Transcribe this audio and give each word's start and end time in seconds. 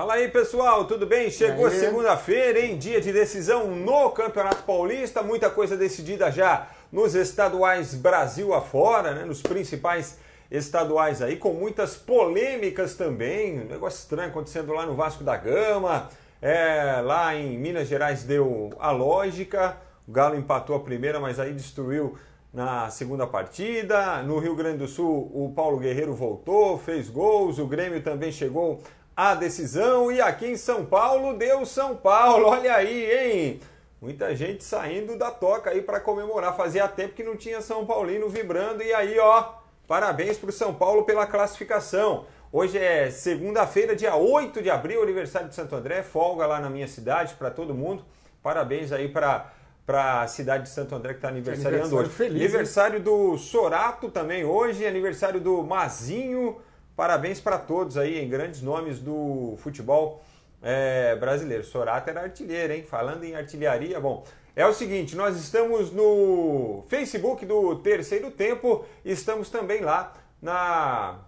Fala 0.00 0.14
aí, 0.14 0.28
pessoal, 0.28 0.86
tudo 0.86 1.04
bem? 1.04 1.30
Chegou 1.30 1.70
segunda-feira, 1.70 2.58
hein? 2.58 2.78
Dia 2.78 3.02
de 3.02 3.12
decisão 3.12 3.66
no 3.76 4.08
Campeonato 4.12 4.62
Paulista, 4.62 5.22
muita 5.22 5.50
coisa 5.50 5.76
decidida 5.76 6.30
já 6.30 6.68
nos 6.90 7.14
estaduais 7.14 7.94
Brasil 7.94 8.54
afora, 8.54 9.12
né? 9.12 9.26
Nos 9.26 9.42
principais 9.42 10.18
estaduais 10.50 11.20
aí, 11.20 11.36
com 11.36 11.52
muitas 11.52 11.96
polêmicas 11.96 12.94
também. 12.94 13.60
Um 13.60 13.66
negócio 13.66 13.98
estranho 13.98 14.30
acontecendo 14.30 14.72
lá 14.72 14.86
no 14.86 14.94
Vasco 14.94 15.22
da 15.22 15.36
Gama. 15.36 16.08
É, 16.40 17.02
lá 17.04 17.34
em 17.34 17.58
Minas 17.58 17.86
Gerais 17.86 18.22
deu 18.24 18.70
a 18.80 18.90
lógica. 18.90 19.76
O 20.08 20.12
Galo 20.12 20.34
empatou 20.34 20.76
a 20.76 20.80
primeira, 20.80 21.20
mas 21.20 21.38
aí 21.38 21.52
destruiu 21.52 22.16
na 22.54 22.88
segunda 22.88 23.26
partida. 23.26 24.22
No 24.22 24.38
Rio 24.38 24.56
Grande 24.56 24.78
do 24.78 24.88
Sul, 24.88 25.30
o 25.34 25.52
Paulo 25.54 25.78
Guerreiro 25.78 26.14
voltou, 26.14 26.78
fez 26.78 27.10
gols. 27.10 27.58
O 27.58 27.66
Grêmio 27.66 28.02
também 28.02 28.32
chegou 28.32 28.80
à 29.16 29.34
decisão. 29.34 30.10
E 30.10 30.20
aqui 30.20 30.46
em 30.46 30.56
São 30.56 30.84
Paulo, 30.84 31.36
deu 31.36 31.64
São 31.66 31.96
Paulo. 31.96 32.46
Olha 32.48 32.74
aí, 32.74 33.10
hein? 33.10 33.60
Muita 34.00 34.34
gente 34.34 34.64
saindo 34.64 35.16
da 35.16 35.30
toca 35.30 35.70
aí 35.70 35.82
para 35.82 36.00
comemorar. 36.00 36.56
Fazia 36.56 36.88
tempo 36.88 37.14
que 37.14 37.22
não 37.22 37.36
tinha 37.36 37.60
São 37.60 37.84
Paulino 37.84 38.28
vibrando. 38.28 38.82
E 38.82 38.92
aí, 38.94 39.18
ó, 39.18 39.52
parabéns 39.86 40.38
para 40.38 40.50
o 40.50 40.52
São 40.52 40.72
Paulo 40.72 41.04
pela 41.04 41.26
classificação. 41.26 42.24
Hoje 42.52 42.78
é 42.78 43.10
segunda-feira, 43.10 43.94
dia 43.94 44.16
8 44.16 44.62
de 44.62 44.70
abril, 44.70 45.02
aniversário 45.02 45.48
de 45.48 45.54
Santo 45.54 45.76
André. 45.76 46.02
Folga 46.02 46.46
lá 46.46 46.58
na 46.58 46.70
minha 46.70 46.88
cidade 46.88 47.34
para 47.34 47.50
todo 47.50 47.74
mundo. 47.74 48.04
Parabéns 48.42 48.90
aí 48.90 49.08
para 49.08 49.52
para 49.90 50.22
a 50.22 50.28
cidade 50.28 50.64
de 50.64 50.68
Santo 50.68 50.94
André 50.94 51.14
que 51.14 51.18
está 51.18 51.28
aniversariando 51.28 51.96
aniversário 51.96 52.06
hoje. 52.06 52.16
Feliz, 52.16 52.42
aniversário 52.42 52.96
hein? 52.98 53.02
do 53.02 53.36
Sorato 53.36 54.08
também 54.08 54.44
hoje, 54.44 54.86
aniversário 54.86 55.40
do 55.40 55.64
Mazinho. 55.64 56.58
Parabéns 56.96 57.40
para 57.40 57.58
todos 57.58 57.96
aí, 57.96 58.18
em 58.18 58.28
grandes 58.28 58.62
nomes 58.62 58.98
do 58.98 59.56
futebol 59.58 60.22
é, 60.62 61.16
brasileiro. 61.16 61.64
Sorato 61.64 62.10
era 62.10 62.22
artilheiro, 62.22 62.72
hein? 62.72 62.82
Falando 62.82 63.24
em 63.24 63.34
artilharia, 63.34 63.98
bom. 64.00 64.24
É 64.54 64.66
o 64.66 64.74
seguinte, 64.74 65.16
nós 65.16 65.36
estamos 65.36 65.92
no 65.92 66.84
Facebook 66.88 67.46
do 67.46 67.76
Terceiro 67.76 68.30
Tempo, 68.30 68.84
estamos 69.04 69.48
também 69.48 69.80
lá 69.80 70.12
na 70.42 71.20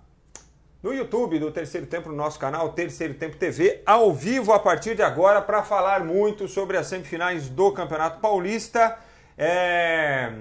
no 0.83 0.93
YouTube 0.93 1.39
do 1.39 1.53
Terceiro 1.53 1.87
Tempo, 1.87 2.09
no 2.09 2.17
nosso 2.17 2.39
canal 2.39 2.73
Terceiro 2.73 3.15
Tempo 3.15 3.37
TV, 3.37 3.81
ao 3.87 4.13
vivo 4.13 4.53
a 4.53 4.59
partir 4.59 4.97
de 4.97 5.03
agora, 5.03 5.41
para 5.41 5.63
falar 5.63 6.05
muito 6.05 6.49
sobre 6.49 6.77
as 6.77 6.89
semifinais 6.89 7.49
do 7.49 7.71
Campeonato 7.71 8.19
Paulista. 8.19 8.99
É... 9.39 10.33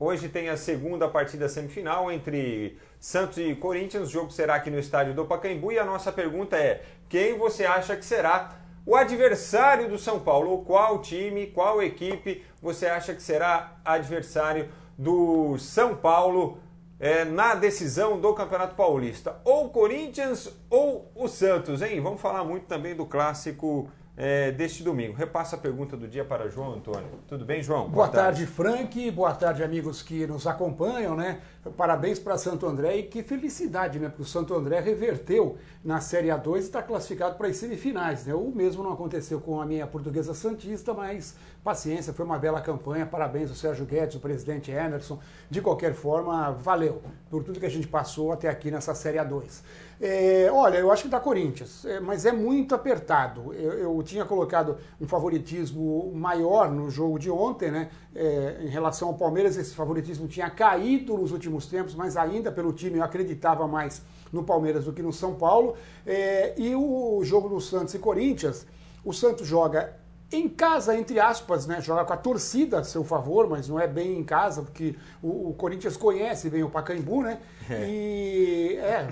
Hoje 0.00 0.28
tem 0.28 0.48
a 0.48 0.56
segunda 0.56 1.08
partida 1.08 1.48
semifinal 1.48 2.10
entre 2.12 2.78
Santos 3.00 3.38
e 3.38 3.54
Corinthians. 3.56 4.08
O 4.08 4.10
jogo 4.10 4.30
será 4.30 4.54
aqui 4.54 4.70
no 4.70 4.78
estádio 4.78 5.12
do 5.12 5.24
Pacaembu. 5.24 5.72
E 5.72 5.78
a 5.78 5.84
nossa 5.84 6.12
pergunta 6.12 6.56
é: 6.56 6.82
quem 7.08 7.36
você 7.36 7.64
acha 7.64 7.96
que 7.96 8.04
será 8.04 8.56
o 8.86 8.94
adversário 8.94 9.88
do 9.88 9.98
São 9.98 10.20
Paulo? 10.20 10.64
Qual 10.64 11.00
time, 11.02 11.48
qual 11.48 11.82
equipe 11.82 12.44
você 12.62 12.86
acha 12.86 13.12
que 13.12 13.22
será 13.22 13.76
adversário 13.84 14.68
do 14.96 15.58
São 15.58 15.96
Paulo? 15.96 16.60
é, 17.00 17.24
na 17.24 17.54
decisão 17.54 18.20
do 18.20 18.34
Campeonato 18.34 18.74
Paulista. 18.74 19.36
Ou 19.44 19.68
Corinthians 19.68 20.52
ou 20.68 21.10
o 21.14 21.28
Santos, 21.28 21.80
hein? 21.80 22.00
Vamos 22.00 22.20
falar 22.20 22.44
muito 22.44 22.66
também 22.66 22.94
do 22.94 23.06
clássico 23.06 23.88
é, 24.20 24.50
deste 24.50 24.82
domingo. 24.82 25.14
Repassa 25.14 25.54
a 25.54 25.58
pergunta 25.58 25.96
do 25.96 26.08
dia 26.08 26.24
para 26.24 26.48
João 26.48 26.74
Antônio. 26.74 27.08
Tudo 27.28 27.44
bem, 27.44 27.62
João? 27.62 27.82
Boa, 27.82 28.06
Boa 28.06 28.08
tarde. 28.08 28.40
tarde, 28.40 28.52
Frank. 28.52 29.10
Boa 29.12 29.32
tarde, 29.32 29.62
amigos 29.62 30.02
que 30.02 30.26
nos 30.26 30.44
acompanham, 30.44 31.14
né? 31.14 31.40
Parabéns 31.76 32.18
para 32.18 32.36
Santo 32.36 32.66
André 32.66 32.96
e 32.96 33.02
que 33.04 33.22
felicidade, 33.22 34.00
né? 34.00 34.08
Porque 34.08 34.22
o 34.22 34.26
Santo 34.26 34.54
André 34.54 34.80
reverteu 34.80 35.56
na 35.84 36.00
Série 36.00 36.28
A2 36.28 36.56
e 36.56 36.58
está 36.60 36.82
classificado 36.82 37.36
para 37.36 37.46
as 37.46 37.56
semifinais, 37.58 38.26
né? 38.26 38.34
O 38.34 38.50
mesmo 38.50 38.82
não 38.82 38.92
aconteceu 38.92 39.40
com 39.40 39.60
a 39.60 39.66
minha 39.66 39.86
portuguesa 39.86 40.34
Santista, 40.34 40.92
mas 40.92 41.36
paciência, 41.62 42.12
foi 42.12 42.24
uma 42.24 42.38
bela 42.38 42.60
campanha. 42.60 43.04
Parabéns 43.06 43.50
ao 43.50 43.56
Sérgio 43.56 43.84
Guedes, 43.84 44.16
o 44.16 44.20
presidente 44.20 44.70
Emerson. 44.70 45.18
De 45.50 45.60
qualquer 45.60 45.94
forma, 45.94 46.52
valeu 46.52 47.02
por 47.30 47.44
tudo 47.44 47.60
que 47.60 47.66
a 47.66 47.70
gente 47.70 47.86
passou 47.86 48.32
até 48.32 48.48
aqui 48.48 48.70
nessa 48.70 48.94
Série 48.94 49.18
A2. 49.18 49.62
É, 50.00 50.48
olha, 50.52 50.78
eu 50.78 50.92
acho 50.92 51.02
que 51.04 51.08
dá 51.08 51.18
Corinthians, 51.18 51.84
é, 51.84 51.98
mas 51.98 52.24
é 52.24 52.30
muito 52.30 52.74
apertado. 52.74 53.52
Eu, 53.52 53.72
eu, 53.72 54.02
tinha 54.02 54.24
colocado 54.24 54.76
um 55.00 55.08
favoritismo 55.08 56.12
maior 56.14 56.70
no 56.70 56.88
jogo 56.88 57.18
de 57.18 57.30
ontem, 57.30 57.70
né? 57.70 57.90
É, 58.14 58.58
em 58.62 58.68
relação 58.68 59.08
ao 59.08 59.14
Palmeiras, 59.14 59.56
esse 59.56 59.74
favoritismo 59.74 60.28
tinha 60.28 60.48
caído 60.48 61.18
nos 61.18 61.32
últimos 61.32 61.66
tempos, 61.66 61.94
mas 61.94 62.16
ainda 62.16 62.52
pelo 62.52 62.72
time 62.72 62.98
eu 62.98 63.04
acreditava 63.04 63.66
mais 63.66 64.02
no 64.32 64.44
Palmeiras 64.44 64.84
do 64.84 64.92
que 64.92 65.02
no 65.02 65.12
São 65.12 65.34
Paulo. 65.34 65.74
É, 66.06 66.54
e 66.56 66.74
o 66.76 67.20
jogo 67.24 67.48
do 67.48 67.60
Santos 67.60 67.92
e 67.94 67.98
Corinthians, 67.98 68.66
o 69.04 69.12
Santos 69.12 69.46
joga 69.46 69.97
em 70.30 70.46
casa, 70.46 70.94
entre 70.94 71.18
aspas, 71.18 71.66
né? 71.66 71.80
Joga 71.80 72.04
com 72.04 72.12
a 72.12 72.16
torcida 72.16 72.80
a 72.80 72.84
seu 72.84 73.02
favor, 73.02 73.48
mas 73.48 73.66
não 73.66 73.80
é 73.80 73.86
bem 73.86 74.18
em 74.18 74.24
casa, 74.24 74.60
porque 74.60 74.94
o, 75.22 75.48
o 75.48 75.54
Corinthians 75.54 75.96
conhece 75.96 76.50
bem 76.50 76.62
o 76.62 76.68
Pacaembu, 76.68 77.22
né? 77.22 77.40
É. 77.70 77.88
E 77.88 78.76
é, 78.76 79.08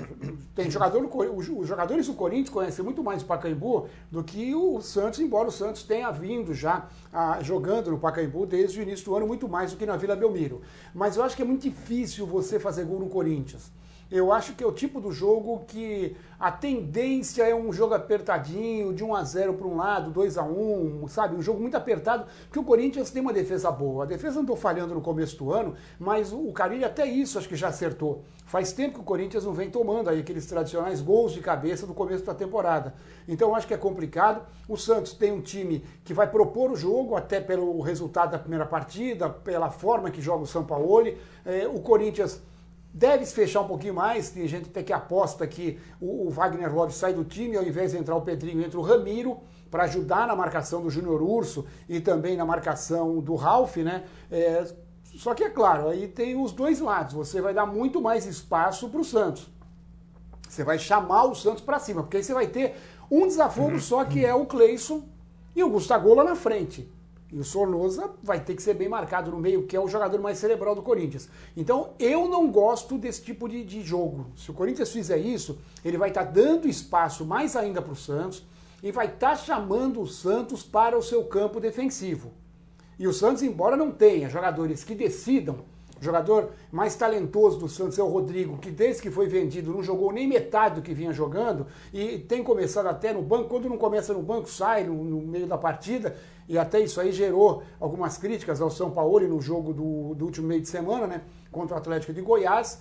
tem 0.55 0.71
jogador, 0.71 1.09
os 1.35 1.67
jogadores 1.67 2.07
do 2.07 2.15
Corinthians 2.15 2.51
conhecem 2.51 2.85
muito 2.85 3.03
mais 3.03 3.23
o 3.23 3.25
Pacaembu 3.25 3.89
do 4.11 4.23
que 4.23 4.55
o 4.55 4.81
Santos, 4.83 5.19
embora 5.21 5.49
o 5.49 5.53
Santos 5.53 5.83
tenha 5.83 6.11
vindo 6.11 6.53
já 6.53 6.87
a, 7.11 7.43
jogando 7.43 7.91
no 7.91 7.99
Pacaembu 7.99 8.45
desde 8.45 8.79
o 8.79 8.83
início 8.83 9.07
do 9.07 9.17
ano, 9.17 9.27
muito 9.27 9.49
mais 9.49 9.73
do 9.73 9.79
que 9.79 9.87
na 9.87 9.97
Vila 9.97 10.17
Belmiro. 10.17 10.61
Mas 10.95 11.17
eu 11.17 11.23
acho 11.23 11.35
que 11.35 11.41
é 11.41 11.47
muito 11.47 11.63
difícil 11.63 12.27
você 12.27 12.61
fazer 12.61 12.85
gol 12.85 13.01
no 13.01 13.09
Corinthians. 13.09 13.71
Eu 14.11 14.33
acho 14.33 14.55
que 14.55 14.63
é 14.63 14.67
o 14.67 14.71
tipo 14.71 15.01
do 15.01 15.11
jogo 15.11 15.65
que 15.67 16.17
a 16.39 16.53
tendência 16.53 17.43
é 17.43 17.53
um 17.53 17.73
jogo 17.73 17.93
apertadinho, 17.93 18.95
de 18.95 19.03
1 19.03 19.15
a 19.15 19.25
0 19.25 19.55
para 19.55 19.67
um 19.67 19.77
lado, 19.77 20.13
2 20.13 20.39
a 20.39 20.45
1, 20.45 21.09
sabe? 21.09 21.35
Um 21.35 21.43
jogo 21.43 21.61
muito 21.61 21.77
apertado, 21.77 22.25
porque 22.45 22.59
o 22.59 22.63
Corinthians 22.63 23.11
tem 23.11 23.21
uma 23.21 23.33
defesa 23.33 23.69
boa. 23.71 24.05
A 24.05 24.07
defesa 24.07 24.39
andou 24.39 24.55
falhando 24.55 24.95
no 24.95 25.01
começo 25.01 25.37
do 25.37 25.53
ano, 25.53 25.75
mas 25.99 26.33
o 26.33 26.53
Carilli 26.53 26.85
até 26.85 27.05
isso 27.05 27.37
acho 27.37 27.49
que 27.49 27.57
já 27.57 27.69
acertou. 27.69 28.23
Faz 28.45 28.73
tempo 28.73 28.95
que 28.95 29.01
o 29.01 29.03
Corinthians 29.05 29.45
não 29.45 29.53
vem 29.53 29.71
tomando 29.71 30.09
aí 30.09 30.21
aqueles 30.21 30.47
tradicionais 30.47 31.01
gols 31.01 31.33
de 31.33 31.41
cabeça 31.41 31.85
do 31.85 31.93
começo 31.93 32.25
da 32.25 32.35
temporada. 32.35 32.95
Então 33.27 33.57
acho 33.57 33.67
que 33.67 33.75
é 33.75 33.79
complicado. 33.79 34.47
O 34.69 34.77
Santos 34.77 35.15
tem 35.15 35.33
um 35.33 35.41
time 35.41 35.85
que 36.05 36.15
vai 36.15 36.31
propor 36.31 36.71
o 36.71 36.77
jogo, 36.77 37.17
até 37.17 37.41
pelo 37.41 37.81
resultado 37.81 38.31
da 38.31 38.39
primeira 38.39 38.67
partida, 38.67 39.29
pela 39.29 39.71
forma 39.71 40.13
que 40.13 40.23
joga 40.23 40.45
o 40.45 40.47
São 40.47 40.65
Paulo. 40.65 41.13
É, 41.45 41.67
o 41.67 41.81
Corinthians 41.81 42.41
Deve 42.97 43.27
se 43.27 43.35
fechar 43.35 43.61
um 43.61 43.67
pouquinho 43.67 43.93
mais, 43.93 44.31
tem 44.31 44.49
gente 44.49 44.71
até 44.71 44.83
que 44.83 44.91
aposta 44.91 45.47
que 45.47 45.79
o, 46.01 46.29
o 46.29 46.31
Wagner 46.31 46.75
Love 46.75 46.95
sai 46.95 47.13
do 47.13 47.25
time, 47.25 47.55
ao 47.55 47.63
invés 47.63 47.93
de 47.93 47.99
entrar 47.99 48.17
o 48.17 48.23
Pedrinho, 48.23 48.65
entra 48.65 48.81
o 48.81 48.83
Ramiro, 48.83 49.37
para 49.71 49.85
ajudar 49.85 50.27
na 50.27 50.35
marcação 50.35 50.81
do 50.81 50.89
Júnior 50.89 51.21
Urso 51.21 51.67
e 51.87 52.01
também 52.01 52.39
na 52.39 52.47
marcação 52.47 53.21
do 53.21 53.35
Ralph, 53.35 53.77
né? 53.77 54.05
É, 54.31 54.67
só 55.15 55.35
que 55.35 55.45
é 55.45 55.51
claro, 55.51 55.89
aí 55.89 56.09
tem 56.09 56.43
os 56.43 56.53
dois 56.53 56.81
lados, 56.81 57.13
você 57.13 57.39
vai 57.39 57.53
dar 57.53 57.67
muito 57.67 58.01
mais 58.01 58.25
espaço 58.25 58.89
para 58.89 59.01
o 59.03 59.05
Santos. 59.05 59.47
Você 60.49 60.65
vai 60.65 60.79
chamar 60.79 61.25
o 61.25 61.35
Santos 61.35 61.63
para 61.63 61.79
cima, 61.79 62.03
porque 62.03 62.17
aí 62.17 62.25
você 62.25 62.33
vai 62.33 62.47
ter 62.47 62.77
um 63.11 63.27
desafogo 63.27 63.73
uhum. 63.73 63.79
só 63.79 64.07
que 64.07 64.25
é 64.25 64.35
o 64.35 64.47
Cleison 64.47 65.03
e 65.55 65.63
o 65.63 65.69
Gustavo 65.69 66.15
lá 66.15 66.25
na 66.25 66.35
frente. 66.35 66.91
E 67.33 67.39
o 67.39 67.45
Sornosa 67.45 68.11
vai 68.23 68.39
ter 68.39 68.55
que 68.55 68.63
ser 68.63 68.75
bem 68.75 68.89
marcado 68.89 69.31
no 69.31 69.39
meio, 69.39 69.67
que 69.67 69.77
é 69.77 69.81
o 69.81 69.89
jogador 69.89 70.21
mais 70.21 70.39
cerebral 70.39 70.75
do 70.75 70.83
Corinthians. 70.83 71.29
Então, 71.57 71.91
eu 71.99 72.29
não 72.29 72.51
gosto 72.51 72.97
desse 72.97 73.23
tipo 73.23 73.49
de, 73.49 73.65
de 73.65 73.83
jogo. 73.83 74.27
Se 74.37 74.51
o 74.51 74.55
Corinthians 74.55 74.93
fizer 74.93 75.19
isso, 75.19 75.59
ele 75.85 75.99
vai 75.99 76.11
estar 76.11 76.25
tá 76.25 76.31
dando 76.31 76.69
espaço 76.69 77.25
mais 77.25 77.57
ainda 77.57 77.83
para 77.83 77.93
o 77.93 77.97
Santos 77.97 78.45
e 78.83 78.93
vai 78.93 79.07
estar 79.07 79.31
tá 79.31 79.37
chamando 79.37 80.01
o 80.01 80.07
Santos 80.07 80.63
para 80.63 80.97
o 80.97 81.03
seu 81.03 81.25
campo 81.25 81.59
defensivo. 81.59 82.33
E 82.99 83.09
o 83.09 83.13
Santos, 83.13 83.43
embora 83.43 83.77
não 83.77 83.91
tenha 83.91 84.31
jogadores 84.31 84.85
que 84.85 84.95
decidam, 84.95 85.65
o 86.01 86.05
jogador 86.05 86.51
mais 86.71 86.95
talentoso 86.95 87.59
do 87.59 87.69
Santos 87.69 87.99
é 87.99 88.03
o 88.03 88.09
Rodrigo, 88.09 88.59
que 88.59 88.71
desde 88.71 89.01
que 89.01 89.11
foi 89.11 89.27
vendido 89.27 89.73
não 89.73 89.83
jogou 89.83 90.13
nem 90.13 90.27
metade 90.27 90.77
do 90.77 90.83
que 90.83 90.93
vinha 90.93 91.13
jogando 91.13 91.67
e 91.93 92.19
tem 92.19 92.45
começado 92.45 92.87
até 92.87 93.13
no 93.13 93.23
banco. 93.23 93.49
Quando 93.49 93.69
não 93.69 93.79
começa 93.79 94.13
no 94.13 94.23
banco, 94.23 94.49
sai 94.51 94.85
no, 94.85 95.03
no 95.03 95.21
meio 95.23 95.47
da 95.47 95.57
partida. 95.57 96.15
E 96.49 96.59
até 96.59 96.81
isso 96.81 97.01
aí 97.01 97.11
gerou 97.11 97.63
algumas 97.81 98.19
críticas 98.19 98.61
ao 98.61 98.71
São 98.71 98.91
Paulo 98.91 99.27
no 99.27 99.41
jogo 99.41 99.73
do, 99.73 100.15
do 100.15 100.25
último 100.27 100.47
meio 100.47 100.61
de 100.61 100.69
semana, 100.69 101.07
né? 101.07 101.23
Contra 101.51 101.75
o 101.75 101.79
Atlético 101.79 102.13
de 102.13 102.21
Goiás 102.21 102.81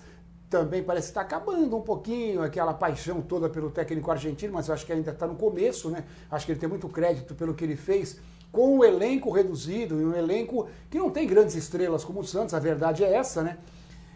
também 0.49 0.83
parece 0.83 1.07
estar 1.07 1.21
acabando 1.21 1.75
um 1.75 1.81
pouquinho 1.81 2.41
aquela 2.41 2.73
paixão 2.73 3.21
toda 3.21 3.49
pelo 3.49 3.71
técnico 3.71 4.11
argentino, 4.11 4.53
mas 4.53 4.67
eu 4.67 4.73
acho 4.73 4.85
que 4.85 4.93
ainda 4.93 5.11
está 5.11 5.25
no 5.25 5.35
começo, 5.35 5.89
né? 5.89 6.03
Acho 6.29 6.45
que 6.45 6.51
ele 6.51 6.59
tem 6.59 6.69
muito 6.69 6.87
crédito 6.87 7.33
pelo 7.33 7.53
que 7.53 7.63
ele 7.63 7.75
fez 7.75 8.19
com 8.55 8.77
o 8.77 8.85
elenco 8.85 9.29
reduzido 9.29 9.99
e 9.99 10.05
um 10.05 10.15
elenco 10.15 10.69
que 10.89 10.97
não 10.97 11.09
tem 11.09 11.27
grandes 11.27 11.55
estrelas 11.55 12.05
como 12.05 12.21
o 12.21 12.23
Santos, 12.23 12.53
a 12.53 12.59
verdade 12.59 13.03
é 13.03 13.13
essa, 13.13 13.43
né? 13.43 13.57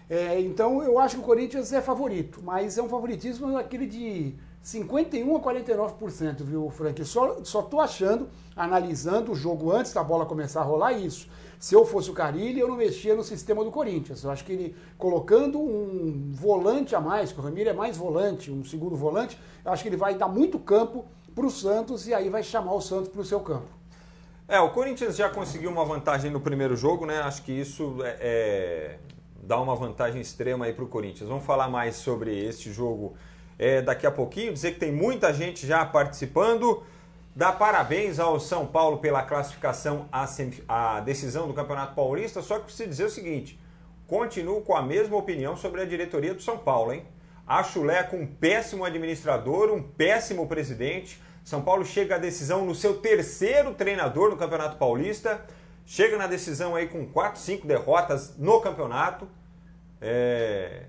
É, 0.09 0.39
então 0.39 0.81
eu 0.81 0.97
acho 0.97 1.18
que 1.18 1.21
o 1.21 1.25
Corinthians 1.25 1.74
é 1.74 1.81
favorito, 1.81 2.39
mas 2.41 2.77
é 2.77 2.81
um 2.81 2.88
favoritismo 2.88 3.57
aquele 3.57 3.86
de 3.86 4.33
51 4.62 5.36
a 5.36 5.39
49%, 5.41 6.38
viu, 6.38 6.69
Frank? 6.69 7.03
Só, 7.03 7.44
só 7.44 7.62
tô 7.62 7.81
achando, 7.81 8.30
analisando 8.56 9.33
o 9.33 9.36
jogo 9.36 9.74
antes 9.74 9.91
da 9.91 10.01
bola 10.01 10.25
começar 10.25 10.62
a 10.62 10.63
rolar, 10.63 10.94
isso. 10.94 11.27
Se 11.59 11.75
eu 11.75 11.83
fosse 11.83 12.09
o 12.09 12.13
Carilli, 12.13 12.62
eu 12.62 12.69
não 12.69 12.77
mexia 12.77 13.13
no 13.13 13.24
sistema 13.24 13.62
do 13.65 13.71
Corinthians. 13.71 14.24
Eu 14.24 14.31
acho 14.31 14.45
que 14.45 14.53
ele, 14.53 14.75
colocando 14.97 15.59
um 15.59 16.31
volante 16.31 16.95
a 16.95 17.01
mais, 17.01 17.33
que 17.33 17.39
o 17.42 17.44
Ramiro 17.44 17.69
é 17.69 17.74
mais 17.74 17.97
volante, 17.97 18.50
um 18.50 18.63
segundo 18.63 18.95
volante, 18.95 19.38
eu 19.65 19.71
acho 19.71 19.83
que 19.83 19.89
ele 19.89 19.97
vai 19.97 20.15
dar 20.15 20.30
muito 20.30 20.57
campo 20.57 21.03
para 21.35 21.45
o 21.45 21.51
Santos 21.51 22.07
e 22.07 22.13
aí 22.13 22.30
vai 22.30 22.42
chamar 22.42 22.74
o 22.74 22.80
Santos 22.80 23.09
para 23.09 23.19
o 23.19 23.25
seu 23.25 23.42
campo. 23.42 23.79
É, 24.50 24.60
o 24.60 24.72
Corinthians 24.72 25.16
já 25.16 25.30
conseguiu 25.30 25.69
uma 25.69 25.86
vantagem 25.86 26.31
no 26.31 26.42
primeiro 26.42 26.75
jogo, 26.75 27.06
né? 27.06 27.19
Acho 27.19 27.44
que 27.44 27.51
isso 27.51 27.98
é, 28.04 28.18
é 28.19 28.98
dá 29.44 29.62
uma 29.62 29.75
vantagem 29.75 30.19
extrema 30.19 30.66
aí 30.66 30.74
para 30.74 30.84
o 30.84 30.88
Corinthians. 30.88 31.30
Vamos 31.30 31.46
falar 31.46 31.69
mais 31.69 31.98
sobre 31.98 32.36
este 32.48 32.74
jogo 32.74 33.16
é, 33.60 33.80
daqui 33.80 34.07
a 34.07 34.12
pouquinho. 34.12 34.51
Dizer 34.51 34.74
que 34.74 34.80
tem 34.80 34.92
muita 34.92 35.31
gente 35.31 35.68
já 35.68 35.86
participando. 35.86 36.81
Dar 37.36 37.60
parabéns 37.60 38.19
ao 38.19 38.40
São 38.40 38.66
Paulo 38.66 38.98
pela 38.98 39.22
classificação 39.22 40.10
à, 40.12 40.28
à 40.68 41.00
decisão 41.00 41.48
do 41.48 41.54
Campeonato 41.54 41.94
Paulista. 41.94 42.42
Só 42.42 42.57
que 42.57 42.66
preciso 42.66 42.90
dizer 42.90 43.06
o 43.06 43.10
seguinte: 43.12 43.60
continuo 44.07 44.62
com 44.62 44.75
a 44.75 44.81
mesma 44.81 45.16
opinião 45.16 45.56
sobre 45.56 45.81
a 45.81 45.86
diretoria 45.86 46.34
do 46.34 46.42
São 46.42 46.57
Paulo, 46.57 46.92
hein? 46.92 47.06
Acho 47.45 47.81
o 47.81 47.84
Leco 47.84 48.16
um 48.16 48.25
péssimo 48.25 48.84
administrador, 48.84 49.72
um 49.72 49.84
péssimo 49.84 50.48
presidente. 50.48 51.22
São 51.50 51.63
Paulo 51.63 51.84
chega 51.84 52.13
à 52.13 52.18
decisão 52.19 52.63
no 52.63 52.75
seu 52.75 52.98
terceiro 53.00 53.74
treinador 53.74 54.30
no 54.30 54.38
Campeonato 54.38 54.78
Paulista. 54.78 55.44
Chega 55.84 56.16
na 56.16 56.28
decisão 56.28 56.75
aí 56.75 56.88
com 56.88 57.07
4, 57.07 57.42
5 57.42 57.66
derrotas 57.66 58.38
no 58.38 58.62
campeonato. 58.62 59.28
É... 60.00 60.84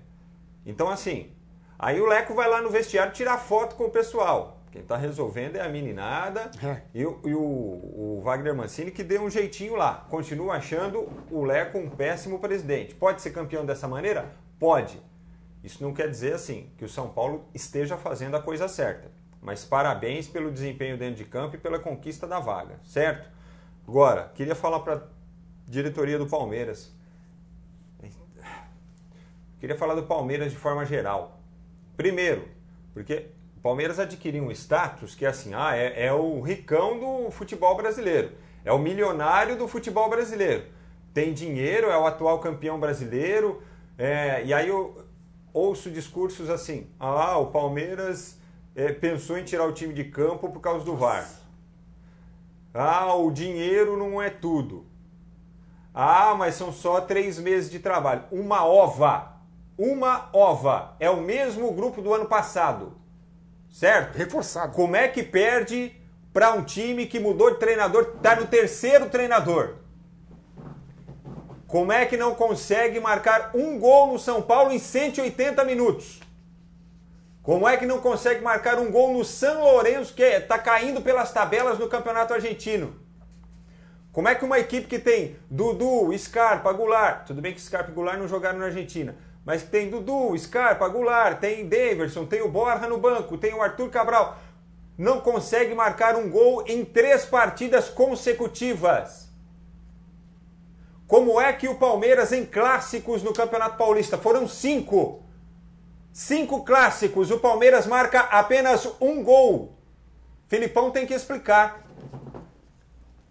Então, 0.63 0.87
assim, 0.87 1.31
aí 1.79 1.99
o 1.99 2.05
Leco 2.05 2.35
vai 2.35 2.47
lá 2.47 2.61
no 2.61 2.69
vestiário 2.69 3.11
tirar 3.11 3.39
foto 3.39 3.75
com 3.75 3.85
o 3.85 3.89
pessoal. 3.89 4.61
Quem 4.71 4.83
está 4.83 4.95
resolvendo 4.95 5.55
é 5.55 5.61
a 5.61 5.67
meninada 5.67 6.51
é. 6.63 6.83
e, 6.93 7.07
o, 7.07 7.19
e 7.25 7.33
o, 7.33 7.41
o, 7.41 8.21
Wagner 8.23 8.53
Mancini 8.53 8.91
que 8.91 9.03
deu 9.03 9.23
um 9.23 9.31
jeitinho 9.31 9.75
lá. 9.75 10.05
Continua 10.11 10.57
achando 10.57 11.09
o 11.31 11.43
Leco 11.43 11.79
um 11.79 11.89
péssimo 11.89 12.37
presidente. 12.37 12.93
Pode 12.93 13.23
ser 13.23 13.31
campeão 13.31 13.65
dessa 13.65 13.87
maneira? 13.87 14.31
Pode. 14.59 15.01
Isso 15.63 15.83
não 15.83 15.91
quer 15.91 16.07
dizer 16.07 16.33
assim 16.33 16.69
que 16.77 16.85
o 16.85 16.89
São 16.89 17.09
Paulo 17.09 17.45
esteja 17.51 17.97
fazendo 17.97 18.37
a 18.37 18.39
coisa 18.39 18.67
certa. 18.67 19.20
Mas 19.41 19.65
parabéns 19.65 20.27
pelo 20.27 20.51
desempenho 20.51 20.97
dentro 20.97 21.15
de 21.15 21.25
campo 21.25 21.55
e 21.55 21.59
pela 21.59 21.79
conquista 21.79 22.27
da 22.27 22.39
vaga, 22.39 22.79
certo? 22.83 23.27
Agora, 23.87 24.31
queria 24.35 24.53
falar 24.53 24.81
para 24.81 24.95
a 24.95 25.01
diretoria 25.67 26.19
do 26.19 26.27
Palmeiras. 26.27 26.93
Queria 29.59 29.77
falar 29.77 29.95
do 29.95 30.03
Palmeiras 30.03 30.51
de 30.51 30.57
forma 30.57 30.85
geral. 30.85 31.39
Primeiro, 31.95 32.47
porque 32.93 33.27
o 33.57 33.61
Palmeiras 33.61 33.99
adquiriu 33.99 34.43
um 34.43 34.51
status 34.51 35.13
que 35.13 35.23
é 35.23 35.29
assim, 35.29 35.53
ah, 35.53 35.75
é, 35.75 36.07
é 36.07 36.13
o 36.13 36.41
ricão 36.41 36.99
do 36.99 37.29
futebol 37.29 37.75
brasileiro, 37.75 38.31
é 38.65 38.71
o 38.71 38.79
milionário 38.79 39.55
do 39.55 39.67
futebol 39.67 40.09
brasileiro. 40.09 40.65
Tem 41.13 41.31
dinheiro, 41.31 41.91
é 41.91 41.97
o 41.97 42.07
atual 42.07 42.39
campeão 42.39 42.79
brasileiro. 42.79 43.61
É, 43.97 44.43
e 44.43 44.53
aí 44.53 44.69
eu 44.69 45.05
ouço 45.53 45.91
discursos 45.91 46.49
assim: 46.49 46.87
ah, 46.99 47.37
o 47.37 47.47
Palmeiras 47.47 48.40
é, 48.75 48.91
pensou 48.91 49.37
em 49.37 49.43
tirar 49.43 49.65
o 49.65 49.73
time 49.73 49.93
de 49.93 50.05
campo 50.05 50.49
por 50.49 50.59
causa 50.59 50.85
do 50.85 50.95
VAR. 50.95 51.27
Ah, 52.73 53.13
o 53.15 53.31
dinheiro 53.31 53.97
não 53.97 54.21
é 54.21 54.29
tudo. 54.29 54.85
Ah, 55.93 56.33
mas 56.37 56.55
são 56.55 56.71
só 56.71 57.01
três 57.01 57.37
meses 57.37 57.69
de 57.69 57.79
trabalho. 57.79 58.23
Uma 58.31 58.65
ova 58.65 59.31
uma 59.81 60.29
ova. 60.31 60.95
É 60.99 61.09
o 61.09 61.17
mesmo 61.17 61.71
grupo 61.73 62.03
do 62.03 62.13
ano 62.13 62.25
passado. 62.25 62.93
Certo? 63.67 64.15
Reforçado. 64.15 64.73
Como 64.73 64.95
é 64.95 65.07
que 65.07 65.23
perde 65.23 65.91
para 66.31 66.53
um 66.53 66.63
time 66.63 67.07
que 67.07 67.19
mudou 67.19 67.51
de 67.51 67.59
treinador, 67.59 68.13
está 68.15 68.35
no 68.35 68.45
terceiro 68.45 69.09
treinador? 69.09 69.77
Como 71.67 71.91
é 71.91 72.05
que 72.05 72.15
não 72.15 72.35
consegue 72.35 72.99
marcar 72.99 73.51
um 73.55 73.79
gol 73.79 74.11
no 74.11 74.19
São 74.19 74.41
Paulo 74.41 74.71
em 74.71 74.77
180 74.77 75.63
minutos? 75.63 76.19
Como 77.43 77.67
é 77.67 77.75
que 77.75 77.87
não 77.87 77.99
consegue 77.99 78.43
marcar 78.43 78.77
um 78.77 78.91
gol 78.91 79.13
no 79.13 79.25
São 79.25 79.63
Lourenço, 79.63 80.13
que 80.13 80.21
está 80.21 80.59
caindo 80.59 81.01
pelas 81.01 81.31
tabelas 81.31 81.79
no 81.79 81.89
Campeonato 81.89 82.33
Argentino? 82.33 82.95
Como 84.11 84.27
é 84.27 84.35
que 84.35 84.45
uma 84.45 84.59
equipe 84.59 84.87
que 84.87 84.99
tem 84.99 85.37
Dudu, 85.49 86.15
Scarpa, 86.17 86.71
Goulart, 86.71 87.25
tudo 87.25 87.41
bem 87.41 87.53
que 87.53 87.61
Scarpa 87.61 87.89
e 87.89 87.93
Goulart 87.93 88.19
não 88.19 88.27
jogaram 88.27 88.59
na 88.59 88.65
Argentina, 88.65 89.15
mas 89.43 89.63
tem 89.63 89.89
Dudu, 89.89 90.37
Scarpa, 90.37 90.87
Goulart, 90.87 91.39
tem 91.39 91.67
Daverson, 91.67 92.25
tem 92.25 92.41
o 92.41 92.49
Borja 92.49 92.87
no 92.87 92.99
banco, 92.99 93.37
tem 93.37 93.53
o 93.53 93.61
Arthur 93.61 93.89
Cabral. 93.89 94.37
Não 94.95 95.19
consegue 95.19 95.73
marcar 95.73 96.15
um 96.15 96.29
gol 96.29 96.63
em 96.67 96.85
três 96.85 97.25
partidas 97.25 97.89
consecutivas. 97.89 99.29
Como 101.07 101.41
é 101.41 101.51
que 101.53 101.67
o 101.67 101.79
Palmeiras 101.79 102.31
em 102.31 102.45
clássicos 102.45 103.23
no 103.23 103.33
Campeonato 103.33 103.77
Paulista 103.77 104.17
foram 104.17 104.47
cinco? 104.47 105.23
Cinco 106.13 106.65
clássicos, 106.65 107.31
o 107.31 107.39
Palmeiras 107.39 107.87
marca 107.87 108.19
apenas 108.19 108.85
um 108.99 109.23
gol. 109.23 109.77
Filipão 110.47 110.91
tem 110.91 111.07
que 111.07 111.13
explicar. 111.13 111.81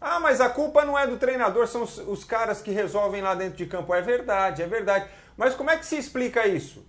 Ah, 0.00 0.18
mas 0.18 0.40
a 0.40 0.48
culpa 0.48 0.82
não 0.82 0.98
é 0.98 1.06
do 1.06 1.18
treinador, 1.18 1.66
são 1.68 1.82
os, 1.82 1.98
os 1.98 2.24
caras 2.24 2.62
que 2.62 2.70
resolvem 2.70 3.20
lá 3.20 3.34
dentro 3.34 3.58
de 3.58 3.66
campo. 3.66 3.94
É 3.94 4.00
verdade, 4.00 4.62
é 4.62 4.66
verdade. 4.66 5.10
Mas 5.36 5.54
como 5.54 5.68
é 5.68 5.76
que 5.76 5.84
se 5.84 5.98
explica 5.98 6.46
isso? 6.46 6.86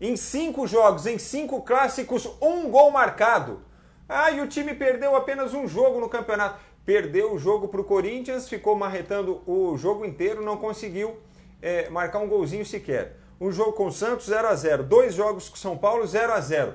Em 0.00 0.16
cinco 0.16 0.66
jogos, 0.66 1.04
em 1.04 1.18
cinco 1.18 1.60
clássicos, 1.60 2.26
um 2.40 2.70
gol 2.70 2.90
marcado. 2.90 3.62
Ah, 4.08 4.30
e 4.30 4.40
o 4.40 4.48
time 4.48 4.72
perdeu 4.72 5.14
apenas 5.14 5.52
um 5.52 5.68
jogo 5.68 6.00
no 6.00 6.08
campeonato. 6.08 6.58
Perdeu 6.86 7.34
o 7.34 7.38
jogo 7.38 7.68
para 7.68 7.82
o 7.82 7.84
Corinthians, 7.84 8.48
ficou 8.48 8.74
marretando 8.74 9.42
o 9.46 9.76
jogo 9.76 10.06
inteiro, 10.06 10.42
não 10.42 10.56
conseguiu 10.56 11.18
é, 11.60 11.90
marcar 11.90 12.18
um 12.18 12.28
golzinho 12.28 12.64
sequer. 12.64 13.21
Um 13.42 13.50
jogo 13.50 13.72
com 13.72 13.86
o 13.86 13.92
Santos 13.92 14.26
0 14.26 14.46
a 14.46 14.54
0 14.54 14.84
Dois 14.84 15.14
jogos 15.14 15.48
com 15.48 15.56
o 15.56 15.58
São 15.58 15.76
Paulo 15.76 16.06
0 16.06 16.32
a 16.32 16.40
0 16.40 16.74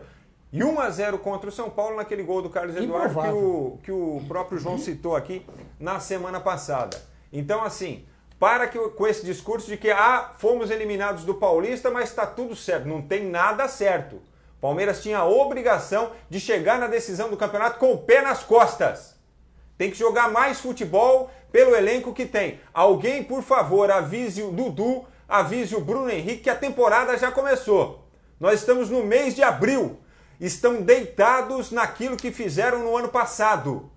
E 0.52 0.62
1 0.62 0.80
a 0.82 0.90
0 0.90 1.18
contra 1.20 1.50
o 1.50 1.52
São 1.52 1.70
Paulo 1.70 1.96
naquele 1.96 2.24
gol 2.24 2.42
do 2.42 2.50
Carlos 2.50 2.76
Eduardo 2.76 3.14
que 3.16 3.30
o, 3.30 3.80
que 3.84 3.92
o 3.92 4.22
próprio 4.28 4.60
João 4.60 4.78
citou 4.78 5.16
aqui 5.16 5.46
na 5.80 6.02
semana 6.02 6.42
passada. 6.42 7.02
Então, 7.32 7.64
assim, 7.64 8.06
para 8.38 8.68
que, 8.68 8.78
com 8.78 9.08
esse 9.08 9.26
discurso 9.26 9.68
de 9.68 9.78
que 9.78 9.90
ah, 9.90 10.34
fomos 10.38 10.70
eliminados 10.70 11.24
do 11.24 11.36
Paulista, 11.36 11.90
mas 11.90 12.10
está 12.10 12.26
tudo 12.26 12.54
certo. 12.54 12.86
Não 12.86 13.02
tem 13.02 13.26
nada 13.26 13.66
certo. 13.70 14.22
Palmeiras 14.60 15.02
tinha 15.02 15.20
a 15.20 15.26
obrigação 15.26 16.12
de 16.30 16.38
chegar 16.38 16.78
na 16.78 16.88
decisão 16.88 17.30
do 17.30 17.38
campeonato 17.38 17.80
com 17.80 17.94
o 17.94 18.00
pé 18.00 18.22
nas 18.22 18.44
costas. 18.44 19.16
Tem 19.78 19.90
que 19.90 19.98
jogar 19.98 20.30
mais 20.30 20.60
futebol 20.60 21.32
pelo 21.50 21.74
elenco 21.74 22.14
que 22.14 22.26
tem. 22.26 22.60
Alguém, 22.74 23.24
por 23.24 23.42
favor, 23.42 23.90
avise 23.90 24.44
o 24.44 24.52
Dudu, 24.52 25.06
avise 25.28 25.76
o 25.76 25.82
Bruno 25.82 26.10
Henrique 26.10 26.44
que 26.44 26.50
a 26.50 26.56
temporada 26.56 27.18
já 27.18 27.32
começou. 27.32 28.08
Nós 28.40 28.60
estamos 28.60 28.90
no 28.90 29.04
mês 29.04 29.36
de 29.36 29.44
abril. 29.44 30.00
Estão 30.40 30.82
deitados 30.82 31.72
naquilo 31.72 32.16
que 32.16 32.32
fizeram 32.32 32.84
no 32.84 32.96
ano 32.96 33.10
passado. 33.10 33.92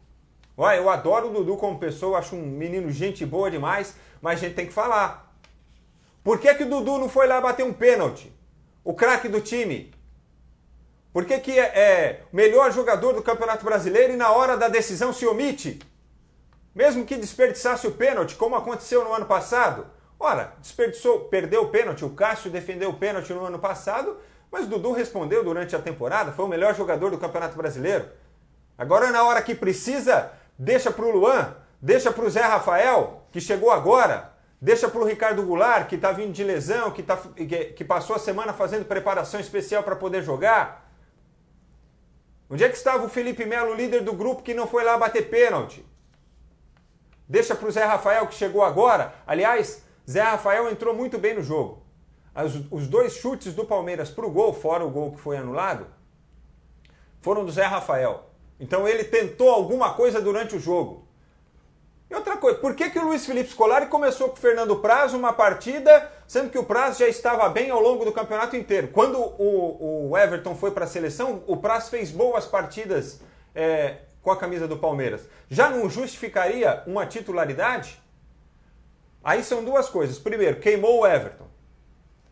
Olha, 0.57 0.77
eu 0.77 0.89
adoro 0.89 1.29
o 1.29 1.33
Dudu 1.33 1.57
como 1.57 1.79
pessoa, 1.79 2.19
acho 2.19 2.35
um 2.35 2.43
menino 2.43 2.91
gente 2.91 3.25
boa 3.25 3.51
demais 3.51 3.95
mas 4.21 4.39
a 4.39 4.47
gente 4.47 4.55
tem 4.55 4.67
que 4.67 4.73
falar. 4.73 5.35
Por 6.23 6.39
que, 6.39 6.53
que 6.55 6.65
o 6.65 6.69
Dudu 6.69 6.99
não 6.99 7.09
foi 7.09 7.27
lá 7.27 7.41
bater 7.41 7.65
um 7.65 7.73
pênalti? 7.73 8.33
O 8.85 8.95
craque 8.95 9.29
do 9.29 9.41
time. 9.41 9.93
Por 11.13 11.25
que, 11.25 11.39
que 11.41 11.59
é, 11.59 11.65
é 11.65 12.23
melhor 12.33 12.73
jogador 12.73 13.15
do 13.15 13.23
Campeonato 13.23 13.65
Brasileiro 13.65 14.13
e 14.13 14.17
na 14.17 14.31
hora 14.31 14.57
da 14.57 14.69
decisão 14.69 15.13
se 15.13 15.27
omite? 15.27 15.81
Mesmo 16.75 17.05
que 17.05 17.17
desperdiçasse 17.17 17.87
o 17.87 17.93
pênalti, 17.93 18.37
como 18.37 18.55
aconteceu 18.55 19.03
no 19.03 19.13
ano 19.13 19.27
passado. 19.27 19.87
Ora, 20.23 20.53
desperdiçou, 20.61 21.21
perdeu 21.21 21.63
o 21.63 21.69
pênalti, 21.69 22.05
o 22.05 22.11
Cássio 22.11 22.51
defendeu 22.51 22.91
o 22.91 22.95
pênalti 22.99 23.33
no 23.33 23.47
ano 23.47 23.59
passado, 23.59 24.19
mas 24.53 24.67
Dudu 24.67 24.93
respondeu 24.93 25.43
durante 25.43 25.75
a 25.75 25.79
temporada, 25.79 26.31
foi 26.31 26.45
o 26.45 26.49
melhor 26.49 26.75
jogador 26.75 27.11
do 27.11 27.17
Campeonato 27.17 27.57
Brasileiro. 27.57 28.07
Agora, 28.77 29.11
na 29.11 29.25
hora 29.25 29.41
que 29.41 29.55
precisa, 29.55 30.31
deixa 30.59 30.91
para 30.91 31.07
o 31.07 31.11
Luan, 31.11 31.57
deixa 31.81 32.13
para 32.13 32.23
o 32.23 32.29
Zé 32.29 32.43
Rafael, 32.43 33.23
que 33.33 33.41
chegou 33.41 33.71
agora, 33.71 34.35
deixa 34.61 34.91
para 34.91 35.01
o 35.01 35.07
Ricardo 35.07 35.43
Goulart, 35.43 35.89
que 35.89 35.95
está 35.95 36.13
vindo 36.13 36.33
de 36.33 36.45
lesão, 36.45 36.91
que, 36.91 37.03
tá, 37.03 37.17
que 37.75 37.83
passou 37.83 38.15
a 38.15 38.19
semana 38.19 38.53
fazendo 38.53 38.85
preparação 38.85 39.41
especial 39.41 39.83
para 39.83 39.97
poder 39.97 40.23
jogar. 40.23 40.87
Onde 42.51 42.63
é 42.63 42.69
que 42.69 42.77
estava 42.77 43.07
o 43.07 43.09
Felipe 43.09 43.47
Melo, 43.47 43.75
líder 43.75 44.03
do 44.03 44.13
grupo, 44.13 44.43
que 44.43 44.53
não 44.53 44.67
foi 44.67 44.85
lá 44.85 44.99
bater 44.99 45.31
pênalti? 45.31 45.83
Deixa 47.27 47.55
para 47.55 47.69
o 47.69 47.73
Zé 47.73 47.85
Rafael, 47.85 48.27
que 48.27 48.35
chegou 48.35 48.63
agora. 48.63 49.15
Aliás, 49.27 49.89
Zé 50.11 50.23
Rafael 50.23 50.69
entrou 50.69 50.93
muito 50.93 51.19
bem 51.19 51.35
no 51.35 51.43
jogo. 51.43 51.85
As, 52.35 52.53
os 52.69 52.89
dois 52.89 53.15
chutes 53.15 53.55
do 53.55 53.65
Palmeiras 53.65 54.11
para 54.11 54.27
o 54.27 54.31
gol, 54.31 54.53
fora 54.53 54.85
o 54.85 54.91
gol 54.91 55.13
que 55.13 55.21
foi 55.21 55.37
anulado, 55.37 55.87
foram 57.21 57.45
do 57.45 57.53
Zé 57.53 57.65
Rafael. 57.65 58.29
Então 58.59 58.89
ele 58.89 59.05
tentou 59.05 59.49
alguma 59.49 59.95
coisa 59.95 60.21
durante 60.21 60.57
o 60.57 60.61
jogo. 60.61 61.07
E 62.11 62.15
outra 62.15 62.37
coisa, 62.37 62.59
por 62.59 62.75
que, 62.75 62.91
que 62.91 62.99
o 62.99 63.05
Luiz 63.05 63.25
Felipe 63.25 63.51
Scolari 63.51 63.87
começou 63.87 64.29
com 64.29 64.35
o 64.35 64.41
Fernando 64.41 64.75
Praz 64.81 65.15
uma 65.15 65.33
partida, 65.33 66.11
sendo 66.27 66.51
que 66.51 66.59
o 66.59 66.65
Praz 66.65 66.99
já 66.99 67.07
estava 67.07 67.49
bem 67.49 67.71
ao 67.71 67.81
longo 67.81 68.05
do 68.05 68.11
campeonato 68.11 68.57
inteiro? 68.57 68.89
Quando 68.89 69.17
o, 69.17 70.11
o 70.11 70.19
Everton 70.19 70.57
foi 70.57 70.73
para 70.73 70.87
a 70.87 70.89
seleção, 70.89 71.45
o 71.47 71.57
Praz 71.57 71.89
fez 71.89 72.11
boas 72.11 72.47
partidas 72.47 73.21
é, 73.55 73.99
com 74.21 74.33
a 74.33 74.37
camisa 74.37 74.67
do 74.67 74.77
Palmeiras. 74.77 75.29
Já 75.49 75.71
não 75.71 75.89
justificaria 75.89 76.83
uma 76.85 77.07
titularidade? 77.07 78.03
Aí 79.23 79.43
são 79.45 79.65
duas 79.65 79.89
coisas. 79.89 80.19
Primeiro, 80.19 80.61
queimou 80.61 81.01
o 81.01 81.07
Everton. 81.07 81.47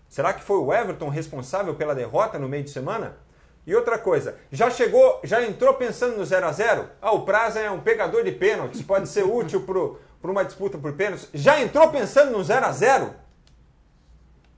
Será 0.09 0.33
que 0.33 0.43
foi 0.43 0.59
o 0.59 0.73
Everton 0.73 1.09
responsável 1.09 1.75
pela 1.75 1.95
derrota 1.95 2.39
no 2.39 2.49
meio 2.49 2.65
de 2.65 2.71
semana? 2.71 3.19
E 3.67 3.75
outra 3.75 3.99
coisa, 3.99 4.39
já 4.51 4.71
chegou, 4.71 5.21
já 5.23 5.45
entrou 5.45 5.75
pensando 5.75 6.17
no 6.17 6.25
0 6.25 6.47
a 6.47 6.53
0 6.53 6.89
Ah, 7.03 7.13
o 7.13 7.27
Praza 7.27 7.61
é 7.61 7.71
um 7.71 7.81
pegador 7.81 8.25
de 8.25 8.33
pênaltis, 8.33 8.81
pode 8.81 9.07
ser 9.11 9.25
útil 9.25 9.63
para 10.23 10.31
uma 10.31 10.43
disputa 10.43 10.79
por 10.79 10.95
pênaltis. 10.95 11.29
Já 11.35 11.61
entrou 11.61 11.87
pensando 11.91 12.33
no 12.33 12.43
0 12.43 12.65
a 12.65 12.73
0 12.73 13.15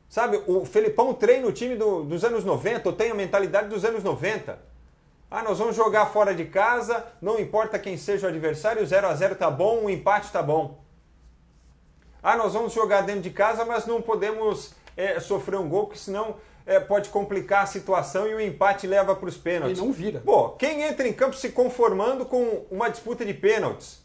Sabe, 0.09 0.43
o 0.47 0.65
Felipão 0.65 1.15
treina 1.15 1.47
o 1.47 1.53
time 1.53 1.77
do, 1.77 2.05
dos 2.05 2.25
anos 2.25 2.45
90, 2.45 2.89
ou 2.89 2.95
tem 2.95 3.11
a 3.11 3.15
mentalidade 3.15 3.69
dos 3.69 3.85
anos 3.85 4.03
90. 4.05 4.59
Ah, 5.31 5.43
nós 5.43 5.59
vamos 5.59 5.77
jogar 5.77 6.07
fora 6.07 6.35
de 6.35 6.45
casa, 6.45 7.07
não 7.21 7.39
importa 7.39 7.79
quem 7.79 7.97
seja 7.97 8.27
o 8.27 8.31
adversário, 8.31 8.83
o 8.83 8.87
0 8.87 9.07
a 9.07 9.15
0 9.15 9.37
tá 9.37 9.49
bom, 9.49 9.85
o 9.85 9.91
empate 9.91 10.33
tá 10.33 10.43
bom. 10.43 10.80
Ah, 12.23 12.37
nós 12.37 12.53
vamos 12.53 12.73
jogar 12.73 13.03
dentro 13.03 13.23
de 13.23 13.31
casa, 13.31 13.65
mas 13.65 13.87
não 13.87 14.03
podemos 14.03 14.73
é, 14.97 15.19
sofrer 15.21 15.59
um 15.59 15.69
gol, 15.69 15.87
porque 15.87 15.99
senão 15.99 16.37
é, 16.67 16.79
pode 16.79 17.09
complicar 17.09 17.65
a 17.65 17.67
situação 17.67 18.27
e 18.29 18.35
o 18.35 18.41
empate 18.41 18.87
leva 18.87 19.15
para 19.17 19.29
os 19.29 19.37
pênaltis. 19.37 19.79
E 19.79 19.83
não 19.83 19.93
vira. 19.93 20.21
Pô, 20.21 20.51
quem 20.51 20.83
entra 20.83 21.09
em 21.09 21.13
campo 21.13 21.35
se 21.35 21.51
conformando 21.51 22.27
com 22.27 22.67
uma 22.71 22.89
disputa 22.89 23.25
de 23.25 23.35
pênaltis? 23.35 24.03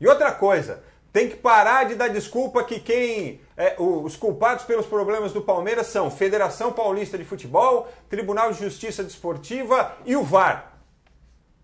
E 0.00 0.06
outra 0.06 0.30
coisa, 0.32 0.82
tem 1.12 1.28
que 1.28 1.36
parar 1.36 1.84
de 1.84 1.94
dar 1.94 2.08
desculpa 2.08 2.62
que 2.62 2.78
quem. 2.78 3.40
É, 3.56 3.74
os 3.78 4.14
culpados 4.14 4.64
pelos 4.64 4.86
problemas 4.86 5.32
do 5.32 5.42
Palmeiras 5.42 5.88
são 5.88 6.10
Federação 6.10 6.72
Paulista 6.72 7.18
de 7.18 7.24
Futebol, 7.24 7.88
Tribunal 8.08 8.52
de 8.52 8.60
Justiça 8.60 9.02
Desportiva 9.02 9.96
e 10.06 10.14
o 10.14 10.22
VAR. 10.22 10.78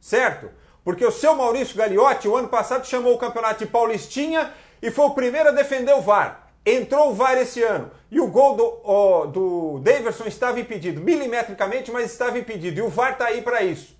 Certo? 0.00 0.50
Porque 0.82 1.06
o 1.06 1.12
seu 1.12 1.34
Maurício 1.34 1.76
Gagliotti, 1.76 2.26
o 2.26 2.36
ano 2.36 2.48
passado, 2.48 2.84
chamou 2.84 3.14
o 3.14 3.18
campeonato 3.18 3.64
de 3.64 3.70
Paulistinha 3.70 4.52
e 4.84 4.90
foi 4.90 5.06
o 5.06 5.14
primeiro 5.14 5.48
a 5.48 5.52
defender 5.52 5.94
o 5.94 6.02
VAR. 6.02 6.46
Entrou 6.66 7.08
o 7.08 7.14
VAR 7.14 7.38
esse 7.38 7.62
ano 7.62 7.90
e 8.10 8.20
o 8.20 8.26
gol 8.26 8.54
do, 8.54 9.26
do 9.28 9.78
Daverson 9.78 10.24
estava 10.26 10.60
impedido, 10.60 11.00
milimetricamente, 11.00 11.90
mas 11.90 12.12
estava 12.12 12.38
impedido. 12.38 12.80
E 12.80 12.82
o 12.82 12.90
VAR 12.90 13.12
está 13.12 13.24
aí 13.24 13.40
para 13.40 13.62
isso. 13.62 13.96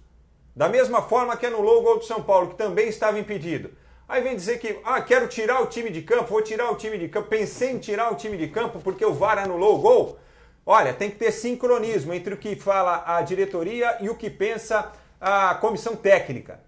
Da 0.55 0.69
mesma 0.69 1.01
forma 1.01 1.39
que 1.39 1.47
anulou 1.47 1.81
o 1.81 1.83
gol 1.83 1.99
do 2.01 2.05
São 2.05 2.23
Paulo, 2.23 2.51
que 2.51 2.57
também 2.57 2.87
estava 2.87 3.19
impedido. 3.19 3.71
Aí 4.07 4.21
vem 4.21 4.37
dizer 4.37 4.59
que, 4.59 4.79
ah, 4.85 5.01
quero 5.01 5.27
tirar 5.27 5.63
o 5.63 5.67
time 5.69 5.89
de 5.89 6.03
campo, 6.03 6.27
vou 6.29 6.43
tirar 6.43 6.71
o 6.71 6.77
time 6.77 6.99
de 6.99 7.09
campo. 7.09 7.29
Pensei 7.29 7.71
em 7.71 7.79
tirar 7.79 8.13
o 8.13 8.17
time 8.17 8.37
de 8.37 8.49
campo 8.49 8.79
porque 8.85 9.07
o 9.07 9.15
VAR 9.15 9.39
anulou 9.39 9.77
o 9.77 9.79
gol. 9.79 10.19
Olha, 10.67 10.93
tem 10.93 11.09
que 11.11 11.17
ter 11.17 11.33
sincronismo 11.33 12.13
entre 12.13 12.35
o 12.35 12.37
que 12.37 12.57
fala 12.57 13.05
a 13.07 13.23
diretoria 13.23 13.97
e 14.03 14.11
o 14.11 14.15
que 14.15 14.29
pensa 14.29 14.93
a 15.19 15.55
comissão 15.55 15.97
técnica. 15.97 16.61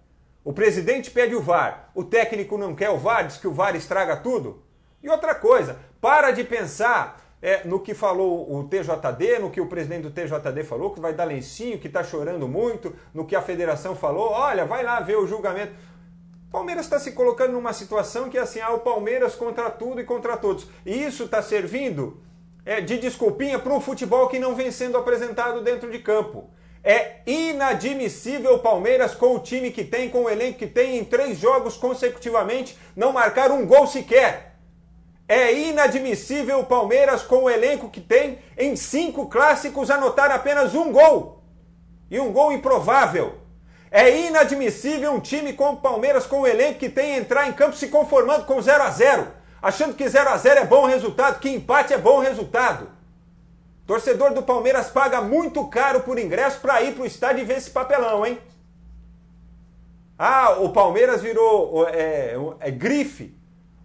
O 0.47 0.53
presidente 0.53 1.11
pede 1.11 1.35
o 1.35 1.41
VAR, 1.41 1.91
o 1.93 2.05
técnico 2.05 2.57
não 2.57 2.73
quer 2.73 2.89
o 2.89 2.97
VAR, 2.97 3.27
diz 3.27 3.35
que 3.35 3.49
o 3.49 3.53
VAR 3.53 3.75
estraga 3.75 4.15
tudo. 4.15 4.63
E 5.03 5.09
outra 5.09 5.35
coisa, 5.35 5.77
para 5.99 6.31
de 6.31 6.41
pensar 6.41 7.21
é, 7.41 7.67
no 7.67 7.81
que 7.81 7.93
falou 7.93 8.49
o 8.55 8.63
TJD, 8.63 9.39
no 9.39 9.51
que 9.51 9.59
o 9.59 9.67
presidente 9.67 10.03
do 10.03 10.09
TJD 10.09 10.63
falou, 10.63 10.93
que 10.93 11.01
vai 11.01 11.13
dar 11.13 11.25
lencinho, 11.25 11.77
que 11.77 11.87
está 11.87 12.01
chorando 12.01 12.47
muito, 12.47 12.95
no 13.13 13.25
que 13.25 13.35
a 13.35 13.41
federação 13.41 13.93
falou. 13.93 14.29
Olha, 14.29 14.63
vai 14.63 14.83
lá 14.83 15.01
ver 15.01 15.17
o 15.17 15.27
julgamento. 15.27 15.73
Palmeiras 16.49 16.85
está 16.85 16.97
se 16.97 17.11
colocando 17.11 17.51
numa 17.51 17.73
situação 17.73 18.29
que 18.29 18.37
é 18.37 18.41
assim, 18.41 18.61
ah, 18.61 18.71
o 18.71 18.79
Palmeiras 18.79 19.35
contra 19.35 19.69
tudo 19.69 19.99
e 19.99 20.05
contra 20.05 20.37
todos. 20.37 20.65
E 20.85 21.03
isso 21.03 21.25
está 21.25 21.41
servindo 21.41 22.21
é, 22.65 22.79
de 22.79 22.97
desculpinha 22.97 23.59
para 23.59 23.73
um 23.73 23.81
futebol 23.81 24.29
que 24.29 24.39
não 24.39 24.55
vem 24.55 24.71
sendo 24.71 24.97
apresentado 24.97 25.61
dentro 25.61 25.91
de 25.91 25.99
campo. 25.99 26.49
É 26.89 27.17
inadmissível 27.25 28.53
o 28.53 28.59
Palmeiras, 28.59 29.13
com 29.13 29.35
o 29.35 29.39
time 29.39 29.71
que 29.71 29.83
tem, 29.83 30.07
com 30.07 30.23
o 30.23 30.29
elenco 30.29 30.57
que 30.57 30.65
tem, 30.65 30.97
em 30.97 31.03
três 31.03 31.37
jogos 31.37 31.75
consecutivamente, 31.75 32.77
não 32.95 33.11
marcar 33.11 33.51
um 33.51 33.65
gol 33.67 33.85
sequer. 33.85 34.55
É 35.27 35.51
inadmissível 35.51 36.61
o 36.61 36.65
Palmeiras, 36.65 37.23
com 37.23 37.43
o 37.43 37.49
elenco 37.49 37.89
que 37.89 37.99
tem, 37.99 38.39
em 38.57 38.73
cinco 38.77 39.27
clássicos, 39.27 39.91
anotar 39.91 40.31
apenas 40.31 40.75
um 40.75 40.93
gol. 40.93 41.43
E 42.09 42.21
um 42.21 42.31
gol 42.31 42.53
improvável. 42.53 43.35
É 43.91 44.25
inadmissível 44.25 45.11
um 45.11 45.19
time 45.19 45.51
como 45.51 45.73
o 45.73 45.81
Palmeiras, 45.81 46.25
com 46.25 46.39
o 46.39 46.47
elenco 46.47 46.79
que 46.79 46.87
tem, 46.87 47.17
entrar 47.17 47.49
em 47.49 47.51
campo 47.51 47.75
se 47.75 47.89
conformando 47.89 48.45
com 48.45 48.61
0 48.61 48.83
a 48.83 48.89
0 48.89 49.27
achando 49.61 49.93
que 49.93 50.07
0 50.07 50.29
a 50.29 50.37
0 50.37 50.61
é 50.61 50.65
bom 50.65 50.85
resultado, 50.85 51.39
que 51.39 51.49
empate 51.49 51.93
é 51.93 51.97
bom 51.97 52.19
resultado. 52.19 52.95
Torcedor 53.87 54.33
do 54.33 54.43
Palmeiras 54.43 54.89
paga 54.89 55.21
muito 55.21 55.65
caro 55.67 56.01
por 56.01 56.19
ingresso 56.19 56.59
para 56.59 56.81
ir 56.81 56.93
para 56.93 57.03
o 57.03 57.05
estádio 57.05 57.41
e 57.41 57.45
ver 57.45 57.55
esse 57.55 57.71
papelão, 57.71 58.25
hein? 58.25 58.37
Ah, 60.19 60.57
o 60.59 60.73
Palmeiras 60.73 61.21
virou 61.21 61.87
é, 61.87 62.35
é, 62.59 62.69
grife, 62.69 63.33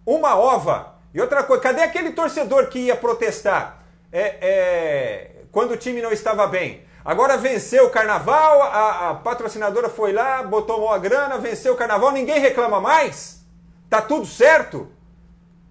uma 0.05 0.37
ova 0.37 0.97
e 1.15 1.21
outra 1.21 1.45
coisa, 1.45 1.63
cadê 1.63 1.83
aquele 1.83 2.11
torcedor 2.11 2.67
que 2.67 2.81
ia 2.81 2.97
protestar 2.97 3.85
é, 4.11 4.39
é, 4.41 5.31
quando 5.53 5.71
o 5.71 5.77
time 5.77 6.03
não 6.03 6.11
estava 6.11 6.49
bem? 6.49 6.85
Agora 7.05 7.37
venceu 7.37 7.87
o 7.87 7.91
carnaval, 7.91 8.63
a, 8.63 9.11
a 9.11 9.15
patrocinadora 9.15 9.89
foi 9.89 10.13
lá, 10.13 10.43
botou 10.43 10.85
uma 10.85 10.99
grana, 10.99 11.39
venceu 11.39 11.75
o 11.75 11.77
carnaval, 11.77 12.11
ninguém 12.11 12.41
reclama 12.41 12.81
mais? 12.81 13.47
Tá 13.89 14.03
tudo 14.03 14.27
certo? 14.27 14.91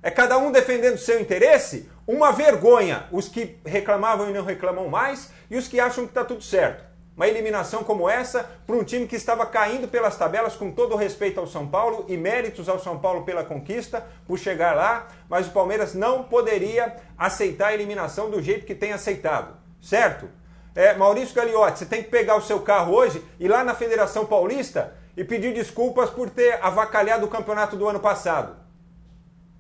É 0.02 0.10
cada 0.10 0.38
um 0.38 0.54
defendendo 0.54 0.98
seu 0.98 1.20
interesse? 1.20 1.91
Uma 2.08 2.32
vergonha, 2.32 3.06
os 3.12 3.28
que 3.28 3.58
reclamavam 3.66 4.30
e 4.30 4.34
não 4.34 4.44
reclamam 4.44 4.88
mais, 4.90 5.32
e 5.50 5.58
os 5.58 5.68
que 5.68 5.80
acham 5.80 6.06
que 6.06 6.12
está 6.12 6.26
tudo 6.26 6.42
certo. 6.42 6.84
Uma 7.16 7.28
eliminação 7.28 7.84
como 7.84 8.10
essa 8.10 8.50
para 8.66 8.76
um 8.76 8.84
time 8.84 9.06
que 9.06 9.16
estava 9.16 9.46
caindo 9.46 9.88
pelas 9.88 10.18
tabelas, 10.18 10.56
com 10.56 10.72
todo 10.72 10.94
o 10.94 10.98
respeito 10.98 11.40
ao 11.40 11.46
São 11.46 11.68
Paulo 11.68 12.06
e 12.08 12.18
méritos 12.18 12.68
ao 12.68 12.80
São 12.80 12.98
Paulo 12.98 13.24
pela 13.24 13.44
conquista, 13.44 14.04
por 14.26 14.40
chegar 14.40 14.76
lá, 14.76 15.08
mas 15.30 15.48
o 15.48 15.52
Palmeiras 15.52 15.94
não 15.94 16.24
poderia 16.24 16.96
aceitar 17.18 17.68
a 17.68 17.74
eliminação 17.74 18.30
do 18.30 18.42
jeito 18.42 18.66
que 18.66 18.74
tem 18.74 18.94
aceitado, 18.94 19.56
certo? 19.82 20.28
É, 20.74 20.94
Maurício 20.96 21.36
Gagliotti, 21.36 21.80
você 21.80 21.86
tem 21.86 22.02
que 22.02 22.10
pegar 22.10 22.38
o 22.38 22.42
seu 22.42 22.62
carro 22.62 22.94
hoje 22.94 23.24
e 23.40 23.48
lá 23.48 23.64
na 23.64 23.76
Federação 23.76 24.26
Paulista 24.26 24.96
e 25.16 25.24
pedir 25.24 25.54
desculpas 25.54 26.10
por 26.10 26.30
ter 26.30 26.58
avacalhado 26.64 27.26
o 27.26 27.30
campeonato 27.30 27.76
do 27.76 27.88
ano 27.88 28.00
passado, 28.00 28.56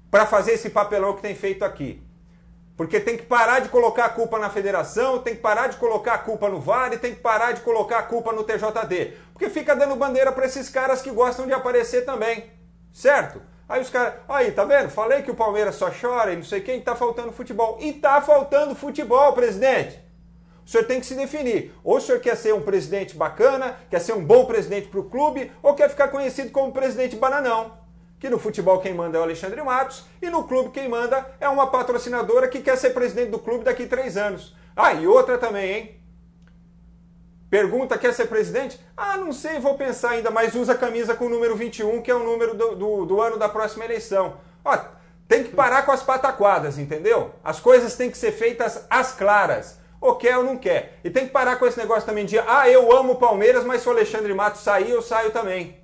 para 0.09 0.25
fazer 0.25 0.53
esse 0.53 0.69
papelão 0.69 1.15
que 1.15 1.21
tem 1.21 1.35
feito 1.35 1.63
aqui. 1.63 2.01
Porque 2.77 2.99
tem 2.99 3.17
que 3.17 3.23
parar 3.23 3.59
de 3.59 3.69
colocar 3.69 4.05
a 4.05 4.09
culpa 4.09 4.39
na 4.39 4.49
federação, 4.49 5.19
tem 5.19 5.35
que 5.35 5.41
parar 5.41 5.67
de 5.67 5.77
colocar 5.77 6.13
a 6.15 6.17
culpa 6.17 6.49
no 6.49 6.59
VAR 6.59 6.91
e 6.93 6.97
tem 6.97 7.13
que 7.13 7.21
parar 7.21 7.51
de 7.51 7.61
colocar 7.61 7.99
a 7.99 8.03
culpa 8.03 8.31
no 8.31 8.43
TJD. 8.43 9.13
Porque 9.33 9.49
fica 9.49 9.75
dando 9.75 9.95
bandeira 9.95 10.31
para 10.31 10.45
esses 10.45 10.69
caras 10.69 11.01
que 11.01 11.11
gostam 11.11 11.45
de 11.45 11.53
aparecer 11.53 12.05
também. 12.05 12.45
Certo? 12.91 13.41
Aí 13.67 13.81
os 13.81 13.89
caras, 13.89 14.15
aí, 14.27 14.51
tá 14.51 14.65
vendo? 14.65 14.89
Falei 14.89 15.21
que 15.21 15.31
o 15.31 15.35
Palmeiras 15.35 15.75
só 15.75 15.89
chora 15.89 16.33
e 16.33 16.35
não 16.35 16.43
sei 16.43 16.61
quem, 16.61 16.81
tá 16.81 16.95
faltando 16.95 17.31
futebol. 17.31 17.77
E 17.79 17.93
tá 17.93 18.21
faltando 18.21 18.75
futebol, 18.75 19.33
presidente. 19.33 19.99
O 20.65 20.69
senhor 20.69 20.85
tem 20.85 20.99
que 20.99 21.05
se 21.05 21.15
definir. 21.15 21.73
Ou 21.83 21.97
o 21.97 22.01
senhor 22.01 22.19
quer 22.19 22.35
ser 22.35 22.53
um 22.53 22.61
presidente 22.61 23.15
bacana, 23.15 23.77
quer 23.89 23.99
ser 23.99 24.13
um 24.13 24.23
bom 24.23 24.45
presidente 24.45 24.87
para 24.87 24.99
o 24.99 25.09
clube, 25.09 25.51
ou 25.61 25.73
quer 25.73 25.89
ficar 25.89 26.07
conhecido 26.07 26.51
como 26.51 26.71
presidente 26.71 27.15
bananão 27.15 27.80
que 28.21 28.29
no 28.29 28.37
futebol 28.37 28.79
quem 28.79 28.93
manda 28.93 29.17
é 29.17 29.19
o 29.19 29.23
Alexandre 29.23 29.59
Matos 29.63 30.05
e 30.21 30.29
no 30.29 30.43
clube 30.43 30.69
quem 30.69 30.87
manda 30.87 31.25
é 31.39 31.49
uma 31.49 31.71
patrocinadora 31.71 32.47
que 32.47 32.61
quer 32.61 32.77
ser 32.77 32.91
presidente 32.91 33.31
do 33.31 33.39
clube 33.39 33.63
daqui 33.63 33.85
a 33.85 33.87
três 33.87 34.15
anos. 34.15 34.55
Ah, 34.75 34.93
e 34.93 35.07
outra 35.07 35.39
também, 35.39 35.71
hein? 35.71 36.01
Pergunta, 37.49 37.97
quer 37.97 38.13
ser 38.13 38.27
presidente? 38.27 38.79
Ah, 38.95 39.17
não 39.17 39.33
sei, 39.33 39.59
vou 39.59 39.73
pensar 39.73 40.11
ainda, 40.11 40.29
mas 40.29 40.53
usa 40.53 40.73
a 40.73 40.77
camisa 40.77 41.15
com 41.15 41.25
o 41.25 41.29
número 41.29 41.55
21, 41.55 41.99
que 42.03 42.11
é 42.11 42.15
o 42.15 42.23
número 42.23 42.53
do, 42.53 42.75
do, 42.75 43.05
do 43.07 43.21
ano 43.21 43.39
da 43.39 43.49
próxima 43.49 43.85
eleição. 43.85 44.37
Ó, 44.63 44.77
tem 45.27 45.43
que 45.43 45.55
parar 45.55 45.81
com 45.81 45.91
as 45.91 46.03
pataquadas, 46.03 46.77
entendeu? 46.77 47.31
As 47.43 47.59
coisas 47.59 47.95
têm 47.95 48.11
que 48.11 48.17
ser 48.19 48.33
feitas 48.33 48.85
às 48.87 49.13
claras. 49.13 49.79
Ou 49.99 50.15
quer 50.15 50.37
ou 50.37 50.43
não 50.43 50.57
quer. 50.57 50.99
E 51.03 51.09
tem 51.09 51.25
que 51.25 51.31
parar 51.31 51.55
com 51.55 51.65
esse 51.65 51.79
negócio 51.79 52.05
também 52.05 52.25
de, 52.25 52.37
ah, 52.37 52.69
eu 52.69 52.95
amo 52.95 53.13
o 53.13 53.17
Palmeiras, 53.17 53.63
mas 53.63 53.81
se 53.81 53.87
o 53.89 53.91
Alexandre 53.91 54.33
Matos 54.33 54.61
sair, 54.61 54.91
eu 54.91 55.01
saio 55.01 55.31
também. 55.31 55.80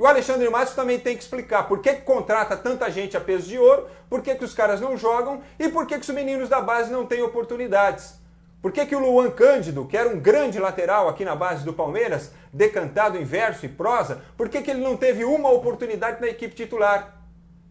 E 0.00 0.02
o 0.02 0.06
Alexandre 0.06 0.48
Matos 0.48 0.72
também 0.72 0.98
tem 0.98 1.14
que 1.14 1.22
explicar 1.22 1.68
por 1.68 1.80
que, 1.80 1.92
que 1.92 2.00
contrata 2.00 2.56
tanta 2.56 2.90
gente 2.90 3.18
a 3.18 3.20
peso 3.20 3.46
de 3.46 3.58
ouro, 3.58 3.86
por 4.08 4.22
que, 4.22 4.34
que 4.34 4.44
os 4.46 4.54
caras 4.54 4.80
não 4.80 4.96
jogam 4.96 5.42
e 5.58 5.68
por 5.68 5.86
que, 5.86 5.94
que 5.98 6.00
os 6.00 6.08
meninos 6.08 6.48
da 6.48 6.58
base 6.58 6.90
não 6.90 7.04
têm 7.04 7.20
oportunidades. 7.20 8.18
Por 8.62 8.72
que, 8.72 8.86
que 8.86 8.96
o 8.96 8.98
Luan 8.98 9.30
Cândido, 9.30 9.84
que 9.84 9.98
era 9.98 10.08
um 10.08 10.18
grande 10.18 10.58
lateral 10.58 11.06
aqui 11.06 11.22
na 11.22 11.36
base 11.36 11.66
do 11.66 11.74
Palmeiras, 11.74 12.32
decantado 12.50 13.18
em 13.18 13.24
verso 13.24 13.66
e 13.66 13.68
prosa, 13.68 14.22
por 14.38 14.48
que, 14.48 14.62
que 14.62 14.70
ele 14.70 14.80
não 14.80 14.96
teve 14.96 15.22
uma 15.22 15.50
oportunidade 15.50 16.18
na 16.18 16.28
equipe 16.28 16.54
titular? 16.54 17.22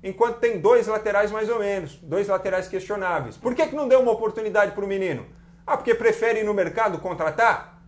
Enquanto 0.04 0.38
tem 0.38 0.60
dois 0.60 0.86
laterais 0.86 1.32
mais 1.32 1.50
ou 1.50 1.58
menos, 1.58 1.96
dois 1.96 2.28
laterais 2.28 2.68
questionáveis. 2.68 3.38
Por 3.38 3.56
que, 3.56 3.66
que 3.66 3.76
não 3.76 3.88
deu 3.88 4.02
uma 4.02 4.12
oportunidade 4.12 4.74
para 4.74 4.86
o 4.86 4.88
menino? 4.88 5.26
Ah, 5.66 5.76
porque 5.76 5.96
prefere 5.96 6.42
ir 6.42 6.44
no 6.44 6.54
mercado 6.54 7.00
contratar? 7.00 7.82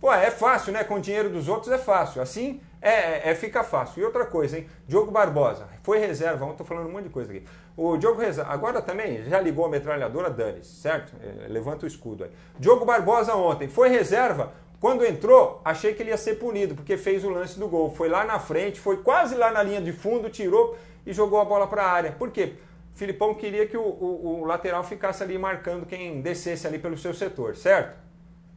Pô, 0.00 0.12
é 0.12 0.30
fácil, 0.30 0.72
né? 0.72 0.84
Com 0.84 0.94
o 0.94 1.00
dinheiro 1.00 1.30
dos 1.30 1.48
outros 1.48 1.72
é 1.72 1.78
fácil. 1.78 2.22
Assim 2.22 2.60
é, 2.80 2.90
é, 2.90 3.30
é 3.30 3.34
fica 3.34 3.62
fácil. 3.62 4.02
E 4.02 4.04
outra 4.04 4.24
coisa, 4.26 4.58
hein? 4.58 4.68
Diogo 4.86 5.10
Barbosa, 5.10 5.68
foi 5.82 5.98
reserva, 5.98 6.44
ontem 6.44 6.58
tô 6.58 6.64
falando 6.64 6.88
um 6.88 6.92
monte 6.92 7.04
de 7.04 7.10
coisa 7.10 7.30
aqui. 7.30 7.44
O 7.76 7.96
Diogo 7.96 8.20
Reserva, 8.20 8.52
agora 8.52 8.82
também 8.82 9.24
já 9.24 9.40
ligou 9.40 9.64
a 9.64 9.68
metralhadora, 9.68 10.30
dane 10.30 10.64
certo? 10.64 11.14
É, 11.22 11.48
levanta 11.48 11.84
o 11.84 11.88
escudo 11.88 12.24
aí. 12.24 12.30
Diogo 12.58 12.84
Barbosa 12.84 13.34
ontem 13.34 13.68
foi 13.68 13.88
reserva, 13.88 14.52
quando 14.80 15.04
entrou, 15.04 15.60
achei 15.64 15.92
que 15.92 16.02
ele 16.02 16.10
ia 16.10 16.16
ser 16.16 16.34
punido, 16.36 16.74
porque 16.76 16.96
fez 16.96 17.24
o 17.24 17.30
lance 17.30 17.58
do 17.58 17.66
gol. 17.68 17.90
Foi 17.90 18.08
lá 18.08 18.24
na 18.24 18.38
frente, 18.38 18.78
foi 18.78 18.98
quase 18.98 19.34
lá 19.34 19.50
na 19.50 19.62
linha 19.62 19.80
de 19.80 19.92
fundo, 19.92 20.30
tirou 20.30 20.76
e 21.04 21.12
jogou 21.12 21.40
a 21.40 21.44
bola 21.44 21.66
para 21.66 21.82
a 21.82 21.90
área. 21.90 22.12
Por 22.12 22.30
quê? 22.30 22.54
Filipão 22.94 23.34
queria 23.34 23.66
que 23.66 23.76
o, 23.76 23.82
o, 23.82 24.40
o, 24.40 24.44
lateral 24.44 24.84
ficasse 24.84 25.22
ali 25.22 25.36
marcando 25.36 25.86
quem 25.86 26.20
descesse 26.20 26.66
ali 26.66 26.78
pelo 26.78 26.96
seu 26.96 27.12
setor, 27.12 27.56
certo? 27.56 27.96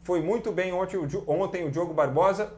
Foi 0.03 0.21
muito 0.21 0.51
bem 0.51 0.71
ontem, 0.73 0.97
ontem 1.27 1.65
o 1.65 1.71
Diogo 1.71 1.93
Barbosa. 1.93 2.51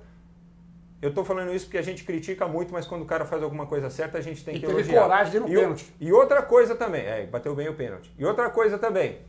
Eu 1.04 1.10
estou 1.10 1.26
falando 1.26 1.54
isso 1.54 1.66
porque 1.66 1.78
a 1.78 1.82
gente 1.82 2.06
critica 2.06 2.48
muito, 2.48 2.72
mas 2.72 2.88
quando 2.88 3.02
o 3.02 3.06
cara 3.06 3.26
faz 3.26 3.44
alguma 3.44 3.66
coisa 3.66 3.90
certa, 3.90 4.18
a 4.18 4.22
gente 4.22 4.42
tem 4.42 4.56
e 4.56 4.60
que 4.62 4.66
teve 4.66 4.80
elogiar. 4.80 5.02
coragem 5.02 5.42
no 5.42 5.50
e, 5.50 5.54
pênalti. 5.54 5.94
E 6.00 6.14
outra 6.14 6.42
coisa 6.42 6.76
também, 6.76 7.06
é, 7.06 7.26
bateu 7.26 7.54
bem 7.54 7.68
o 7.68 7.74
pênalti. 7.74 8.10
E 8.18 8.26
outra 8.26 8.50
coisa 8.50 8.78
também, 8.78 9.20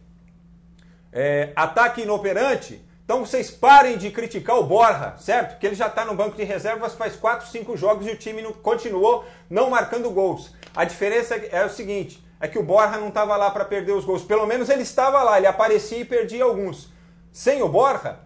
é, 1.13 1.53
ataque 1.57 2.03
inoperante, 2.03 2.81
então 3.05 3.27
vocês 3.27 3.51
parem 3.51 3.99
de 3.99 4.13
criticar 4.13 4.57
o 4.57 4.63
Borja, 4.63 5.17
certo? 5.19 5.59
Que 5.59 5.67
ele 5.67 5.75
já 5.75 5.89
está 5.89 6.05
no 6.05 6.15
banco 6.15 6.37
de 6.37 6.45
reservas 6.45 6.95
faz 6.95 7.17
4, 7.17 7.49
5 7.49 7.77
jogos 7.77 8.07
e 8.07 8.11
o 8.11 8.17
time 8.17 8.41
não, 8.41 8.53
continuou 8.53 9.25
não 9.51 9.69
marcando 9.69 10.09
gols. 10.13 10.55
A 10.77 10.85
diferença 10.85 11.35
é 11.35 11.65
o 11.65 11.69
seguinte, 11.69 12.25
é 12.39 12.47
que 12.47 12.57
o 12.57 12.63
Borja 12.63 12.99
não 12.99 13.09
estava 13.09 13.37
lá 13.37 13.51
para 13.51 13.65
perder 13.65 13.95
os 13.95 14.05
gols. 14.05 14.23
Pelo 14.23 14.47
menos 14.47 14.69
ele 14.69 14.83
estava 14.83 15.25
lá, 15.25 15.39
ele 15.39 15.49
aparecia 15.49 15.99
e 15.99 16.05
perdia 16.05 16.45
alguns. 16.45 16.93
Sem 17.33 17.65
o 17.65 17.69
Borja, 17.69 18.21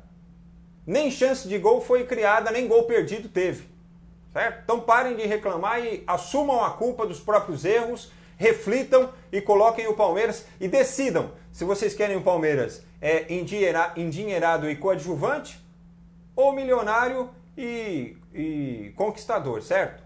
nem 0.89 1.11
chance 1.11 1.47
de 1.47 1.59
gol 1.59 1.83
foi 1.83 2.07
criada, 2.07 2.51
nem 2.51 2.67
gol 2.67 2.85
perdido 2.85 3.29
teve. 3.29 3.69
Certo? 4.33 4.63
Então 4.65 4.81
parem 4.81 5.17
de 5.17 5.27
reclamar 5.27 5.85
e 5.85 6.03
assumam 6.07 6.65
a 6.65 6.71
culpa 6.71 7.07
dos 7.07 7.21
próprios 7.21 7.67
erros, 7.67 8.11
reflitam 8.39 9.13
e 9.31 9.39
coloquem 9.43 9.87
o 9.87 9.95
Palmeiras 9.95 10.47
e 10.59 10.67
decidam 10.67 11.33
se 11.53 11.63
vocês 11.63 11.95
querem 11.95 12.17
o 12.17 12.23
Palmeiras 12.23 12.83
é, 13.03 13.27
endinheirado 13.31 14.71
e 14.71 14.77
coadjuvante 14.77 15.63
ou 16.35 16.55
milionário 16.55 17.29
e, 17.55 18.17
e 18.33 18.93
conquistador, 18.97 19.61
certo? 19.61 20.03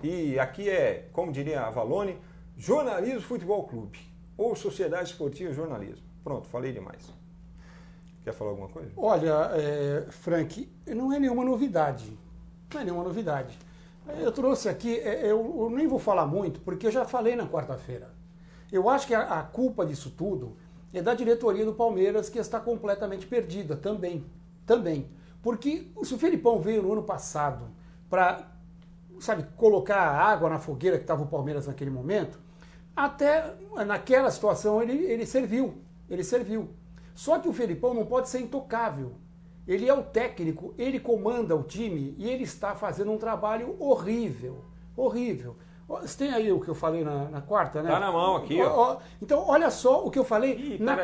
E 0.00 0.38
aqui 0.38 0.70
é, 0.70 1.08
como 1.12 1.32
diria 1.32 1.62
a 1.62 1.70
Valone, 1.70 2.16
Jornalismo 2.56 3.22
Futebol 3.22 3.64
Clube 3.64 3.98
ou 4.36 4.54
Sociedade 4.54 5.10
Esportiva 5.10 5.52
Jornalismo. 5.52 6.06
Pronto, 6.22 6.46
falei 6.48 6.72
demais. 6.72 7.19
Quer 8.30 8.36
falar 8.36 8.50
alguma 8.50 8.68
coisa? 8.68 8.92
Olha, 8.96 9.50
é, 9.54 10.06
Frank, 10.10 10.70
não 10.86 11.12
é 11.12 11.18
nenhuma 11.18 11.44
novidade. 11.44 12.16
Não 12.72 12.80
é 12.80 12.84
nenhuma 12.84 13.02
novidade. 13.02 13.58
Eu 14.20 14.30
trouxe 14.30 14.68
aqui, 14.68 14.98
é, 15.00 15.26
eu, 15.26 15.56
eu 15.58 15.70
nem 15.70 15.88
vou 15.88 15.98
falar 15.98 16.26
muito, 16.26 16.60
porque 16.60 16.86
eu 16.86 16.90
já 16.92 17.04
falei 17.04 17.34
na 17.34 17.46
quarta-feira. 17.46 18.08
Eu 18.70 18.88
acho 18.88 19.06
que 19.06 19.14
a, 19.14 19.40
a 19.40 19.42
culpa 19.42 19.84
disso 19.84 20.10
tudo 20.10 20.56
é 20.92 21.02
da 21.02 21.12
diretoria 21.12 21.64
do 21.64 21.74
Palmeiras, 21.74 22.28
que 22.28 22.38
está 22.38 22.60
completamente 22.60 23.26
perdida 23.26 23.74
também. 23.76 24.24
Também. 24.64 25.10
Porque 25.42 25.90
se 26.04 26.14
o 26.14 26.18
Felipão 26.18 26.60
veio 26.60 26.82
no 26.82 26.92
ano 26.92 27.02
passado 27.02 27.64
para, 28.08 28.48
sabe, 29.18 29.44
colocar 29.56 30.00
água 30.00 30.48
na 30.48 30.60
fogueira 30.60 30.98
que 30.98 31.04
estava 31.04 31.24
o 31.24 31.26
Palmeiras 31.26 31.66
naquele 31.66 31.90
momento, 31.90 32.38
até 32.94 33.54
naquela 33.86 34.30
situação 34.30 34.80
ele, 34.80 34.92
ele 35.04 35.26
serviu, 35.26 35.82
ele 36.08 36.22
serviu. 36.22 36.68
Só 37.20 37.38
que 37.38 37.46
o 37.46 37.52
Felipão 37.52 37.92
não 37.92 38.06
pode 38.06 38.30
ser 38.30 38.40
intocável. 38.40 39.12
Ele 39.68 39.86
é 39.86 39.92
o 39.92 40.02
técnico, 40.02 40.74
ele 40.78 40.98
comanda 40.98 41.54
o 41.54 41.62
time 41.62 42.14
e 42.16 42.26
ele 42.26 42.44
está 42.44 42.74
fazendo 42.74 43.12
um 43.12 43.18
trabalho 43.18 43.76
horrível, 43.78 44.64
horrível. 44.96 45.54
Você 45.86 46.16
tem 46.16 46.32
aí 46.32 46.50
o 46.50 46.58
que 46.58 46.68
eu 46.68 46.74
falei 46.74 47.04
na, 47.04 47.26
na 47.28 47.42
quarta, 47.42 47.82
né? 47.82 47.90
Tá 47.90 48.00
na 48.00 48.10
mão 48.10 48.36
aqui, 48.36 48.58
ó. 48.62 48.96
Então, 49.20 49.44
olha 49.46 49.70
só 49.70 50.02
o 50.02 50.10
que 50.10 50.18
eu 50.18 50.24
falei 50.24 50.76
Ih, 50.76 50.82
na 50.82 50.96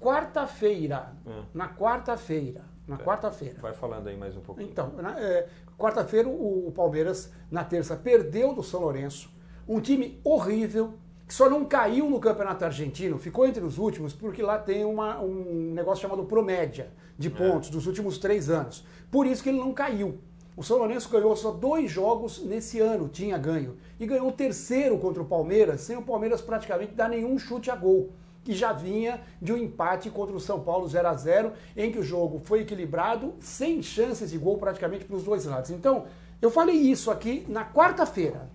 quarta-feira. 0.00 1.14
É. 1.24 1.42
Na 1.54 1.68
quarta-feira. 1.68 2.64
Na 2.84 2.96
é. 2.96 2.98
quarta-feira. 2.98 3.60
Vai 3.60 3.72
falando 3.72 4.08
aí 4.08 4.16
mais 4.16 4.36
um 4.36 4.40
pouquinho. 4.40 4.68
Então, 4.68 4.94
é, 5.18 5.46
quarta-feira 5.78 6.28
o, 6.28 6.66
o 6.66 6.72
Palmeiras, 6.72 7.32
na 7.48 7.62
terça, 7.62 7.94
perdeu 7.94 8.52
do 8.52 8.62
São 8.64 8.80
Lourenço. 8.80 9.30
Um 9.68 9.80
time 9.80 10.20
horrível, 10.24 10.94
que 11.30 11.34
só 11.34 11.48
não 11.48 11.64
caiu 11.64 12.10
no 12.10 12.18
Campeonato 12.18 12.64
Argentino, 12.64 13.16
ficou 13.16 13.46
entre 13.46 13.62
os 13.62 13.78
últimos, 13.78 14.12
porque 14.12 14.42
lá 14.42 14.58
tem 14.58 14.84
uma, 14.84 15.20
um 15.20 15.72
negócio 15.72 16.02
chamado 16.02 16.24
promédia 16.24 16.90
de 17.16 17.28
é. 17.28 17.30
pontos 17.30 17.68
é. 17.68 17.72
dos 17.72 17.86
últimos 17.86 18.18
três 18.18 18.50
anos. 18.50 18.84
Por 19.12 19.28
isso 19.28 19.40
que 19.40 19.48
ele 19.48 19.60
não 19.60 19.72
caiu. 19.72 20.18
O 20.56 20.64
São 20.64 20.78
Lourenço 20.78 21.08
ganhou 21.08 21.36
só 21.36 21.52
dois 21.52 21.88
jogos 21.88 22.42
nesse 22.42 22.80
ano, 22.80 23.08
tinha 23.08 23.38
ganho. 23.38 23.76
E 24.00 24.06
ganhou 24.06 24.26
o 24.26 24.32
terceiro 24.32 24.98
contra 24.98 25.22
o 25.22 25.24
Palmeiras, 25.24 25.82
sem 25.82 25.96
o 25.96 26.02
Palmeiras 26.02 26.40
praticamente 26.40 26.94
dar 26.94 27.08
nenhum 27.08 27.38
chute 27.38 27.70
a 27.70 27.76
gol. 27.76 28.10
Que 28.42 28.52
já 28.52 28.72
vinha 28.72 29.20
de 29.40 29.52
um 29.52 29.56
empate 29.56 30.10
contra 30.10 30.34
o 30.34 30.40
São 30.40 30.58
Paulo 30.58 30.88
0 30.88 31.06
a 31.06 31.14
0 31.14 31.52
em 31.76 31.92
que 31.92 31.98
o 32.00 32.02
jogo 32.02 32.40
foi 32.40 32.62
equilibrado, 32.62 33.34
sem 33.38 33.80
chances 33.84 34.32
de 34.32 34.36
gol 34.36 34.58
praticamente 34.58 35.04
para 35.04 35.14
os 35.14 35.22
dois 35.22 35.44
lados. 35.44 35.70
Então, 35.70 36.06
eu 36.42 36.50
falei 36.50 36.74
isso 36.74 37.08
aqui 37.08 37.46
na 37.48 37.64
quarta-feira. 37.64 38.50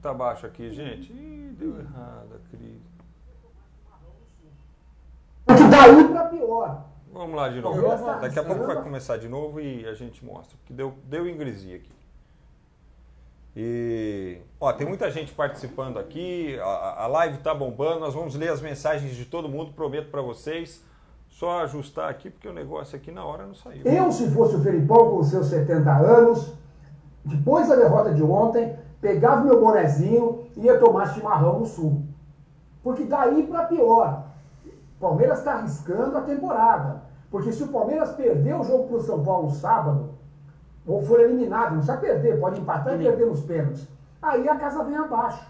Tá 0.00 0.12
baixo 0.12 0.46
aqui, 0.46 0.70
gente? 0.70 1.12
Ih, 1.12 1.54
deu 1.58 1.78
errado 1.78 2.34
a 2.34 2.56
crise. 2.56 2.96
Que 5.46 5.70
daí 5.70 6.08
pra 6.08 6.24
pior. 6.24 6.84
Vamos 7.12 7.36
lá 7.36 7.48
de 7.48 7.60
novo. 7.60 7.80
Daqui 8.20 8.38
a 8.38 8.44
pouco 8.44 8.66
vai 8.66 8.82
começar 8.82 9.16
de 9.16 9.28
novo 9.28 9.60
e 9.60 9.86
a 9.86 9.94
gente 9.94 10.24
mostra. 10.24 10.56
Porque 10.58 10.72
deu, 10.72 10.94
deu 11.04 11.28
ingresia 11.28 11.76
aqui. 11.76 11.96
E 13.58 14.38
ó, 14.60 14.70
tem 14.70 14.86
muita 14.86 15.10
gente 15.10 15.32
participando 15.32 15.98
aqui, 15.98 16.58
a, 16.60 17.04
a 17.04 17.06
live 17.06 17.38
tá 17.38 17.54
bombando, 17.54 18.00
nós 18.00 18.12
vamos 18.12 18.34
ler 18.34 18.50
as 18.50 18.60
mensagens 18.60 19.16
de 19.16 19.24
todo 19.24 19.48
mundo, 19.48 19.72
prometo 19.72 20.10
para 20.10 20.20
vocês. 20.20 20.84
Só 21.30 21.62
ajustar 21.62 22.10
aqui, 22.10 22.28
porque 22.28 22.48
o 22.48 22.52
negócio 22.52 22.96
aqui 22.96 23.10
na 23.10 23.24
hora 23.24 23.46
não 23.46 23.54
saiu. 23.54 23.82
Eu, 23.84 24.12
se 24.12 24.30
fosse 24.30 24.56
o 24.56 24.62
Felipão 24.62 25.10
com 25.10 25.22
seus 25.22 25.46
70 25.46 25.90
anos, 25.90 26.52
depois 27.26 27.68
da 27.68 27.74
derrota 27.74 28.14
de 28.14 28.22
ontem, 28.22 28.78
pegava 29.00 29.42
meu 29.42 29.60
bonezinho 29.60 30.46
e 30.56 30.60
ia 30.60 30.78
tomar 30.78 31.12
chimarrão 31.12 31.58
no 31.58 31.66
sul. 31.66 32.02
Porque 32.82 33.04
daí 33.04 33.44
para 33.46 33.64
pior. 33.64 34.26
O 34.64 35.00
Palmeiras 35.00 35.38
está 35.38 35.54
arriscando 35.54 36.16
a 36.16 36.22
temporada. 36.22 37.02
Porque 37.30 37.52
se 37.52 37.64
o 37.64 37.68
Palmeiras 37.68 38.12
perder 38.12 38.54
o 38.54 38.62
jogo 38.62 38.86
para 38.86 38.96
o 38.96 39.02
São 39.02 39.24
Paulo 39.24 39.50
sábado, 39.50 40.10
ou 40.86 41.02
for 41.02 41.20
eliminado, 41.20 41.70
não 41.70 41.78
precisa 41.78 41.96
perder, 41.96 42.38
pode 42.38 42.60
empatar 42.60 42.94
e 42.94 43.04
perder 43.04 43.26
nos 43.26 43.42
pênaltis. 43.42 43.88
Aí 44.22 44.48
a 44.48 44.56
casa 44.56 44.84
vem 44.84 44.96
abaixo. 44.96 45.44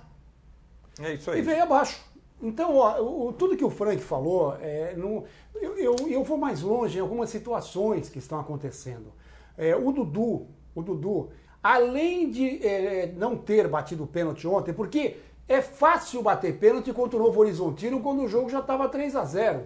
É 0.98 1.12
isso 1.12 1.30
aí. 1.30 1.40
E 1.40 1.42
vem 1.42 1.60
abaixo. 1.60 2.02
Então, 2.40 2.76
ó, 2.76 3.00
o, 3.02 3.32
tudo 3.34 3.56
que 3.56 3.64
o 3.64 3.70
Frank 3.70 4.02
falou, 4.02 4.56
é, 4.60 4.94
no, 4.96 5.24
eu, 5.54 5.76
eu, 5.76 5.96
eu, 6.08 6.24
vou 6.24 6.38
mais 6.38 6.62
longe 6.62 6.98
em 6.98 7.00
algumas 7.00 7.28
situações 7.28 8.08
que 8.08 8.18
estão 8.18 8.40
acontecendo. 8.40 9.12
É, 9.56 9.76
o 9.76 9.92
Dudu, 9.92 10.46
o 10.74 10.82
Dudu, 10.82 11.30
além 11.74 12.31
de 12.31 12.64
é, 12.64 13.12
não 13.16 13.37
ter 13.37 13.66
batido 13.66 14.05
o 14.05 14.07
pênalti 14.07 14.46
ontem, 14.46 14.72
porque 14.72 15.16
é 15.48 15.61
fácil 15.61 16.22
bater 16.22 16.57
pênalti 16.59 16.92
contra 16.92 17.18
o 17.18 17.22
Novo 17.22 17.40
Horizontino 17.40 18.00
quando 18.00 18.22
o 18.22 18.29
jogo 18.29 18.48
já 18.48 18.61
estava 18.61 18.88
3 18.88 19.16
a 19.16 19.24
0 19.24 19.62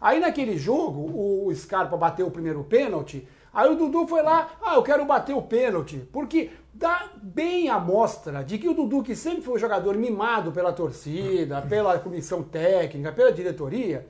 Aí 0.00 0.20
naquele 0.20 0.58
jogo, 0.58 1.00
o 1.46 1.52
Scarpa 1.54 1.96
bateu 1.96 2.26
o 2.26 2.30
primeiro 2.30 2.62
pênalti, 2.62 3.26
aí 3.52 3.68
o 3.68 3.74
Dudu 3.74 4.06
foi 4.06 4.22
lá, 4.22 4.50
ah, 4.62 4.74
eu 4.76 4.82
quero 4.82 5.04
bater 5.06 5.34
o 5.34 5.42
pênalti, 5.42 6.06
porque 6.12 6.50
dá 6.72 7.10
bem 7.20 7.68
a 7.68 7.80
mostra 7.80 8.44
de 8.44 8.58
que 8.58 8.68
o 8.68 8.74
Dudu, 8.74 9.02
que 9.02 9.16
sempre 9.16 9.42
foi 9.42 9.54
um 9.54 9.58
jogador 9.58 9.96
mimado 9.96 10.52
pela 10.52 10.72
torcida, 10.72 11.62
pela 11.66 11.98
comissão 11.98 12.42
técnica, 12.42 13.10
pela 13.10 13.32
diretoria, 13.32 14.06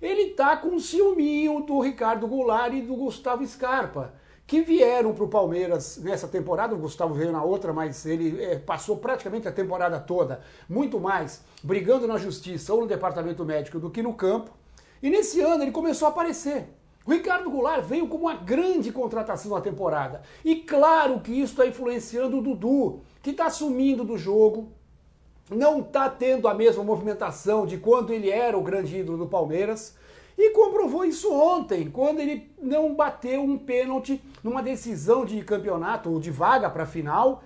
ele 0.00 0.30
tá 0.30 0.56
com 0.56 0.78
ciúminho 0.80 1.60
do 1.60 1.80
Ricardo 1.80 2.26
Goulart 2.26 2.72
e 2.72 2.80
do 2.80 2.96
Gustavo 2.96 3.46
Scarpa 3.46 4.12
que 4.48 4.62
vieram 4.62 5.12
para 5.12 5.24
o 5.24 5.28
Palmeiras 5.28 5.98
nessa 5.98 6.26
temporada. 6.26 6.74
O 6.74 6.78
Gustavo 6.78 7.12
veio 7.12 7.30
na 7.30 7.42
outra, 7.42 7.70
mas 7.70 8.06
ele 8.06 8.42
é, 8.42 8.58
passou 8.58 8.96
praticamente 8.96 9.46
a 9.46 9.52
temporada 9.52 10.00
toda, 10.00 10.40
muito 10.66 10.98
mais, 10.98 11.44
brigando 11.62 12.06
na 12.06 12.16
justiça 12.16 12.72
ou 12.72 12.80
no 12.80 12.86
departamento 12.86 13.44
médico 13.44 13.78
do 13.78 13.90
que 13.90 14.02
no 14.02 14.14
campo. 14.14 14.50
E 15.02 15.10
nesse 15.10 15.42
ano 15.42 15.62
ele 15.62 15.70
começou 15.70 16.06
a 16.06 16.10
aparecer. 16.10 16.66
O 17.04 17.10
Ricardo 17.10 17.50
Goulart 17.50 17.84
veio 17.84 18.08
como 18.08 18.24
uma 18.24 18.36
grande 18.36 18.90
contratação 18.90 19.50
na 19.50 19.60
temporada. 19.60 20.22
E 20.42 20.56
claro 20.56 21.20
que 21.20 21.32
isso 21.32 21.52
está 21.52 21.66
influenciando 21.66 22.38
o 22.38 22.42
Dudu, 22.42 23.02
que 23.22 23.30
está 23.30 23.50
sumindo 23.50 24.02
do 24.02 24.16
jogo, 24.16 24.72
não 25.50 25.80
está 25.80 26.08
tendo 26.08 26.48
a 26.48 26.54
mesma 26.54 26.82
movimentação 26.82 27.66
de 27.66 27.76
quando 27.76 28.14
ele 28.14 28.30
era 28.30 28.56
o 28.56 28.62
grande 28.62 28.96
ídolo 28.96 29.18
do 29.18 29.26
Palmeiras. 29.26 29.94
E 30.38 30.50
comprovou 30.50 31.04
isso 31.04 31.32
ontem, 31.32 31.90
quando 31.90 32.20
ele 32.20 32.48
não 32.62 32.94
bateu 32.94 33.42
um 33.42 33.58
pênalti 33.58 34.22
numa 34.40 34.62
decisão 34.62 35.24
de 35.24 35.42
campeonato 35.42 36.08
ou 36.08 36.20
de 36.20 36.30
vaga 36.30 36.70
para 36.70 36.84
a 36.84 36.86
final. 36.86 37.42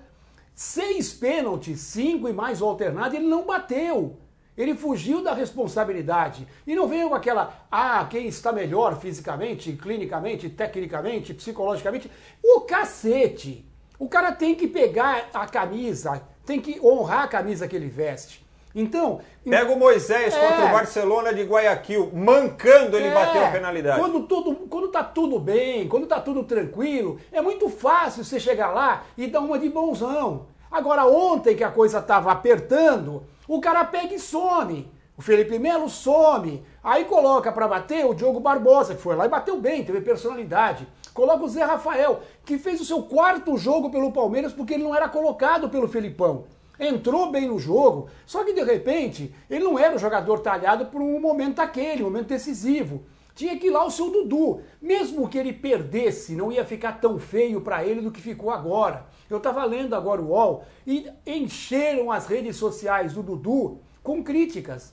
Seis 0.54 1.10
pênaltis, 1.10 1.80
cinco 1.80 2.28
e 2.28 2.34
mais 2.34 2.60
alternado, 2.60 3.16
ele 3.16 3.26
não 3.26 3.46
bateu. 3.46 4.18
Ele 4.54 4.74
fugiu 4.74 5.22
da 5.22 5.32
responsabilidade. 5.32 6.46
E 6.66 6.74
não 6.74 6.86
veio 6.86 7.08
com 7.08 7.14
aquela, 7.14 7.66
ah, 7.70 8.06
quem 8.10 8.26
está 8.26 8.52
melhor 8.52 9.00
fisicamente, 9.00 9.72
clinicamente, 9.72 10.50
tecnicamente, 10.50 11.32
psicologicamente. 11.32 12.10
O 12.44 12.60
cacete! 12.60 13.66
O 13.98 14.06
cara 14.06 14.32
tem 14.32 14.54
que 14.54 14.68
pegar 14.68 15.30
a 15.32 15.46
camisa, 15.46 16.22
tem 16.44 16.60
que 16.60 16.78
honrar 16.84 17.22
a 17.22 17.28
camisa 17.28 17.66
que 17.66 17.74
ele 17.74 17.88
veste. 17.88 18.41
Então. 18.74 19.20
Pega 19.44 19.72
o 19.72 19.78
Moisés 19.78 20.34
é, 20.34 20.48
contra 20.48 20.66
o 20.66 20.72
Barcelona 20.72 21.34
de 21.34 21.42
Guayaquil, 21.42 22.10
mancando 22.14 22.96
ele 22.96 23.08
é, 23.08 23.14
bateu 23.14 23.44
a 23.44 23.48
penalidade. 23.48 24.00
Quando, 24.00 24.22
tudo, 24.22 24.54
quando 24.68 24.88
tá 24.88 25.02
tudo 25.02 25.38
bem, 25.38 25.88
quando 25.88 26.06
tá 26.06 26.20
tudo 26.20 26.44
tranquilo, 26.44 27.18
é 27.32 27.40
muito 27.40 27.68
fácil 27.68 28.24
você 28.24 28.38
chegar 28.38 28.70
lá 28.72 29.02
e 29.18 29.26
dar 29.26 29.40
uma 29.40 29.58
de 29.58 29.68
bonzão. 29.68 30.46
Agora, 30.70 31.04
ontem 31.04 31.56
que 31.56 31.64
a 31.64 31.70
coisa 31.70 32.00
tava 32.00 32.30
apertando, 32.30 33.24
o 33.46 33.60
cara 33.60 33.84
pega 33.84 34.14
e 34.14 34.18
some. 34.18 34.90
O 35.18 35.20
Felipe 35.20 35.58
Melo 35.58 35.88
some. 35.88 36.64
Aí 36.82 37.04
coloca 37.04 37.52
para 37.52 37.68
bater 37.68 38.06
o 38.06 38.14
Diogo 38.14 38.40
Barbosa, 38.40 38.94
que 38.94 39.02
foi 39.02 39.14
lá 39.14 39.26
e 39.26 39.28
bateu 39.28 39.60
bem, 39.60 39.84
teve 39.84 40.00
personalidade. 40.00 40.88
Coloca 41.12 41.44
o 41.44 41.48
Zé 41.48 41.62
Rafael, 41.62 42.20
que 42.44 42.56
fez 42.56 42.80
o 42.80 42.84
seu 42.84 43.02
quarto 43.02 43.56
jogo 43.58 43.90
pelo 43.90 44.12
Palmeiras 44.12 44.52
porque 44.52 44.74
ele 44.74 44.84
não 44.84 44.94
era 44.94 45.08
colocado 45.08 45.68
pelo 45.68 45.86
Felipão. 45.86 46.44
Entrou 46.84 47.30
bem 47.30 47.46
no 47.46 47.60
jogo, 47.60 48.08
só 48.26 48.42
que 48.42 48.52
de 48.52 48.64
repente 48.64 49.32
ele 49.48 49.62
não 49.62 49.78
era 49.78 49.94
o 49.94 50.00
jogador 50.00 50.40
talhado 50.40 50.86
para 50.86 50.98
um 50.98 51.20
momento 51.20 51.60
aquele, 51.60 52.02
um 52.02 52.06
momento 52.06 52.26
decisivo. 52.26 53.04
Tinha 53.36 53.56
que 53.56 53.68
ir 53.68 53.70
lá 53.70 53.84
o 53.86 53.90
seu 53.90 54.10
Dudu. 54.10 54.60
Mesmo 54.80 55.28
que 55.28 55.38
ele 55.38 55.52
perdesse, 55.52 56.34
não 56.34 56.50
ia 56.50 56.64
ficar 56.64 57.00
tão 57.00 57.20
feio 57.20 57.60
para 57.60 57.84
ele 57.84 58.00
do 58.00 58.10
que 58.10 58.20
ficou 58.20 58.50
agora. 58.50 59.06
Eu 59.30 59.36
estava 59.36 59.64
lendo 59.64 59.94
agora 59.94 60.20
o 60.20 60.30
UOL 60.30 60.64
e 60.84 61.08
encheram 61.24 62.10
as 62.10 62.26
redes 62.26 62.56
sociais 62.56 63.14
do 63.14 63.22
Dudu 63.22 63.78
com 64.02 64.20
críticas. 64.24 64.92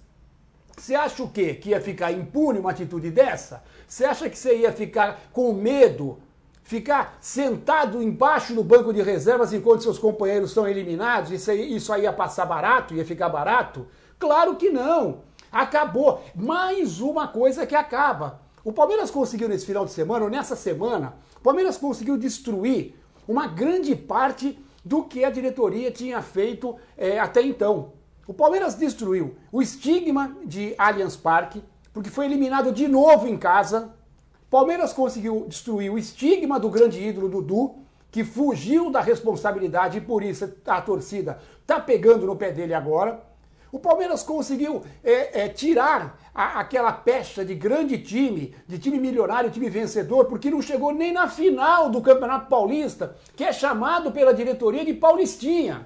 Você 0.77 0.93
acha 0.93 1.23
o 1.23 1.29
quê? 1.29 1.55
Que 1.55 1.71
ia 1.71 1.81
ficar 1.81 2.11
impune 2.11 2.59
uma 2.59 2.69
atitude 2.69 3.09
dessa? 3.09 3.63
Você 3.87 4.05
acha 4.05 4.29
que 4.29 4.37
você 4.37 4.59
ia 4.59 4.71
ficar 4.71 5.19
com 5.33 5.51
medo? 5.51 6.19
Ficar 6.69 7.17
sentado 7.19 7.99
embaixo 7.99 8.53
do 8.53 8.63
banco 8.63 8.93
de 8.93 9.01
reservas 9.01 9.51
enquanto 9.51 9.81
seus 9.81 9.97
companheiros 9.97 10.51
são 10.51 10.67
eliminados? 10.67 11.31
Isso 11.31 11.49
aí, 11.49 11.75
isso 11.75 11.91
aí 11.91 12.03
ia 12.03 12.13
passar 12.13 12.45
barato? 12.45 12.93
Ia 12.93 13.03
ficar 13.03 13.27
barato? 13.27 13.87
Claro 14.19 14.55
que 14.55 14.69
não! 14.69 15.21
Acabou. 15.51 16.23
Mais 16.35 17.01
uma 17.01 17.27
coisa 17.27 17.65
que 17.65 17.73
acaba. 17.73 18.39
O 18.63 18.71
Palmeiras 18.71 19.09
conseguiu 19.09 19.49
nesse 19.49 19.65
final 19.65 19.83
de 19.83 19.91
semana, 19.91 20.25
ou 20.25 20.29
nessa 20.29 20.55
semana, 20.55 21.15
o 21.37 21.39
Palmeiras 21.39 21.75
conseguiu 21.75 22.15
destruir 22.19 22.93
uma 23.27 23.47
grande 23.47 23.95
parte 23.95 24.63
do 24.85 25.03
que 25.03 25.25
a 25.25 25.31
diretoria 25.31 25.89
tinha 25.89 26.21
feito 26.21 26.75
é, 26.95 27.19
até 27.19 27.41
então. 27.41 27.93
O 28.27 28.33
Palmeiras 28.33 28.75
destruiu 28.75 29.35
o 29.51 29.59
estigma 29.59 30.37
de 30.45 30.75
Allianz 30.77 31.17
Parque, 31.17 31.63
porque 31.91 32.11
foi 32.11 32.25
eliminado 32.25 32.71
de 32.71 32.87
novo 32.87 33.27
em 33.27 33.39
casa. 33.39 33.91
Palmeiras 34.49 34.93
conseguiu 34.93 35.45
destruir 35.47 35.91
o 35.91 35.97
estigma 35.97 36.59
do 36.59 36.69
grande 36.69 36.99
ídolo 37.01 37.29
Dudu, 37.29 37.75
que 38.11 38.23
fugiu 38.23 38.89
da 38.89 39.01
responsabilidade 39.01 39.99
e 39.99 40.01
por 40.01 40.23
isso 40.23 40.51
a 40.65 40.81
torcida 40.81 41.39
está 41.61 41.79
pegando 41.79 42.25
no 42.25 42.35
pé 42.35 42.51
dele 42.51 42.73
agora. 42.73 43.21
O 43.71 43.77
Palmeiras 43.77 44.23
conseguiu 44.23 44.81
é, 45.03 45.41
é, 45.41 45.49
tirar 45.49 46.19
a, 46.33 46.59
aquela 46.59 46.91
pecha 46.91 47.45
de 47.45 47.53
grande 47.53 47.99
time, 47.99 48.55
de 48.67 48.79
time 48.79 48.99
milionário, 48.99 49.51
time 49.51 49.69
vencedor, 49.69 50.25
porque 50.25 50.49
não 50.49 50.59
chegou 50.59 50.91
nem 50.91 51.13
na 51.13 51.27
final 51.27 51.87
do 51.87 52.01
Campeonato 52.01 52.49
Paulista, 52.49 53.15
que 53.35 53.43
é 53.43 53.53
chamado 53.53 54.11
pela 54.11 54.33
diretoria 54.33 54.83
de 54.83 54.95
Paulistinha. 54.95 55.85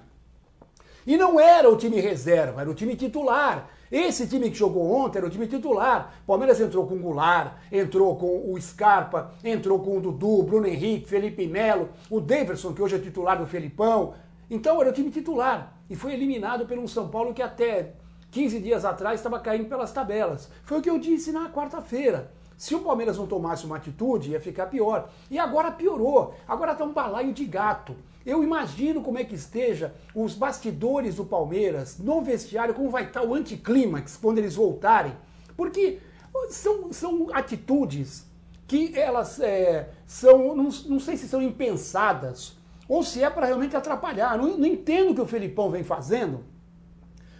E 1.05 1.17
não 1.17 1.37
era 1.37 1.69
o 1.69 1.75
time 1.75 1.99
reserva, 1.99 2.61
era 2.61 2.71
o 2.71 2.73
time 2.73 2.95
titular. 2.95 3.67
Esse 3.93 4.25
time 4.25 4.49
que 4.49 4.57
jogou 4.57 4.91
ontem 4.91 5.19
era 5.19 5.27
o 5.27 5.29
time 5.29 5.45
titular. 5.45 6.15
Palmeiras 6.25 6.59
entrou 6.59 6.87
com 6.87 6.95
o 6.95 6.99
Goulart, 6.99 7.53
entrou 7.71 8.15
com 8.15 8.51
o 8.51 8.59
Scarpa, 8.59 9.35
entrou 9.43 9.77
com 9.81 9.95
o 9.95 10.01
Dudu, 10.01 10.41
Bruno 10.41 10.65
Henrique, 10.65 11.07
Felipe 11.07 11.45
Melo, 11.45 11.89
o 12.09 12.19
Daverson, 12.19 12.73
que 12.73 12.81
hoje 12.81 12.95
é 12.95 12.97
titular 12.97 13.37
do 13.37 13.45
Felipão. 13.45 14.15
Então 14.49 14.81
era 14.81 14.89
o 14.89 14.93
time 14.93 15.11
titular 15.11 15.77
e 15.87 15.95
foi 15.95 16.13
eliminado 16.13 16.65
pelo 16.65 16.87
São 16.87 17.07
Paulo 17.07 17.35
que 17.35 17.41
até 17.43 17.93
15 18.31 18.61
dias 18.61 18.83
atrás 18.83 19.19
estava 19.19 19.39
caindo 19.39 19.69
pelas 19.69 19.93
tabelas. 19.93 20.49
Foi 20.63 20.79
o 20.79 20.81
que 20.81 20.89
eu 20.89 20.97
disse 20.97 21.31
na 21.31 21.51
quarta-feira. 21.51 22.31
Se 22.57 22.73
o 22.73 22.79
Palmeiras 22.79 23.19
não 23.19 23.27
tomasse 23.27 23.63
uma 23.63 23.77
atitude, 23.77 24.31
ia 24.31 24.41
ficar 24.41 24.65
pior. 24.65 25.07
E 25.29 25.37
agora 25.37 25.71
piorou. 25.71 26.33
Agora 26.47 26.71
está 26.71 26.83
um 26.83 26.93
balaio 26.93 27.31
de 27.31 27.45
gato. 27.45 27.95
Eu 28.25 28.43
imagino 28.43 29.01
como 29.01 29.17
é 29.17 29.23
que 29.23 29.35
esteja 29.35 29.93
os 30.15 30.33
bastidores 30.33 31.15
do 31.15 31.25
Palmeiras 31.25 31.97
no 31.99 32.21
vestiário, 32.21 32.73
como 32.73 32.89
vai 32.89 33.03
estar 33.03 33.23
o 33.23 33.33
anticlímax 33.33 34.17
quando 34.17 34.37
eles 34.37 34.55
voltarem. 34.55 35.15
Porque 35.57 35.99
são, 36.49 36.91
são 36.91 37.27
atitudes 37.33 38.25
que 38.65 38.97
elas 38.97 39.39
é, 39.39 39.89
são, 40.05 40.55
não, 40.55 40.69
não 40.87 40.99
sei 40.99 41.17
se 41.17 41.27
são 41.27 41.41
impensadas 41.41 42.57
ou 42.87 43.03
se 43.03 43.21
é 43.21 43.29
para 43.29 43.45
realmente 43.45 43.75
atrapalhar. 43.75 44.37
Não, 44.37 44.57
não 44.57 44.65
entendo 44.65 45.11
o 45.11 45.15
que 45.15 45.21
o 45.21 45.27
Felipão 45.27 45.69
vem 45.69 45.83
fazendo, 45.83 46.43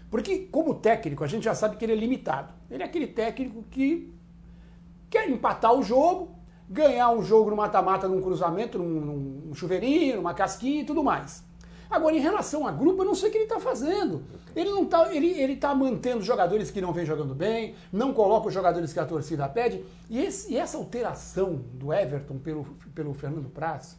porque 0.10 0.48
como 0.52 0.76
técnico 0.76 1.24
a 1.24 1.28
gente 1.28 1.44
já 1.44 1.56
sabe 1.56 1.78
que 1.78 1.86
ele 1.86 1.94
é 1.94 1.96
limitado. 1.96 2.54
Ele 2.70 2.84
é 2.84 2.86
aquele 2.86 3.08
técnico 3.08 3.64
que 3.72 4.14
quer 5.10 5.30
empatar 5.30 5.74
o 5.74 5.82
jogo, 5.82 6.36
ganhar 6.74 7.12
um 7.12 7.24
jogo 7.24 7.52
no 7.52 7.56
mata-mata, 7.56 8.08
num 8.08 8.20
cruzamento, 8.20 8.80
num, 8.80 9.46
num 9.46 9.54
chuveirinho, 9.54 10.16
numa 10.18 10.34
casquinha 10.34 10.82
e 10.82 10.86
tudo 10.86 11.04
mais. 11.04 11.44
Agora, 11.88 12.16
em 12.16 12.20
relação 12.20 12.66
a 12.66 12.72
grupo, 12.72 13.04
eu 13.04 13.06
não 13.06 13.14
sei 13.14 13.30
o 13.30 13.32
que 13.32 13.38
ele 13.38 13.46
está 13.46 13.60
fazendo. 13.60 14.24
Ele 14.56 14.72
não 14.72 14.84
tá, 14.84 15.14
ele, 15.14 15.28
ele 15.40 15.56
tá 15.56 15.76
mantendo 15.76 16.24
jogadores 16.24 16.72
que 16.72 16.82
não 16.82 16.92
vêm 16.92 17.06
jogando 17.06 17.36
bem, 17.36 17.76
não 17.92 18.12
coloca 18.12 18.48
os 18.48 18.54
jogadores 18.54 18.92
que 18.92 19.00
a 19.00 19.06
torcida 19.06 19.48
pede. 19.48 19.86
E, 20.10 20.20
esse, 20.20 20.52
e 20.52 20.58
essa 20.58 20.76
alteração 20.76 21.62
do 21.74 21.94
Everton 21.94 22.40
pelo, 22.40 22.66
pelo 22.96 23.14
Fernando 23.14 23.50
Praz, 23.50 23.96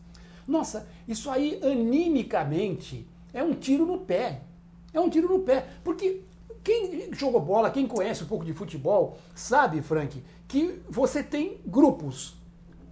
nossa, 0.47 0.89
isso 1.07 1.31
aí 1.31 1.61
animicamente 1.63 3.07
é 3.33 3.45
um 3.45 3.55
tiro 3.55 3.87
no 3.87 3.99
pé. 3.99 4.41
É 4.93 4.99
um 4.99 5.09
tiro 5.09 5.29
no 5.29 5.39
pé. 5.41 5.65
Porque 5.85 6.23
quem 6.65 7.15
jogou 7.15 7.41
bola, 7.41 7.71
quem 7.71 7.87
conhece 7.87 8.25
um 8.25 8.27
pouco 8.27 8.45
de 8.45 8.53
futebol, 8.53 9.17
sabe, 9.37 9.81
Frank, 9.81 10.21
que 10.49 10.83
você 10.89 11.23
tem 11.23 11.61
grupos. 11.65 12.43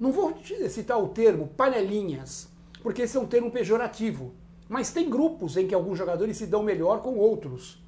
Não 0.03 0.11
vou 0.11 0.35
citar 0.69 1.01
o 1.01 1.11
termo 1.11 1.47
panelinhas, 1.57 2.49
porque 2.83 3.03
esse 3.03 3.17
é 3.17 3.21
um 3.21 3.25
termo 3.25 3.53
pejorativo. 3.53 4.35
Mas 4.69 4.91
tem 4.91 5.09
grupos 5.09 5.57
em 5.57 5.69
que 5.69 5.77
alguns 5.77 5.97
jogadores 5.97 6.37
se 6.37 6.49
dão 6.49 6.61
melhor 6.61 7.01
com 7.03 7.17
outros. 7.17 7.81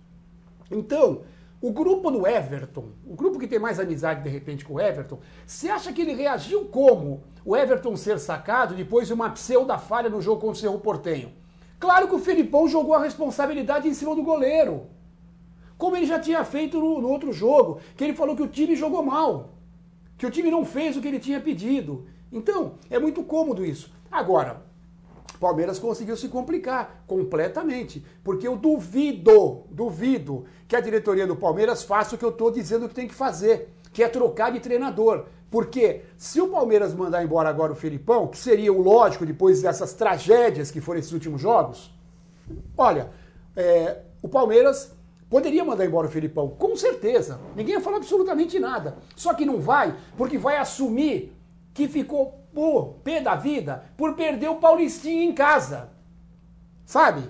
Então, 0.70 1.22
o 1.60 1.72
grupo 1.72 2.12
do 2.12 2.24
Everton, 2.24 2.90
o 3.04 3.16
grupo 3.16 3.36
que 3.36 3.48
tem 3.48 3.58
mais 3.58 3.80
amizade 3.80 4.22
de 4.22 4.28
repente 4.28 4.64
com 4.64 4.74
o 4.74 4.80
Everton, 4.80 5.18
você 5.44 5.68
acha 5.68 5.92
que 5.92 6.02
ele 6.02 6.14
reagiu 6.14 6.66
como 6.66 7.24
o 7.44 7.56
Everton 7.56 7.96
ser 7.96 8.20
sacado 8.20 8.76
depois 8.76 9.08
de 9.08 9.12
uma 9.12 9.30
pseuda 9.30 9.76
falha 9.76 10.08
no 10.08 10.22
jogo 10.22 10.40
contra 10.40 10.56
o 10.56 10.60
Cerro 10.60 10.78
Portenho? 10.78 11.32
Claro 11.80 12.06
que 12.06 12.14
o 12.14 12.20
Felipão 12.20 12.68
jogou 12.68 12.94
a 12.94 13.02
responsabilidade 13.02 13.88
em 13.88 13.94
cima 13.94 14.14
do 14.14 14.22
goleiro. 14.22 14.86
Como 15.76 15.96
ele 15.96 16.06
já 16.06 16.20
tinha 16.20 16.44
feito 16.44 16.78
no, 16.78 17.00
no 17.00 17.08
outro 17.08 17.32
jogo, 17.32 17.80
que 17.96 18.04
ele 18.04 18.14
falou 18.14 18.36
que 18.36 18.42
o 18.42 18.46
time 18.46 18.76
jogou 18.76 19.02
mal, 19.02 19.53
que 20.24 20.28
o 20.28 20.30
time 20.30 20.50
não 20.50 20.64
fez 20.64 20.96
o 20.96 21.02
que 21.02 21.08
ele 21.08 21.20
tinha 21.20 21.38
pedido. 21.38 22.06
Então, 22.32 22.74
é 22.88 22.98
muito 22.98 23.22
cômodo 23.22 23.64
isso. 23.64 23.92
Agora, 24.10 24.62
Palmeiras 25.38 25.78
conseguiu 25.78 26.16
se 26.16 26.28
complicar 26.28 27.04
completamente, 27.06 28.02
porque 28.22 28.48
eu 28.48 28.56
duvido, 28.56 29.64
duvido 29.70 30.46
que 30.66 30.74
a 30.74 30.80
diretoria 30.80 31.26
do 31.26 31.36
Palmeiras 31.36 31.82
faça 31.82 32.14
o 32.14 32.18
que 32.18 32.24
eu 32.24 32.30
estou 32.30 32.50
dizendo 32.50 32.88
que 32.88 32.94
tem 32.94 33.06
que 33.06 33.14
fazer, 33.14 33.68
que 33.92 34.02
é 34.02 34.08
trocar 34.08 34.50
de 34.50 34.60
treinador. 34.60 35.26
Porque 35.50 36.00
se 36.16 36.40
o 36.40 36.48
Palmeiras 36.48 36.94
mandar 36.94 37.22
embora 37.22 37.50
agora 37.50 37.72
o 37.72 37.76
Felipão, 37.76 38.26
que 38.26 38.38
seria 38.38 38.72
o 38.72 38.80
lógico 38.80 39.26
depois 39.26 39.60
dessas 39.60 39.92
tragédias 39.92 40.70
que 40.70 40.80
foram 40.80 41.00
esses 41.00 41.12
últimos 41.12 41.42
jogos, 41.42 41.94
olha, 42.78 43.10
é, 43.54 43.98
o 44.22 44.28
Palmeiras 44.28 44.90
poderia 45.28 45.64
mandar 45.64 45.84
embora 45.84 46.06
o 46.06 46.10
Felipão, 46.10 46.48
com 46.48 46.76
certeza. 46.76 47.40
Ninguém 47.56 47.74
ia 47.74 47.80
falar 47.80 47.96
absolutamente 47.98 48.58
nada. 48.58 48.96
Só 49.16 49.34
que 49.34 49.44
não 49.44 49.60
vai, 49.60 49.94
porque 50.16 50.38
vai 50.38 50.56
assumir 50.56 51.36
que 51.72 51.88
ficou 51.88 52.40
por 52.54 52.94
pé 53.02 53.20
da 53.20 53.34
vida 53.34 53.84
por 53.96 54.14
perder 54.14 54.48
o 54.48 54.56
Paulistinho 54.56 55.22
em 55.22 55.32
casa. 55.34 55.90
Sabe? 56.86 57.22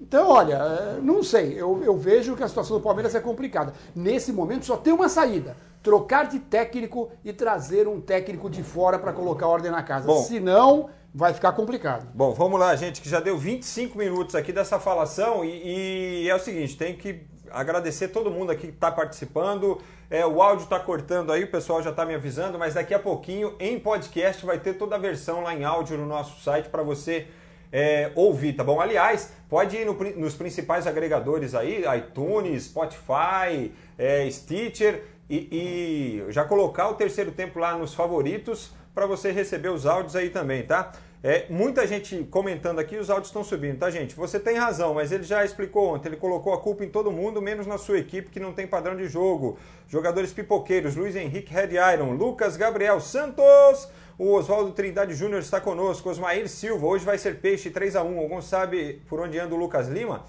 Então, 0.00 0.28
olha, 0.28 0.54
é, 0.54 1.00
não 1.00 1.22
sei, 1.22 1.52
eu, 1.60 1.82
eu 1.84 1.96
vejo 1.96 2.34
que 2.34 2.42
a 2.42 2.48
situação 2.48 2.78
do 2.78 2.82
Palmeiras 2.82 3.14
é 3.14 3.20
complicada. 3.20 3.74
Nesse 3.94 4.32
momento 4.32 4.64
só 4.64 4.76
tem 4.76 4.92
uma 4.92 5.08
saída: 5.08 5.56
trocar 5.82 6.26
de 6.26 6.38
técnico 6.38 7.10
e 7.22 7.32
trazer 7.32 7.86
um 7.86 8.00
técnico 8.00 8.48
de 8.48 8.62
fora 8.62 8.98
para 8.98 9.12
colocar 9.12 9.46
ordem 9.46 9.70
na 9.70 9.82
casa. 9.82 10.06
Bom, 10.06 10.22
Senão, 10.22 10.88
vai 11.14 11.34
ficar 11.34 11.52
complicado. 11.52 12.08
Bom, 12.14 12.32
vamos 12.32 12.58
lá, 12.58 12.74
gente, 12.76 13.00
que 13.00 13.08
já 13.08 13.20
deu 13.20 13.36
25 13.36 13.98
minutos 13.98 14.34
aqui 14.34 14.52
dessa 14.52 14.78
falação 14.78 15.44
e, 15.44 16.24
e 16.24 16.30
é 16.30 16.34
o 16.34 16.38
seguinte: 16.38 16.76
tem 16.76 16.96
que 16.96 17.22
agradecer 17.50 18.08
todo 18.08 18.30
mundo 18.30 18.52
aqui 18.52 18.68
que 18.68 18.74
está 18.74 18.90
participando. 18.90 19.80
É, 20.08 20.26
o 20.26 20.42
áudio 20.42 20.64
está 20.64 20.78
cortando 20.78 21.32
aí, 21.32 21.44
o 21.44 21.50
pessoal 21.50 21.82
já 21.82 21.90
está 21.90 22.04
me 22.04 22.14
avisando, 22.14 22.58
mas 22.58 22.74
daqui 22.74 22.92
a 22.94 22.98
pouquinho 22.98 23.54
em 23.60 23.78
podcast 23.78 24.44
vai 24.44 24.58
ter 24.58 24.74
toda 24.74 24.96
a 24.96 24.98
versão 24.98 25.42
lá 25.42 25.54
em 25.54 25.62
áudio 25.62 25.96
no 25.96 26.06
nosso 26.06 26.42
site 26.42 26.68
para 26.68 26.82
você 26.82 27.28
é, 27.72 28.10
ouvir, 28.16 28.54
tá 28.54 28.64
bom? 28.64 28.80
Aliás, 28.80 29.32
pode 29.48 29.76
ir 29.76 29.86
no, 29.86 29.94
nos 29.94 30.34
principais 30.34 30.86
agregadores 30.86 31.54
aí, 31.54 31.84
iTunes, 31.96 32.64
Spotify, 32.64 33.72
é, 33.96 34.28
Stitcher 34.28 35.04
e, 35.28 36.24
e 36.28 36.32
já 36.32 36.44
colocar 36.44 36.88
o 36.88 36.94
terceiro 36.94 37.30
tempo 37.30 37.60
lá 37.60 37.78
nos 37.78 37.94
favoritos 37.94 38.72
para 38.94 39.06
você 39.06 39.30
receber 39.30 39.68
os 39.68 39.86
áudios 39.86 40.16
aí 40.16 40.30
também, 40.30 40.62
tá? 40.64 40.92
É, 41.22 41.44
muita 41.50 41.86
gente 41.86 42.24
comentando 42.30 42.78
aqui, 42.78 42.96
os 42.96 43.10
áudios 43.10 43.28
estão 43.28 43.44
subindo, 43.44 43.78
tá, 43.78 43.90
gente? 43.90 44.14
Você 44.14 44.40
tem 44.40 44.56
razão, 44.56 44.94
mas 44.94 45.12
ele 45.12 45.22
já 45.22 45.44
explicou 45.44 45.94
ontem, 45.94 46.08
ele 46.08 46.16
colocou 46.16 46.54
a 46.54 46.58
culpa 46.58 46.82
em 46.82 46.88
todo 46.88 47.12
mundo, 47.12 47.42
menos 47.42 47.66
na 47.66 47.76
sua 47.76 47.98
equipe 47.98 48.30
que 48.30 48.40
não 48.40 48.54
tem 48.54 48.66
padrão 48.66 48.96
de 48.96 49.06
jogo. 49.06 49.58
Jogadores 49.86 50.32
pipoqueiros, 50.32 50.96
Luiz 50.96 51.14
Henrique 51.14 51.52
Red 51.52 51.72
Iron, 51.94 52.12
Lucas 52.12 52.56
Gabriel 52.56 53.00
Santos, 53.00 53.86
o 54.16 54.32
Oswaldo 54.32 54.72
Trindade 54.72 55.14
Júnior 55.14 55.42
está 55.42 55.60
conosco, 55.60 56.08
Osmair 56.08 56.48
Silva, 56.48 56.86
hoje 56.86 57.04
vai 57.04 57.18
ser 57.18 57.38
peixe 57.38 57.68
3 57.68 57.96
a 57.96 58.02
1 58.02 58.18
Algum 58.18 58.40
sabe 58.40 59.02
por 59.06 59.20
onde 59.20 59.38
anda 59.38 59.54
o 59.54 59.58
Lucas 59.58 59.88
Lima? 59.88 60.24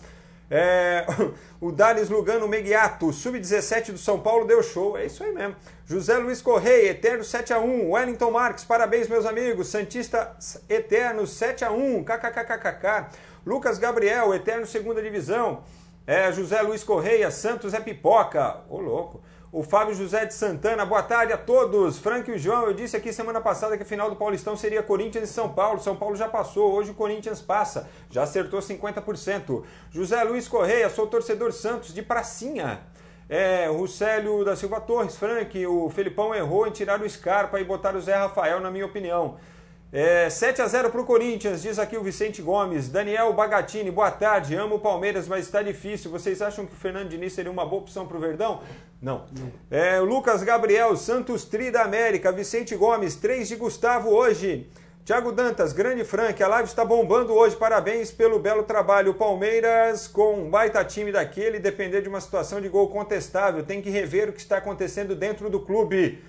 É, 0.53 1.05
o 1.61 1.71
Dares 1.71 2.09
Lugano 2.09 2.45
Meguiato, 2.45 3.13
sub-17 3.13 3.93
do 3.93 3.97
São 3.97 4.19
Paulo, 4.19 4.45
deu 4.45 4.61
show. 4.61 4.97
É 4.97 5.05
isso 5.05 5.23
aí 5.23 5.31
mesmo. 5.31 5.55
José 5.85 6.17
Luiz 6.17 6.41
Correia, 6.41 6.89
Eterno 6.91 7.23
7x1. 7.23 7.89
Wellington 7.89 8.31
Marques, 8.31 8.65
parabéns, 8.65 9.07
meus 9.07 9.25
amigos. 9.25 9.69
Santista 9.69 10.35
Eterno 10.67 11.23
7x1. 11.23 12.03
KKKKK. 12.03 13.17
Lucas 13.45 13.79
Gabriel, 13.79 14.33
Eterno 14.33 14.65
segunda 14.65 15.01
divisão. 15.01 15.63
É, 16.05 16.29
José 16.33 16.61
Luiz 16.61 16.83
Correia, 16.83 17.31
Santos 17.31 17.73
é 17.73 17.79
pipoca. 17.79 18.57
Ô, 18.69 18.81
louco. 18.81 19.21
O 19.53 19.63
Fábio 19.63 19.93
José 19.93 20.25
de 20.25 20.33
Santana, 20.33 20.85
boa 20.85 21.03
tarde 21.03 21.33
a 21.33 21.37
todos. 21.37 21.99
Frank 21.99 22.31
e 22.31 22.33
o 22.33 22.39
João, 22.39 22.67
eu 22.67 22.73
disse 22.73 22.95
aqui 22.95 23.11
semana 23.11 23.41
passada 23.41 23.75
que 23.75 23.83
a 23.83 23.85
final 23.85 24.09
do 24.09 24.15
Paulistão 24.15 24.55
seria 24.55 24.81
Corinthians 24.81 25.29
e 25.29 25.33
São 25.33 25.49
Paulo. 25.49 25.81
São 25.81 25.93
Paulo 25.93 26.15
já 26.15 26.29
passou, 26.29 26.71
hoje 26.71 26.91
o 26.91 26.93
Corinthians 26.93 27.41
passa. 27.41 27.89
Já 28.09 28.23
acertou 28.23 28.61
50%. 28.61 29.61
José 29.91 30.23
Luiz 30.23 30.47
Correia, 30.47 30.89
sou 30.89 31.05
torcedor 31.05 31.51
Santos 31.51 31.93
de 31.93 32.01
Pracinha. 32.01 32.79
É, 33.27 33.69
o 33.69 33.85
Célio 33.87 34.45
da 34.45 34.55
Silva 34.55 34.79
Torres, 34.79 35.17
Frank, 35.17 35.67
o 35.67 35.89
Felipão 35.89 36.33
errou 36.33 36.65
em 36.65 36.71
tirar 36.71 37.01
o 37.01 37.09
Scarpa 37.09 37.59
e 37.59 37.65
botar 37.65 37.93
o 37.93 37.99
Zé 37.99 38.15
Rafael, 38.15 38.61
na 38.61 38.71
minha 38.71 38.85
opinião. 38.85 39.35
É, 39.93 40.29
7 40.29 40.61
a 40.61 40.67
0 40.67 40.89
para 40.89 41.01
o 41.01 41.05
Corinthians, 41.05 41.61
diz 41.61 41.77
aqui 41.77 41.97
o 41.97 42.03
Vicente 42.03 42.41
Gomes. 42.41 42.87
Daniel 42.87 43.33
Bagatini, 43.33 43.91
boa 43.91 44.09
tarde. 44.09 44.55
Amo 44.55 44.75
o 44.75 44.79
Palmeiras, 44.79 45.27
mas 45.27 45.43
está 45.43 45.61
difícil. 45.61 46.09
Vocês 46.09 46.41
acham 46.41 46.65
que 46.65 46.71
o 46.71 46.77
Fernando 46.77 47.09
Diniz 47.09 47.33
seria 47.33 47.51
uma 47.51 47.65
boa 47.65 47.81
opção 47.81 48.07
para 48.07 48.15
o 48.15 48.19
Verdão? 48.21 48.61
Não. 49.01 49.25
É, 49.69 49.99
Lucas 49.99 50.43
Gabriel, 50.43 50.95
Santos 50.95 51.43
Tri 51.43 51.71
da 51.71 51.81
América. 51.81 52.31
Vicente 52.31 52.73
Gomes, 52.73 53.15
3 53.17 53.49
de 53.49 53.57
Gustavo 53.57 54.11
hoje. 54.11 54.69
Tiago 55.03 55.33
Dantas, 55.33 55.73
grande 55.73 56.05
Frank, 56.05 56.41
a 56.41 56.47
live 56.47 56.69
está 56.69 56.85
bombando 56.85 57.33
hoje. 57.33 57.57
Parabéns 57.57 58.11
pelo 58.11 58.39
belo 58.39 58.63
trabalho. 58.63 59.11
O 59.11 59.15
Palmeiras, 59.15 60.07
com 60.07 60.35
um 60.35 60.49
baita 60.49 60.85
time 60.85 61.11
daquele, 61.11 61.59
depender 61.59 61.99
de 61.99 62.07
uma 62.07 62.21
situação 62.21 62.61
de 62.61 62.69
gol 62.69 62.87
contestável. 62.87 63.61
Tem 63.61 63.81
que 63.81 63.89
rever 63.89 64.29
o 64.29 64.31
que 64.31 64.39
está 64.39 64.55
acontecendo 64.55 65.17
dentro 65.17 65.49
do 65.49 65.59
clube. 65.59 66.23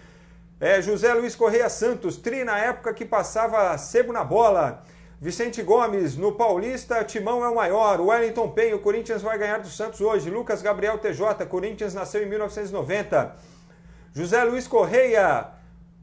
É, 0.62 0.80
José 0.80 1.12
Luiz 1.12 1.34
Correia 1.34 1.68
Santos, 1.68 2.16
tri 2.16 2.44
na 2.44 2.56
época 2.56 2.94
que 2.94 3.04
passava 3.04 3.76
sebo 3.76 4.12
na 4.12 4.22
bola. 4.22 4.84
Vicente 5.20 5.60
Gomes, 5.60 6.16
no 6.16 6.36
Paulista, 6.36 7.02
Timão 7.02 7.44
é 7.44 7.48
o 7.48 7.54
maior. 7.56 8.00
Wellington 8.00 8.48
Penho, 8.50 8.78
Corinthians 8.78 9.22
vai 9.22 9.36
ganhar 9.36 9.58
do 9.58 9.66
Santos 9.66 10.00
hoje. 10.00 10.30
Lucas 10.30 10.62
Gabriel 10.62 10.98
TJ, 10.98 11.46
Corinthians 11.48 11.94
nasceu 11.94 12.22
em 12.22 12.26
1990. 12.26 13.34
José 14.14 14.44
Luiz 14.44 14.68
Correia 14.68 15.48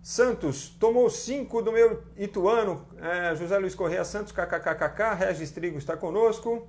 Santos, 0.04 0.68
tomou 0.78 1.10
5 1.10 1.62
do 1.62 1.72
meu 1.72 2.04
Ituano. 2.18 2.86
É, 3.02 3.34
José 3.38 3.58
Luiz 3.60 3.74
Correia 3.74 4.04
Santos, 4.04 4.34
kkkk. 4.34 5.16
Regis 5.18 5.52
Trigo 5.52 5.78
está 5.78 5.96
conosco. 5.96 6.68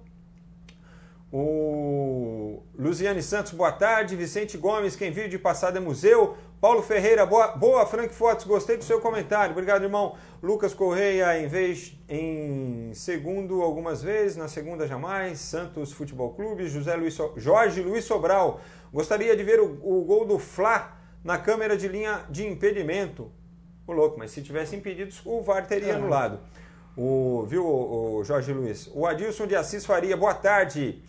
O 1.32 2.62
Luziane 2.76 3.22
Santos, 3.22 3.52
boa 3.52 3.72
tarde. 3.72 4.14
Vicente 4.14 4.56
Gomes, 4.56 4.94
quem 4.94 5.10
vive 5.10 5.28
de 5.28 5.38
passado 5.38 5.76
é 5.76 5.80
museu. 5.80 6.36
Paulo 6.60 6.82
Ferreira, 6.82 7.24
boa, 7.24 7.56
boa 7.56 7.86
Frank 7.86 8.12
Fotos, 8.12 8.44
gostei 8.44 8.76
do 8.76 8.84
seu 8.84 9.00
comentário. 9.00 9.52
Obrigado, 9.52 9.82
irmão. 9.82 10.16
Lucas 10.42 10.74
Correia, 10.74 11.40
em 11.40 11.48
vez 11.48 11.98
em 12.06 12.92
segundo 12.92 13.62
algumas 13.62 14.02
vezes, 14.02 14.36
na 14.36 14.46
segunda 14.46 14.86
jamais. 14.86 15.38
Santos 15.38 15.90
Futebol 15.90 16.34
Clube, 16.34 16.68
José 16.68 16.94
Luiz 16.96 17.14
so, 17.14 17.32
Jorge 17.38 17.80
Luiz 17.80 18.04
Sobral. 18.04 18.60
Gostaria 18.92 19.34
de 19.34 19.42
ver 19.42 19.58
o, 19.58 19.78
o 19.82 20.04
gol 20.04 20.26
do 20.26 20.38
Fla 20.38 20.98
na 21.24 21.38
câmera 21.38 21.78
de 21.78 21.88
linha 21.88 22.26
de 22.28 22.46
impedimento. 22.46 23.32
O 23.86 23.92
louco, 23.92 24.18
mas 24.18 24.30
se 24.30 24.42
tivesse 24.42 24.76
impedido, 24.76 25.14
o 25.24 25.40
VAR 25.40 25.66
teria 25.66 25.96
anulado. 25.96 26.40
O, 26.94 27.42
viu, 27.48 27.64
o, 27.64 28.18
o 28.18 28.24
Jorge 28.24 28.52
Luiz? 28.52 28.90
O 28.94 29.06
Adilson 29.06 29.46
de 29.46 29.56
Assis 29.56 29.86
Faria, 29.86 30.14
boa 30.14 30.34
tarde. 30.34 31.02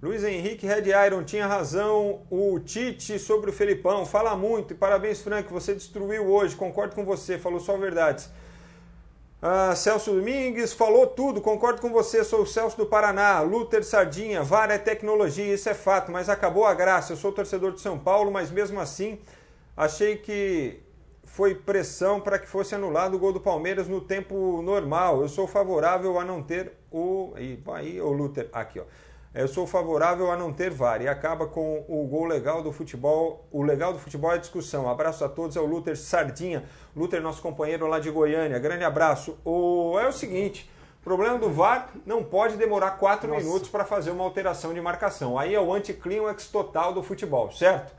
Luiz 0.00 0.22
Henrique 0.22 0.64
Red 0.64 0.84
Iron 1.06 1.24
tinha 1.24 1.44
razão. 1.44 2.20
O 2.30 2.60
Tite 2.60 3.18
sobre 3.18 3.50
o 3.50 3.52
Felipão. 3.52 4.06
Fala 4.06 4.36
muito. 4.36 4.72
E 4.72 4.76
parabéns, 4.76 5.20
Frank. 5.20 5.52
Você 5.52 5.74
destruiu 5.74 6.24
hoje. 6.24 6.54
Concordo 6.54 6.94
com 6.94 7.04
você. 7.04 7.36
Falou 7.36 7.58
só 7.58 7.76
verdades. 7.76 8.30
Ah, 9.42 9.74
Celso 9.74 10.12
Domingues 10.12 10.72
falou 10.72 11.04
tudo. 11.04 11.40
Concordo 11.40 11.80
com 11.80 11.90
você. 11.90 12.22
Sou 12.22 12.42
o 12.42 12.46
Celso 12.46 12.76
do 12.76 12.86
Paraná. 12.86 13.40
Luther 13.40 13.82
Sardinha. 13.82 14.40
VAR 14.40 14.70
é 14.70 14.78
tecnologia. 14.78 15.52
Isso 15.52 15.68
é 15.68 15.74
fato. 15.74 16.12
Mas 16.12 16.28
acabou 16.28 16.64
a 16.64 16.74
graça. 16.74 17.12
Eu 17.12 17.16
sou 17.16 17.32
torcedor 17.32 17.72
de 17.72 17.80
São 17.80 17.98
Paulo. 17.98 18.30
Mas 18.30 18.52
mesmo 18.52 18.78
assim, 18.78 19.18
achei 19.76 20.16
que 20.16 20.78
foi 21.24 21.56
pressão 21.56 22.20
para 22.20 22.38
que 22.38 22.46
fosse 22.46 22.72
anulado 22.72 23.14
o 23.14 23.18
gol 23.18 23.32
do 23.32 23.40
Palmeiras 23.40 23.88
no 23.88 24.00
tempo 24.00 24.62
normal. 24.62 25.22
Eu 25.22 25.28
sou 25.28 25.48
favorável 25.48 26.20
a 26.20 26.24
não 26.24 26.40
ter 26.40 26.72
o. 26.88 27.32
Aí, 27.74 28.00
o 28.00 28.12
Luther. 28.12 28.48
Aqui, 28.52 28.78
ó. 28.78 28.84
Eu 29.34 29.46
sou 29.46 29.66
favorável 29.66 30.30
a 30.32 30.36
não 30.36 30.52
ter 30.52 30.70
VAR 30.70 31.02
e 31.02 31.08
acaba 31.08 31.46
com 31.46 31.84
o 31.86 32.06
gol 32.06 32.24
legal 32.24 32.62
do 32.62 32.72
futebol. 32.72 33.46
O 33.52 33.62
legal 33.62 33.92
do 33.92 33.98
futebol 33.98 34.32
é 34.32 34.36
a 34.36 34.38
discussão. 34.38 34.88
Abraço 34.88 35.22
a 35.22 35.28
todos, 35.28 35.54
é 35.54 35.60
o 35.60 35.66
Luther 35.66 35.96
Sardinha. 35.98 36.64
Luther, 36.96 37.20
nosso 37.20 37.42
companheiro 37.42 37.86
lá 37.86 37.98
de 37.98 38.10
Goiânia. 38.10 38.58
Grande 38.58 38.84
abraço. 38.84 39.38
O... 39.44 39.98
É 39.98 40.08
o 40.08 40.12
seguinte. 40.12 40.68
O 41.00 41.04
problema 41.04 41.38
do 41.38 41.50
VAR 41.50 41.90
não 42.06 42.24
pode 42.24 42.56
demorar 42.56 42.92
quatro 42.92 43.28
Nossa. 43.28 43.42
minutos 43.42 43.68
para 43.68 43.84
fazer 43.84 44.10
uma 44.10 44.24
alteração 44.24 44.72
de 44.72 44.80
marcação. 44.80 45.38
Aí 45.38 45.54
é 45.54 45.60
o 45.60 45.72
anticlímax 45.72 46.48
total 46.48 46.94
do 46.94 47.02
futebol, 47.02 47.52
certo? 47.52 47.94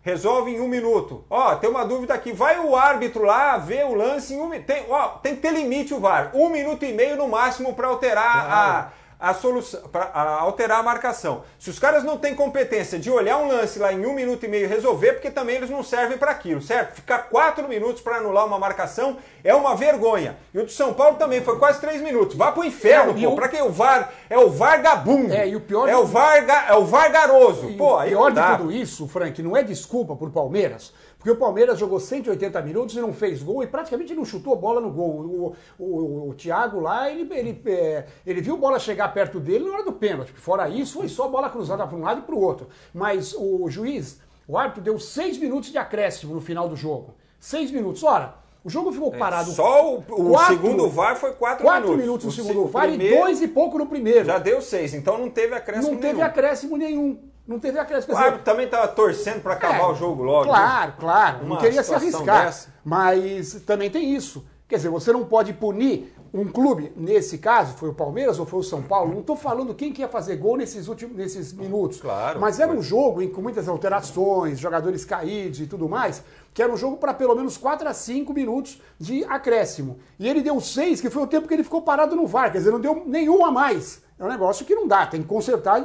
Resolve 0.00 0.52
em 0.52 0.60
um 0.60 0.68
minuto. 0.68 1.24
Ó, 1.28 1.56
tem 1.56 1.68
uma 1.68 1.84
dúvida 1.84 2.14
aqui. 2.14 2.32
Vai 2.32 2.58
o 2.60 2.74
árbitro 2.76 3.24
lá 3.24 3.58
ver 3.58 3.84
o 3.84 3.94
lance 3.94 4.34
em 4.34 4.40
um 4.40 4.48
minuto. 4.48 4.66
Tem, 4.66 4.86
ó, 4.88 5.08
tem 5.18 5.34
que 5.34 5.42
ter 5.42 5.52
limite 5.52 5.92
o 5.92 6.00
VAR. 6.00 6.30
Um 6.34 6.48
minuto 6.48 6.84
e 6.84 6.92
meio 6.92 7.16
no 7.16 7.28
máximo 7.28 7.74
para 7.74 7.88
alterar 7.88 8.46
claro. 8.46 8.88
a 8.88 9.01
a 9.22 9.32
solução, 9.32 9.80
para 9.82 10.10
alterar 10.40 10.80
a 10.80 10.82
marcação. 10.82 11.44
Se 11.56 11.70
os 11.70 11.78
caras 11.78 12.02
não 12.02 12.18
têm 12.18 12.34
competência 12.34 12.98
de 12.98 13.08
olhar 13.08 13.38
um 13.38 13.46
lance 13.46 13.78
lá 13.78 13.92
em 13.92 14.04
um 14.04 14.12
minuto 14.12 14.44
e 14.44 14.48
meio 14.48 14.64
e 14.64 14.66
resolver, 14.66 15.12
porque 15.12 15.30
também 15.30 15.54
eles 15.54 15.70
não 15.70 15.84
servem 15.84 16.18
para 16.18 16.32
aquilo, 16.32 16.60
certo? 16.60 16.96
Ficar 16.96 17.30
quatro 17.30 17.68
minutos 17.68 18.02
para 18.02 18.16
anular 18.16 18.44
uma 18.44 18.58
marcação 18.58 19.18
é 19.44 19.54
uma 19.54 19.76
vergonha. 19.76 20.36
E 20.52 20.58
o 20.58 20.64
do 20.64 20.72
São 20.72 20.92
Paulo 20.92 21.18
também 21.18 21.40
foi 21.40 21.56
quase 21.56 21.80
três 21.80 22.02
minutos. 22.02 22.36
Vá 22.36 22.50
pro 22.50 22.64
inferno, 22.64 23.16
é, 23.16 23.22
pô. 23.22 23.30
O... 23.30 23.36
Pra 23.36 23.48
que 23.48 23.62
o 23.62 23.70
VAR? 23.70 24.12
É 24.28 24.36
o 24.36 24.50
VAR 24.50 24.82
gabundo. 24.82 25.32
É, 25.32 25.46
e 25.46 25.54
o 25.54 25.60
pior 25.60 25.88
é, 25.88 25.96
o 25.96 26.04
VAR, 26.04 26.44
é 26.68 26.74
o 26.74 26.84
VAR 26.84 27.12
garoso. 27.12 27.70
E 27.70 27.76
pô, 27.76 28.00
o 28.00 28.04
pior 28.04 28.32
de 28.32 28.40
tudo 28.56 28.72
isso, 28.72 29.06
Frank, 29.06 29.40
não 29.40 29.56
é 29.56 29.62
desculpa 29.62 30.16
pro 30.16 30.30
Palmeiras, 30.30 30.92
porque 31.22 31.30
o 31.30 31.36
Palmeiras 31.36 31.78
jogou 31.78 32.00
180 32.00 32.60
minutos 32.62 32.96
e 32.96 33.00
não 33.00 33.12
fez 33.12 33.44
gol 33.44 33.62
e 33.62 33.66
praticamente 33.68 34.12
não 34.12 34.24
chutou 34.24 34.56
bola 34.56 34.80
no 34.80 34.90
gol. 34.90 35.54
O, 35.78 35.84
o, 35.84 36.30
o, 36.30 36.34
Thiago 36.34 36.80
lá, 36.80 37.08
ele, 37.08 37.32
ele, 37.32 37.62
é, 37.66 38.06
ele 38.26 38.40
viu 38.40 38.56
a 38.56 38.58
bola 38.58 38.78
chegar 38.80 39.06
perto 39.14 39.38
dele 39.38 39.64
na 39.64 39.72
hora 39.72 39.84
do 39.84 39.92
pênalti. 39.92 40.32
Fora 40.32 40.68
isso, 40.68 40.94
foi 40.94 41.08
só 41.08 41.28
bola 41.28 41.48
cruzada 41.48 41.86
para 41.86 41.96
um 41.96 42.00
lado 42.00 42.18
e 42.18 42.22
para 42.24 42.34
o 42.34 42.40
outro. 42.40 42.66
Mas 42.92 43.36
o 43.38 43.70
juiz, 43.70 44.20
o 44.48 44.58
árbitro, 44.58 44.82
deu 44.82 44.98
seis 44.98 45.38
minutos 45.38 45.70
de 45.70 45.78
acréscimo 45.78 46.34
no 46.34 46.40
final 46.40 46.68
do 46.68 46.74
jogo. 46.74 47.14
Seis 47.38 47.70
minutos. 47.70 48.02
Ora, 48.02 48.34
o 48.64 48.68
jogo 48.68 48.90
ficou 48.90 49.14
é, 49.14 49.16
parado. 49.16 49.52
É, 49.52 49.54
só 49.54 49.94
o, 49.94 49.98
o 49.98 50.30
quatro, 50.30 50.56
segundo 50.56 50.88
VAR 50.88 51.14
foi 51.14 51.34
quatro, 51.34 51.64
quatro 51.64 51.90
minutos. 51.90 52.04
minutos 52.04 52.26
no 52.26 52.32
segundo 52.32 52.66
VAR 52.66 52.88
primeiro, 52.88 53.14
e 53.14 53.18
dois 53.20 53.40
e 53.40 53.46
pouco 53.46 53.78
no 53.78 53.86
primeiro. 53.86 54.24
Já 54.24 54.38
deu 54.40 54.60
seis, 54.60 54.92
então 54.92 55.18
não 55.18 55.30
teve 55.30 55.54
acréscimo 55.54 55.90
nenhum. 55.90 56.02
Não 56.02 56.10
teve 56.10 56.22
acréscimo 56.22 56.76
nenhum. 56.76 57.31
Não 57.46 57.58
teve 57.58 57.78
acréscimo. 57.78 58.14
O 58.14 58.16
árbitro 58.16 58.44
também 58.44 58.66
estava 58.66 58.88
torcendo 58.88 59.42
para 59.42 59.54
acabar 59.54 59.80
é, 59.80 59.86
o 59.86 59.94
jogo 59.94 60.22
logo. 60.22 60.46
Claro, 60.46 60.94
claro. 60.98 61.46
Não 61.46 61.56
queria 61.56 61.82
se 61.82 61.94
arriscar. 61.94 62.46
Dessa. 62.46 62.72
Mas 62.84 63.54
também 63.66 63.90
tem 63.90 64.14
isso. 64.14 64.44
Quer 64.68 64.76
dizer, 64.76 64.88
você 64.88 65.12
não 65.12 65.24
pode 65.24 65.52
punir 65.52 66.14
um 66.32 66.46
clube, 66.46 66.92
nesse 66.96 67.36
caso, 67.36 67.74
foi 67.74 67.90
o 67.90 67.94
Palmeiras 67.94 68.38
ou 68.38 68.46
foi 68.46 68.60
o 68.60 68.62
São 68.62 68.80
Paulo, 68.82 69.12
não 69.12 69.20
estou 69.20 69.36
falando 69.36 69.74
quem 69.74 69.92
que 69.92 70.00
ia 70.00 70.08
fazer 70.08 70.36
gol 70.36 70.56
nesses 70.56 70.88
últimos 70.88 71.14
nesses 71.14 71.52
minutos. 71.52 72.00
Claro. 72.00 72.40
Mas 72.40 72.58
era 72.58 72.72
um 72.72 72.80
jogo 72.80 73.20
em, 73.20 73.28
com 73.28 73.42
muitas 73.42 73.68
alterações, 73.68 74.58
jogadores 74.58 75.04
caídos 75.04 75.60
e 75.60 75.66
tudo 75.66 75.86
mais, 75.90 76.24
que 76.54 76.62
era 76.62 76.72
um 76.72 76.76
jogo 76.76 76.96
para 76.96 77.12
pelo 77.12 77.34
menos 77.34 77.58
4 77.58 77.86
a 77.86 77.92
5 77.92 78.32
minutos 78.32 78.80
de 78.98 79.22
acréscimo. 79.24 79.98
E 80.18 80.26
ele 80.26 80.40
deu 80.40 80.58
6, 80.58 81.02
que 81.02 81.10
foi 81.10 81.22
o 81.22 81.26
tempo 81.26 81.46
que 81.46 81.52
ele 81.52 81.64
ficou 81.64 81.82
parado 81.82 82.16
no 82.16 82.26
VAR, 82.26 82.50
quer 82.50 82.58
dizer, 82.58 82.70
não 82.70 82.80
deu 82.80 83.04
nenhum 83.06 83.44
a 83.44 83.50
mais. 83.50 84.02
É 84.22 84.24
um 84.24 84.28
negócio 84.28 84.64
que 84.64 84.72
não 84.72 84.86
dá, 84.86 85.04
tem 85.04 85.20
que 85.20 85.26
consertar, 85.26 85.84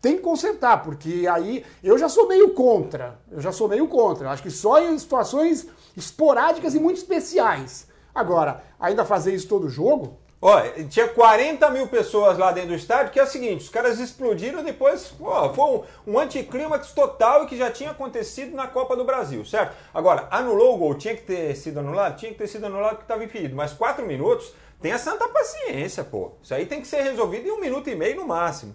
tem 0.00 0.16
que 0.16 0.22
consertar, 0.22 0.82
porque 0.82 1.26
aí 1.30 1.62
eu 1.82 1.98
já 1.98 2.08
sou 2.08 2.26
meio 2.26 2.54
contra, 2.54 3.18
eu 3.30 3.42
já 3.42 3.52
sou 3.52 3.68
meio 3.68 3.86
contra. 3.88 4.30
Acho 4.30 4.42
que 4.42 4.50
só 4.50 4.80
em 4.80 4.98
situações 4.98 5.66
esporádicas 5.94 6.74
e 6.74 6.80
muito 6.80 6.96
especiais. 6.96 7.86
Agora, 8.14 8.62
ainda 8.80 9.04
fazer 9.04 9.34
isso 9.34 9.46
todo 9.48 9.68
jogo, 9.68 10.16
Ó, 10.46 10.60
tinha 10.90 11.08
40 11.08 11.70
mil 11.70 11.86
pessoas 11.86 12.36
lá 12.36 12.52
dentro 12.52 12.70
do 12.70 12.74
estádio, 12.74 13.10
que 13.10 13.18
é 13.18 13.22
o 13.22 13.26
seguinte, 13.26 13.62
os 13.62 13.70
caras 13.70 13.98
explodiram 13.98 14.62
depois, 14.62 15.06
pô, 15.06 15.48
foi 15.54 15.64
um, 15.64 15.82
um 16.06 16.18
anticlímax 16.18 16.92
total 16.92 17.46
que 17.46 17.56
já 17.56 17.70
tinha 17.70 17.92
acontecido 17.92 18.54
na 18.54 18.66
Copa 18.66 18.94
do 18.94 19.06
Brasil, 19.06 19.42
certo? 19.46 19.74
Agora, 19.94 20.28
anulou 20.30 20.74
o 20.74 20.76
gol, 20.76 20.94
tinha 20.96 21.16
que 21.16 21.22
ter 21.22 21.56
sido 21.56 21.80
anulado? 21.80 22.18
Tinha 22.18 22.30
que 22.30 22.36
ter 22.36 22.46
sido 22.46 22.66
anulado 22.66 22.96
porque 22.96 23.04
estava 23.04 23.24
impedido, 23.24 23.56
mas 23.56 23.72
4 23.72 24.04
minutos, 24.04 24.52
tenha 24.84 24.98
santa 24.98 25.26
paciência, 25.26 26.04
pô. 26.04 26.32
Isso 26.42 26.52
aí 26.52 26.66
tem 26.66 26.82
que 26.82 26.86
ser 26.86 27.00
resolvido 27.00 27.48
em 27.48 27.50
um 27.50 27.58
minuto 27.58 27.88
e 27.88 27.94
meio 27.94 28.16
no 28.16 28.26
máximo. 28.26 28.74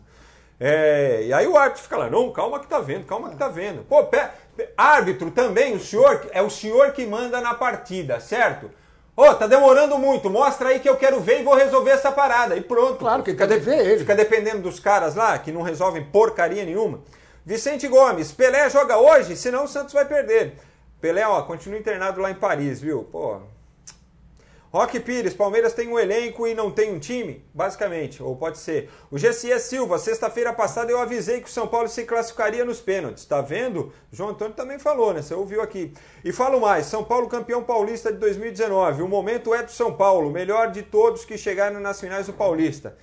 É, 0.60 1.22
e 1.26 1.32
aí 1.32 1.46
o 1.46 1.56
árbitro 1.56 1.84
fica 1.84 1.98
lá, 1.98 2.10
não, 2.10 2.32
calma 2.32 2.60
que 2.60 2.66
tá 2.66 2.80
vendo, 2.80 3.06
calma 3.06 3.30
que 3.30 3.36
tá 3.36 3.48
vendo. 3.48 3.84
Pô, 3.84 4.04
pé, 4.06 4.32
pé, 4.58 4.72
árbitro 4.76 5.30
também, 5.30 5.76
o 5.76 5.80
senhor, 5.80 6.28
é 6.32 6.42
o 6.42 6.50
senhor 6.50 6.94
que 6.94 7.06
manda 7.06 7.40
na 7.40 7.54
partida, 7.54 8.20
certo? 8.20 8.72
Ô, 9.16 9.22
oh, 9.22 9.36
tá 9.36 9.46
demorando 9.46 10.00
muito, 10.00 10.32
mostra 10.32 10.70
aí 10.70 10.80
que 10.80 10.90
eu 10.90 10.98
quero 10.98 11.20
ver 11.20 11.42
e 11.42 11.44
vou 11.44 11.54
resolver 11.54 11.92
essa 11.92 12.12
parada. 12.12 12.56
E 12.56 12.62
pronto. 12.62 12.98
Claro 12.98 13.22
que 13.22 13.30
fica 13.30 13.46
de 13.46 13.60
ver 13.60 13.86
ele. 13.86 14.00
Fica 14.00 14.16
dependendo 14.16 14.64
dos 14.64 14.80
caras 14.80 15.14
lá, 15.14 15.38
que 15.38 15.52
não 15.52 15.62
resolvem 15.62 16.04
porcaria 16.06 16.66
nenhuma. 16.66 17.02
Vicente 17.46 17.88
Gomes, 17.88 18.32
Pelé 18.32 18.68
joga 18.72 18.98
hoje, 18.98 19.36
senão 19.36 19.66
o 19.66 19.68
Santos 19.68 19.94
vai 19.94 20.06
perder. 20.06 20.56
Pelé, 21.00 21.28
ó, 21.28 21.44
continua 21.44 21.78
internado 21.78 22.20
lá 22.20 22.32
em 22.32 22.36
Paris, 22.36 22.82
viu? 22.82 23.04
Pô, 23.12 23.42
Roque 24.72 25.00
Pires, 25.00 25.34
Palmeiras 25.34 25.74
tem 25.74 25.88
um 25.88 25.98
elenco 25.98 26.46
e 26.46 26.54
não 26.54 26.70
tem 26.70 26.94
um 26.94 27.00
time? 27.00 27.44
Basicamente, 27.52 28.22
ou 28.22 28.36
pode 28.36 28.60
ser. 28.60 28.88
O 29.10 29.18
GCE 29.18 29.60
Silva, 29.60 29.98
sexta-feira 29.98 30.54
passada 30.54 30.92
eu 30.92 31.00
avisei 31.00 31.42
que 31.42 31.50
o 31.50 31.52
São 31.52 31.68
Paulo 31.68 31.88
se 31.88 32.04
classificaria 32.04 32.64
nos 32.64 32.80
pênaltis. 32.80 33.26
Tá 33.26 33.42
vendo? 33.42 33.92
João 34.12 34.30
Antônio 34.30 34.54
também 34.54 34.78
falou, 34.78 35.12
né? 35.12 35.24
Você 35.24 35.34
ouviu 35.34 35.64
aqui. 35.64 35.92
E 36.24 36.32
falo 36.32 36.62
mais: 36.62 36.86
São 36.86 37.04
Paulo 37.04 37.28
campeão 37.28 37.64
paulista 37.64 38.14
de 38.14 38.20
2019. 38.20 39.02
O 39.02 39.08
momento 39.08 39.56
é 39.56 39.64
do 39.64 39.72
São 39.72 39.92
Paulo, 39.92 40.30
melhor 40.30 40.70
de 40.70 40.84
todos 40.84 41.26
que 41.26 41.36
chegaram 41.36 41.80
nas 41.80 42.00
finais 42.00 42.28
do 42.28 42.34
Paulista. 42.34 42.96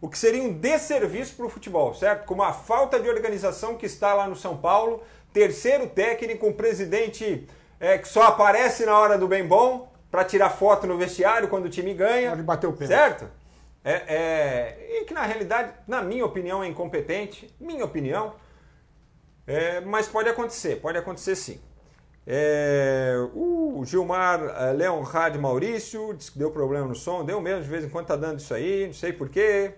O 0.00 0.08
que 0.08 0.18
seria 0.18 0.42
um 0.42 0.52
desserviço 0.52 1.36
para 1.36 1.46
o 1.46 1.48
futebol, 1.48 1.94
certo? 1.94 2.26
Com 2.26 2.34
uma 2.34 2.52
falta 2.52 2.98
de 2.98 3.08
organização 3.08 3.76
que 3.76 3.86
está 3.86 4.12
lá 4.12 4.26
no 4.26 4.34
São 4.34 4.56
Paulo. 4.56 5.00
Terceiro 5.32 5.86
técnico, 5.86 6.48
um 6.48 6.52
presidente 6.52 7.46
é, 7.78 7.96
que 7.96 8.08
só 8.08 8.24
aparece 8.24 8.84
na 8.84 8.98
hora 8.98 9.16
do 9.16 9.28
bem 9.28 9.46
bom 9.46 9.91
para 10.12 10.26
tirar 10.26 10.50
foto 10.50 10.86
no 10.86 10.98
vestiário 10.98 11.48
quando 11.48 11.64
o 11.64 11.70
time 11.70 11.94
ganha. 11.94 12.30
Pode 12.30 12.42
bater 12.42 12.66
o 12.66 12.74
pé. 12.74 12.86
Certo? 12.86 13.26
É, 13.82 13.92
é, 13.92 15.00
e 15.00 15.04
que 15.06 15.14
na 15.14 15.22
realidade, 15.22 15.72
na 15.88 16.02
minha 16.02 16.24
opinião, 16.24 16.62
é 16.62 16.68
incompetente. 16.68 17.52
Minha 17.58 17.86
opinião. 17.86 18.34
É, 19.46 19.80
mas 19.80 20.06
pode 20.06 20.28
acontecer, 20.28 20.76
pode 20.76 20.98
acontecer 20.98 21.34
sim. 21.34 21.58
É, 22.26 23.14
o 23.34 23.82
Gilmar 23.84 24.40
é, 24.40 24.72
Leonhard 24.72 25.36
Maurício 25.38 26.14
disse 26.14 26.30
que 26.30 26.38
deu 26.38 26.50
problema 26.50 26.86
no 26.86 26.94
som, 26.94 27.24
deu 27.24 27.40
mesmo, 27.40 27.64
de 27.64 27.68
vez 27.68 27.82
em 27.82 27.88
quando 27.88 28.06
tá 28.06 28.14
dando 28.14 28.38
isso 28.38 28.54
aí, 28.54 28.86
não 28.86 28.94
sei 28.94 29.12
porquê. 29.12 29.72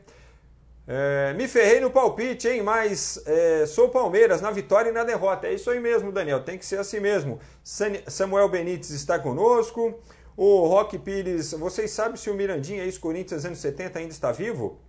É, 0.86 1.32
me 1.32 1.48
ferrei 1.48 1.80
no 1.80 1.90
palpite, 1.90 2.48
hein? 2.48 2.62
Mas 2.62 3.22
é, 3.24 3.64
sou 3.66 3.88
Palmeiras 3.88 4.42
na 4.42 4.50
vitória 4.50 4.90
e 4.90 4.92
na 4.92 5.04
derrota. 5.04 5.46
É 5.46 5.54
isso 5.54 5.70
aí 5.70 5.80
mesmo, 5.80 6.12
Daniel. 6.12 6.42
Tem 6.42 6.58
que 6.58 6.66
ser 6.66 6.78
assim 6.78 7.00
mesmo. 7.00 7.40
Samuel 7.62 8.48
Benítez 8.48 8.90
está 8.90 9.18
conosco. 9.18 9.98
O 10.36 10.66
Roque 10.66 10.98
Pires, 10.98 11.52
vocês 11.52 11.90
sabem 11.92 12.16
se 12.16 12.28
o 12.28 12.34
Mirandinha, 12.34 12.82
ex-Corinthians 12.82 13.44
anos 13.44 13.58
70, 13.58 13.98
ainda 13.98 14.12
está 14.12 14.32
vivo? 14.32 14.80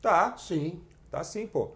Tá. 0.00 0.34
Sim. 0.38 0.82
Tá 1.10 1.22
sim, 1.22 1.46
pô. 1.46 1.72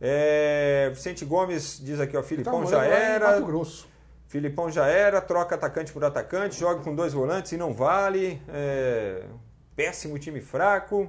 É, 0.00 0.90
Vicente 0.94 1.24
Gomes 1.24 1.80
diz 1.82 1.98
aqui, 1.98 2.16
ó, 2.16 2.22
Filipão 2.22 2.64
tá, 2.64 2.70
já 2.70 2.84
era. 2.84 3.40
Grosso. 3.40 3.88
Filipão 4.28 4.70
já 4.70 4.86
era, 4.86 5.20
troca 5.20 5.54
atacante 5.54 5.92
por 5.92 6.04
atacante, 6.04 6.58
joga 6.58 6.82
com 6.82 6.94
dois 6.94 7.12
volantes 7.12 7.50
e 7.52 7.56
não 7.56 7.72
vale. 7.72 8.40
É, 8.48 9.24
péssimo 9.74 10.18
time 10.18 10.40
fraco. 10.40 11.08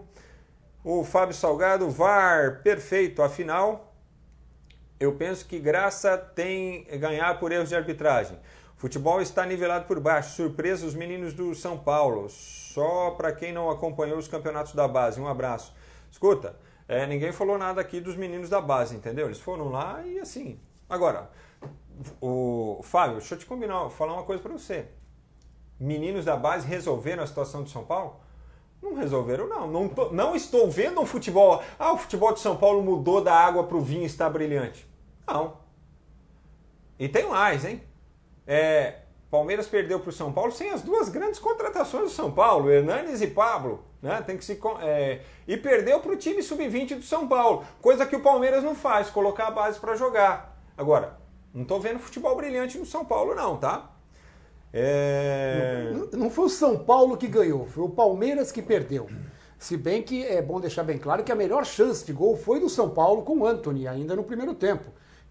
O 0.84 1.04
Fábio 1.04 1.36
Salgado, 1.36 1.90
VAR, 1.90 2.62
perfeito. 2.64 3.22
Afinal, 3.22 3.94
eu 5.00 5.14
penso 5.14 5.46
que 5.46 5.60
Graça 5.60 6.18
tem 6.18 6.86
ganhar 6.98 7.38
por 7.40 7.52
erros 7.52 7.70
de 7.70 7.76
arbitragem. 7.76 8.40
Futebol 8.80 9.22
está 9.22 9.46
nivelado 9.46 9.88
por 9.88 10.00
baixo. 10.00 10.38
Surpresa 10.38 10.86
os 10.86 10.96
meninos 10.96 11.34
do 11.34 11.54
São 11.54 11.78
Paulo. 11.78 12.30
Só 12.30 13.12
para 13.12 13.34
quem 13.34 13.52
não 13.52 13.70
acompanhou 13.70 14.18
os 14.18 14.30
campeonatos 14.30 14.74
da 14.74 14.88
base. 14.88 15.20
Um 15.20 15.28
abraço. 15.28 15.76
Escuta, 16.10 16.56
é, 16.88 17.06
ninguém 17.06 17.34
falou 17.34 17.58
nada 17.58 17.82
aqui 17.82 18.00
dos 18.00 18.16
meninos 18.16 18.50
da 18.50 18.62
base, 18.62 18.96
entendeu? 18.96 19.26
Eles 19.26 19.42
foram 19.42 19.68
lá 19.68 20.02
e 20.06 20.18
assim. 20.18 20.58
Agora, 20.90 21.30
o 22.22 22.80
Fábio, 22.82 23.18
deixa 23.18 23.36
eu 23.36 23.40
te 23.40 23.46
combinar, 23.46 23.90
falar 23.90 24.14
uma 24.14 24.24
coisa 24.24 24.42
para 24.42 24.54
você. 24.54 24.88
Meninos 25.78 26.24
da 26.24 26.38
base 26.38 26.66
resolveram 26.66 27.22
a 27.22 27.28
situação 27.28 27.64
do 27.64 27.70
São 27.70 27.84
Paulo? 27.84 28.22
Não 28.82 28.96
resolveram, 28.96 29.46
não. 29.46 29.68
Não, 29.68 29.90
tô, 29.90 30.10
não 30.12 30.38
estou 30.38 30.72
vendo 30.72 31.02
um 31.02 31.06
futebol. 31.06 31.62
Ah, 31.78 31.92
o 31.92 31.98
futebol 31.98 32.34
de 32.34 32.40
São 32.40 32.56
Paulo 32.56 32.82
mudou 32.82 33.22
da 33.22 33.36
água 33.36 33.66
para 33.66 33.76
o 33.76 33.82
vinho 33.82 34.04
e 34.04 34.06
está 34.06 34.30
brilhante. 34.30 34.88
Não. 35.28 35.58
E 36.98 37.10
tem 37.10 37.28
mais, 37.28 37.66
hein? 37.66 37.89
É, 38.52 38.96
Palmeiras 39.30 39.68
perdeu 39.68 40.00
para 40.00 40.10
o 40.10 40.12
São 40.12 40.34
Paulo 40.34 40.52
sem 40.52 40.72
as 40.72 40.82
duas 40.82 41.08
grandes 41.08 41.38
contratações 41.38 42.06
do 42.06 42.10
São 42.10 42.32
Paulo, 42.32 42.72
Hernanes 42.72 43.22
e 43.22 43.28
Pablo. 43.28 43.84
Né? 44.02 44.24
Tem 44.26 44.36
que 44.36 44.44
se, 44.44 44.60
é, 44.82 45.20
e 45.48 45.56
perdeu 45.56 46.00
para 46.00 46.14
o 46.14 46.16
time 46.16 46.42
sub-20 46.42 46.96
do 46.96 47.04
São 47.04 47.28
Paulo, 47.28 47.64
coisa 47.80 48.08
que 48.08 48.16
o 48.16 48.22
Palmeiras 48.22 48.64
não 48.64 48.74
faz, 48.74 49.12
colocar 49.12 49.50
a 49.50 49.52
base 49.52 49.80
para 49.80 49.96
jogar. 49.96 50.60
Agora, 50.76 51.16
não 51.54 51.62
estou 51.62 51.80
vendo 51.80 52.00
futebol 52.00 52.36
brilhante 52.36 52.80
no 52.80 52.88
São 52.88 53.06
Paulo, 53.06 53.36
não, 53.36 53.56
tá? 53.56 53.92
É... 54.74 55.92
Não, 55.94 56.20
não 56.22 56.30
foi 56.32 56.46
o 56.46 56.50
São 56.50 56.76
Paulo 56.80 57.18
que 57.18 57.28
ganhou, 57.28 57.68
foi 57.68 57.84
o 57.84 57.90
Palmeiras 57.90 58.52
que 58.52 58.64
perdeu. 58.64 59.08
Se 59.60 59.78
bem 59.78 60.02
que 60.02 60.26
é 60.26 60.42
bom 60.42 60.60
deixar 60.60 60.84
bem 60.84 60.98
claro 60.98 61.24
que 61.24 61.32
a 61.32 61.36
melhor 61.36 61.68
chance 61.68 62.04
de 62.04 62.14
gol 62.14 62.36
foi 62.36 62.60
do 62.60 62.70
São 62.70 62.90
Paulo 62.90 63.22
com 63.22 63.38
o 63.38 63.46
Anthony, 63.46 63.88
ainda 63.88 64.16
no 64.16 64.24
primeiro 64.24 64.56
tempo 64.56 64.86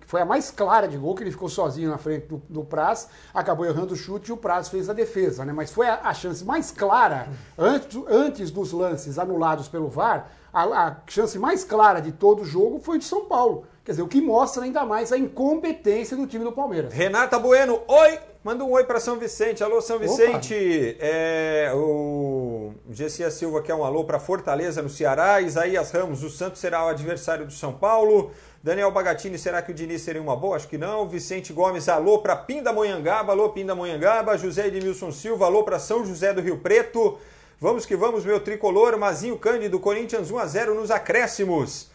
foi 0.08 0.22
a 0.22 0.24
mais 0.24 0.50
clara 0.50 0.88
de 0.88 0.96
gol, 0.96 1.14
que 1.14 1.22
ele 1.22 1.30
ficou 1.30 1.50
sozinho 1.50 1.90
na 1.90 1.98
frente 1.98 2.28
do, 2.28 2.42
do 2.48 2.64
Praz, 2.64 3.10
acabou 3.34 3.66
errando 3.66 3.92
o 3.92 3.96
chute 3.96 4.30
e 4.30 4.32
o 4.32 4.38
Praz 4.38 4.70
fez 4.70 4.88
a 4.88 4.94
defesa, 4.94 5.44
né? 5.44 5.52
Mas 5.52 5.70
foi 5.70 5.86
a, 5.86 6.00
a 6.02 6.14
chance 6.14 6.42
mais 6.46 6.70
clara, 6.70 7.28
antes, 7.58 8.02
antes 8.08 8.50
dos 8.50 8.72
lances 8.72 9.18
anulados 9.18 9.68
pelo 9.68 9.86
VAR, 9.86 10.30
a, 10.50 10.62
a, 10.62 10.96
chance 11.06 11.38
mais 11.38 11.62
clara 11.62 12.00
de 12.00 12.10
todo 12.10 12.40
o 12.40 12.44
jogo 12.46 12.80
foi 12.80 12.96
de 12.96 13.04
São 13.04 13.26
Paulo. 13.26 13.66
Quer 13.84 13.92
dizer, 13.92 14.02
o 14.02 14.08
que 14.08 14.18
mostra 14.18 14.64
ainda 14.64 14.82
mais 14.86 15.12
a 15.12 15.18
incompetência 15.18 16.16
do 16.16 16.26
time 16.26 16.42
do 16.42 16.52
Palmeiras. 16.52 16.90
Renata 16.90 17.38
Bueno, 17.38 17.82
oi! 17.86 18.18
Manda 18.42 18.64
um 18.64 18.70
oi 18.70 18.84
para 18.84 19.00
São 19.00 19.18
Vicente. 19.18 19.62
Alô, 19.62 19.82
São 19.82 19.98
Vicente. 19.98 20.96
É, 21.00 21.70
o 21.74 22.72
Gessia 22.88 23.30
Silva 23.30 23.60
quer 23.60 23.74
um 23.74 23.84
alô 23.84 24.04
para 24.04 24.18
Fortaleza, 24.18 24.80
no 24.80 24.88
Ceará. 24.88 25.40
Isaías 25.40 25.90
Ramos, 25.90 26.22
o 26.22 26.30
Santos 26.30 26.60
será 26.60 26.86
o 26.86 26.88
adversário 26.88 27.44
do 27.44 27.52
São 27.52 27.72
Paulo. 27.74 28.30
Daniel 28.62 28.90
Bagatini, 28.90 29.38
será 29.38 29.62
que 29.62 29.70
o 29.70 29.74
Diniz 29.74 30.02
seria 30.02 30.20
uma 30.20 30.34
boa? 30.34 30.56
Acho 30.56 30.66
que 30.66 30.76
não. 30.76 31.08
Vicente 31.08 31.52
Gomes, 31.52 31.88
alô 31.88 32.18
para 32.18 32.34
Pindamonhangaba, 32.34 33.32
alô 33.32 33.50
Pindamonhangaba. 33.50 34.36
José 34.36 34.66
Edmilson 34.66 35.12
Silva, 35.12 35.46
alô 35.46 35.62
para 35.62 35.78
São 35.78 36.04
José 36.04 36.32
do 36.32 36.40
Rio 36.40 36.58
Preto. 36.58 37.18
Vamos 37.60 37.86
que 37.86 37.96
vamos, 37.96 38.24
meu 38.24 38.40
tricolor. 38.40 38.98
Mazinho 38.98 39.38
Cândido, 39.38 39.78
Corinthians 39.78 40.30
1 40.30 40.38
a 40.38 40.46
0 40.46 40.74
nos 40.74 40.90
acréscimos. 40.90 41.88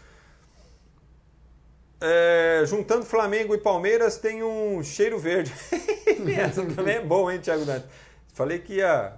É, 1.99 2.63
juntando 2.65 3.06
Flamengo 3.06 3.54
e 3.54 3.58
Palmeiras 3.58 4.17
tem 4.17 4.43
um 4.43 4.82
cheiro 4.84 5.17
verde. 5.17 5.54
Essa 6.38 6.65
também 6.65 6.95
é 6.95 7.02
bom, 7.02 7.32
hein, 7.32 7.39
Thiago 7.39 7.65
Dante? 7.65 7.86
Falei 8.34 8.60
que 8.60 8.76
ia 8.76 9.13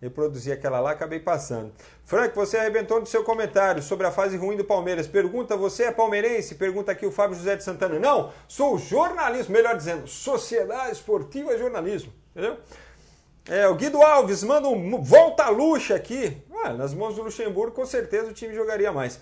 reproduzir 0.00 0.52
aquela 0.52 0.80
lá, 0.80 0.92
acabei 0.92 1.20
passando. 1.20 1.72
Frank, 2.04 2.34
você 2.36 2.58
arrebentou 2.58 3.00
no 3.00 3.06
seu 3.06 3.24
comentário 3.24 3.82
sobre 3.82 4.06
a 4.06 4.10
fase 4.10 4.36
ruim 4.36 4.56
do 4.56 4.64
Palmeiras. 4.64 5.06
Pergunta, 5.06 5.56
você 5.56 5.84
é 5.84 5.90
palmeirense? 5.90 6.54
Pergunta 6.54 6.92
aqui 6.92 7.06
o 7.06 7.10
Fábio 7.10 7.36
José 7.36 7.56
de 7.56 7.64
Santana. 7.64 7.98
Não, 7.98 8.30
sou 8.46 8.76
jornalismo, 8.76 9.54
melhor 9.54 9.74
dizendo, 9.74 10.06
Sociedade 10.06 10.92
Esportiva 10.92 11.56
Jornalismo. 11.56 12.12
Entendeu? 12.32 12.58
É, 13.48 13.66
o 13.68 13.74
Guido 13.74 14.02
Alves 14.02 14.42
manda 14.42 14.68
um 14.68 15.02
volta 15.02 15.48
luxa 15.48 15.94
aqui. 15.94 16.36
Ah, 16.62 16.74
nas 16.74 16.92
mãos 16.92 17.14
do 17.14 17.22
Luxemburgo, 17.22 17.74
com 17.74 17.86
certeza 17.86 18.28
o 18.28 18.34
time 18.34 18.54
jogaria 18.54 18.92
mais. 18.92 19.18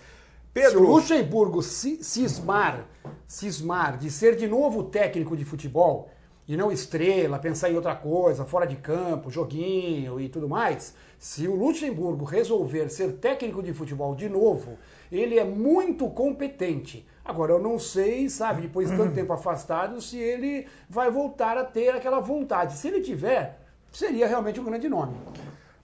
Pedro. 0.53 0.71
Se 0.71 0.77
o 0.77 0.81
Luxemburgo 0.81 1.62
cismar, 1.62 2.87
cismar 3.29 3.97
de 3.97 4.11
ser 4.11 4.37
de 4.37 4.47
novo 4.49 4.85
técnico 4.85 5.37
de 5.37 5.45
futebol 5.45 6.11
e 6.47 6.57
não 6.57 6.71
estrela, 6.71 7.38
pensar 7.38 7.71
em 7.71 7.77
outra 7.77 7.95
coisa, 7.95 8.45
fora 8.45 8.66
de 8.66 8.77
campo, 8.77 9.31
joguinho 9.31 10.21
e 10.21 10.29
tudo 10.29 10.49
mais, 10.49 10.95
se 11.22 11.46
o 11.46 11.54
Luxemburgo 11.54 12.24
resolver 12.24 12.90
ser 12.90 13.12
técnico 13.12 13.62
de 13.62 13.72
futebol 13.72 14.12
de 14.12 14.28
novo, 14.28 14.76
ele 15.11 15.38
é 15.38 15.44
muito 15.44 16.11
competente. 16.11 17.06
Agora, 17.24 17.52
eu 17.52 17.61
não 17.61 17.78
sei, 17.78 18.28
sabe, 18.28 18.62
depois 18.62 18.90
de 18.90 18.96
tanto 18.96 19.14
tempo 19.14 19.32
afastado, 19.32 20.00
se 20.00 20.18
ele 20.18 20.66
vai 20.90 21.12
voltar 21.12 21.56
a 21.56 21.62
ter 21.62 21.90
aquela 21.90 22.18
vontade. 22.18 22.76
Se 22.76 22.88
ele 22.88 23.00
tiver, 23.00 23.56
seria 23.92 24.26
realmente 24.26 24.58
um 24.58 24.64
grande 24.64 24.88
nome. 24.88 25.16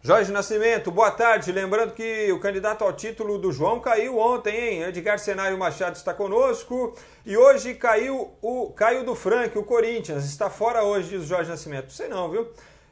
Jorge 0.02 0.32
Nascimento, 0.32 0.90
boa 0.90 1.12
tarde. 1.12 1.52
Lembrando 1.52 1.92
que 1.92 2.32
o 2.32 2.40
candidato 2.40 2.82
ao 2.82 2.92
título 2.92 3.38
do 3.38 3.52
João 3.52 3.78
caiu 3.78 4.18
ontem, 4.18 4.56
hein? 4.56 4.82
Edgar 4.82 5.20
Cenário 5.20 5.56
Machado 5.56 5.94
está 5.94 6.12
conosco. 6.12 6.96
E 7.24 7.36
hoje 7.36 7.74
caiu 7.74 8.32
o 8.42 8.72
Caio 8.72 9.04
do 9.04 9.14
Frank, 9.14 9.56
o 9.56 9.62
Corinthians. 9.62 10.24
Está 10.24 10.50
fora 10.50 10.82
hoje, 10.82 11.10
diz 11.10 11.22
o 11.22 11.26
Jorge 11.26 11.48
Nascimento. 11.48 11.92
Sei 11.92 12.08
não, 12.08 12.28
viu? 12.28 12.48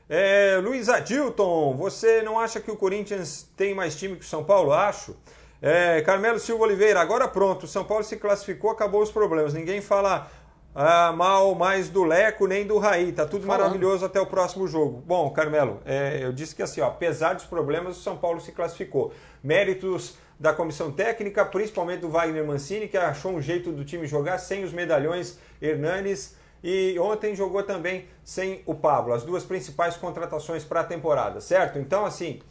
É, 0.08 0.60
Luiz 0.62 0.88
Adilton, 0.88 1.74
você 1.76 2.22
não 2.22 2.38
acha 2.38 2.60
que 2.60 2.70
o 2.70 2.76
Corinthians 2.76 3.48
tem 3.56 3.74
mais 3.74 3.96
time 3.96 4.16
que 4.16 4.24
o 4.24 4.28
São 4.28 4.44
Paulo? 4.44 4.72
Acho. 4.72 5.16
É, 5.60 6.00
Carmelo 6.02 6.38
Silva 6.38 6.64
Oliveira, 6.64 7.00
agora 7.00 7.26
pronto, 7.26 7.64
o 7.64 7.66
São 7.66 7.84
Paulo 7.84 8.04
se 8.04 8.16
classificou, 8.16 8.70
acabou 8.70 9.02
os 9.02 9.10
problemas. 9.10 9.52
Ninguém 9.52 9.80
fala 9.80 10.30
ah, 10.78 11.10
mal 11.10 11.54
mais 11.54 11.88
do 11.88 12.04
Leco 12.04 12.46
nem 12.46 12.66
do 12.66 12.78
Raí. 12.78 13.10
Tá 13.10 13.24
tudo 13.24 13.46
Falando. 13.46 13.62
maravilhoso 13.62 14.04
até 14.04 14.20
o 14.20 14.26
próximo 14.26 14.68
jogo. 14.68 15.02
Bom, 15.06 15.30
Carmelo, 15.30 15.80
é, 15.86 16.20
eu 16.22 16.32
disse 16.32 16.54
que 16.54 16.62
assim, 16.62 16.82
ó, 16.82 16.88
apesar 16.88 17.34
dos 17.34 17.44
problemas, 17.44 17.96
o 17.96 18.00
São 18.02 18.16
Paulo 18.16 18.40
se 18.40 18.52
classificou. 18.52 19.12
Méritos 19.42 20.18
da 20.38 20.52
comissão 20.52 20.92
técnica, 20.92 21.46
principalmente 21.46 22.00
do 22.00 22.10
Wagner 22.10 22.44
Mancini, 22.44 22.88
que 22.88 22.96
achou 22.98 23.32
um 23.32 23.40
jeito 23.40 23.72
do 23.72 23.86
time 23.86 24.06
jogar 24.06 24.36
sem 24.36 24.64
os 24.64 24.72
medalhões 24.72 25.38
Hernanes. 25.62 26.36
E 26.68 26.98
ontem 26.98 27.32
jogou 27.32 27.62
também 27.62 28.08
sem 28.24 28.60
o 28.66 28.74
Pablo, 28.74 29.14
as 29.14 29.22
duas 29.22 29.44
principais 29.44 29.96
contratações 29.96 30.64
para 30.64 30.80
a 30.80 30.84
temporada, 30.84 31.40
certo? 31.40 31.78
Então, 31.78 32.04
assim, 32.04 32.42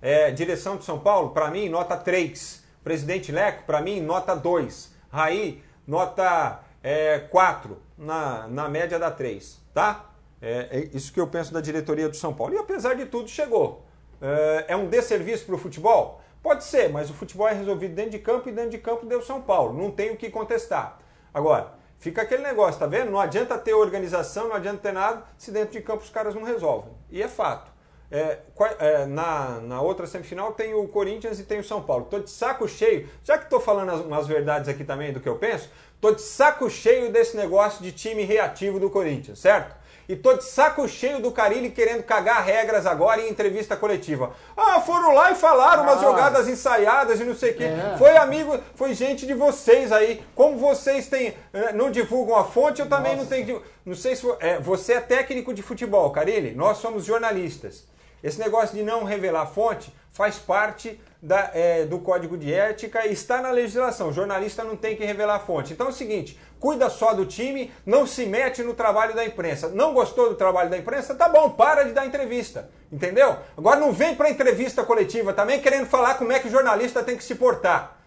é, 0.00 0.32
direção 0.32 0.76
de 0.76 0.84
São 0.84 0.98
Paulo, 0.98 1.30
para 1.30 1.48
mim, 1.48 1.68
nota 1.68 1.96
3. 1.96 2.60
Presidente 2.82 3.30
Leco, 3.30 3.62
para 3.62 3.80
mim, 3.80 4.00
nota 4.00 4.34
2. 4.34 4.92
Raí, 5.12 5.62
nota 5.86 6.58
é, 6.82 7.20
4, 7.20 7.80
na, 7.96 8.48
na 8.48 8.68
média 8.68 8.98
da 8.98 9.12
3, 9.12 9.60
tá? 9.72 10.10
É, 10.40 10.68
é, 10.72 10.90
isso 10.92 11.12
que 11.12 11.20
eu 11.20 11.28
penso 11.28 11.54
da 11.54 11.60
diretoria 11.60 12.08
do 12.08 12.16
São 12.16 12.34
Paulo. 12.34 12.54
E 12.54 12.58
apesar 12.58 12.94
de 12.94 13.06
tudo, 13.06 13.28
chegou. 13.28 13.86
É, 14.20 14.64
é 14.72 14.76
um 14.76 14.88
desserviço 14.88 15.46
para 15.46 15.54
o 15.54 15.58
futebol? 15.58 16.20
Pode 16.42 16.64
ser, 16.64 16.90
mas 16.90 17.10
o 17.10 17.14
futebol 17.14 17.46
é 17.46 17.52
resolvido 17.52 17.94
dentro 17.94 18.10
de 18.10 18.18
campo 18.18 18.48
e 18.48 18.52
dentro 18.52 18.70
de 18.70 18.78
campo 18.78 19.06
deu 19.06 19.22
São 19.22 19.40
Paulo. 19.40 19.72
Não 19.72 19.88
tem 19.88 20.10
o 20.10 20.16
que 20.16 20.28
contestar. 20.30 20.98
Agora, 21.32 21.80
fica 22.02 22.20
aquele 22.22 22.42
negócio, 22.42 22.80
tá 22.80 22.86
vendo? 22.86 23.12
Não 23.12 23.20
adianta 23.20 23.56
ter 23.56 23.72
organização, 23.74 24.48
não 24.48 24.56
adianta 24.56 24.78
ter 24.78 24.92
nada 24.92 25.22
se 25.38 25.52
dentro 25.52 25.70
de 25.70 25.80
campo 25.80 26.02
os 26.02 26.10
caras 26.10 26.34
não 26.34 26.42
resolvem. 26.42 26.92
E 27.08 27.22
é 27.22 27.28
fato. 27.28 27.70
É, 28.10 28.40
é, 28.80 29.06
na, 29.06 29.60
na 29.60 29.80
outra 29.80 30.06
semifinal 30.06 30.52
tem 30.52 30.74
o 30.74 30.86
Corinthians 30.88 31.38
e 31.38 31.44
tem 31.44 31.60
o 31.60 31.64
São 31.64 31.80
Paulo. 31.80 32.08
Tô 32.10 32.18
de 32.18 32.28
saco 32.28 32.66
cheio, 32.66 33.08
já 33.22 33.38
que 33.38 33.44
estou 33.44 33.60
falando 33.60 33.90
as, 33.90 34.00
umas 34.00 34.26
verdades 34.26 34.68
aqui 34.68 34.84
também 34.84 35.12
do 35.12 35.20
que 35.20 35.28
eu 35.28 35.36
penso, 35.36 35.70
tô 36.00 36.10
de 36.10 36.20
saco 36.20 36.68
cheio 36.68 37.12
desse 37.12 37.36
negócio 37.36 37.82
de 37.82 37.92
time 37.92 38.24
reativo 38.24 38.80
do 38.80 38.90
Corinthians, 38.90 39.38
certo? 39.38 39.76
E 40.12 40.16
tô 40.16 40.34
de 40.34 40.44
saco 40.44 40.86
cheio 40.86 41.22
do 41.22 41.32
Carilli 41.32 41.70
querendo 41.70 42.02
cagar 42.02 42.44
regras 42.44 42.84
agora 42.84 43.22
em 43.22 43.30
entrevista 43.30 43.74
coletiva. 43.78 44.34
Ah, 44.54 44.78
foram 44.82 45.14
lá 45.14 45.32
e 45.32 45.34
falaram 45.34 45.84
ah. 45.84 45.86
umas 45.86 46.02
jogadas 46.02 46.46
ensaiadas 46.48 47.18
e 47.18 47.24
não 47.24 47.34
sei 47.34 47.52
o 47.52 47.56
quê. 47.56 47.64
É. 47.64 47.94
Foi 47.96 48.14
amigo, 48.18 48.60
foi 48.74 48.92
gente 48.92 49.26
de 49.26 49.32
vocês 49.32 49.90
aí. 49.90 50.22
Como 50.34 50.58
vocês 50.58 51.06
têm, 51.06 51.34
eh, 51.54 51.72
não 51.72 51.90
divulgam 51.90 52.36
a 52.36 52.44
fonte, 52.44 52.82
eu 52.82 52.90
também 52.90 53.16
Nossa. 53.16 53.22
não 53.22 53.44
tenho. 53.46 53.62
Não 53.86 53.94
sei 53.94 54.14
se 54.14 54.30
é, 54.40 54.58
você 54.58 54.92
é 54.92 55.00
técnico 55.00 55.54
de 55.54 55.62
futebol, 55.62 56.10
Carilli. 56.10 56.54
Nós 56.54 56.76
somos 56.76 57.06
jornalistas. 57.06 57.86
Esse 58.22 58.38
negócio 58.38 58.76
de 58.76 58.82
não 58.82 59.04
revelar 59.04 59.46
fonte 59.46 59.90
faz 60.10 60.36
parte 60.36 61.00
da, 61.22 61.52
é, 61.54 61.84
do 61.84 62.00
código 62.00 62.36
de 62.36 62.52
ética 62.52 63.06
está 63.06 63.40
na 63.40 63.52
legislação. 63.52 64.08
O 64.08 64.12
jornalista 64.12 64.64
não 64.64 64.76
tem 64.76 64.96
que 64.96 65.04
revelar 65.04 65.38
fonte. 65.38 65.72
Então 65.72 65.86
é 65.86 65.90
o 65.90 65.92
seguinte: 65.92 66.36
cuida 66.58 66.90
só 66.90 67.14
do 67.14 67.24
time, 67.24 67.72
não 67.86 68.06
se 68.06 68.26
mete 68.26 68.62
no 68.64 68.74
trabalho 68.74 69.14
da 69.14 69.24
imprensa. 69.24 69.68
Não 69.68 69.94
gostou 69.94 70.28
do 70.28 70.34
trabalho 70.34 70.68
da 70.68 70.76
imprensa? 70.76 71.14
Tá 71.14 71.28
bom, 71.28 71.50
para 71.50 71.84
de 71.84 71.92
dar 71.92 72.04
entrevista. 72.04 72.68
Entendeu? 72.90 73.36
Agora 73.56 73.78
não 73.78 73.92
vem 73.92 74.16
para 74.16 74.30
entrevista 74.30 74.82
coletiva 74.82 75.32
também 75.32 75.60
querendo 75.60 75.86
falar 75.86 76.14
como 76.14 76.32
é 76.32 76.40
que 76.40 76.48
o 76.48 76.50
jornalista 76.50 77.04
tem 77.04 77.16
que 77.16 77.24
se 77.24 77.36
portar. 77.36 78.01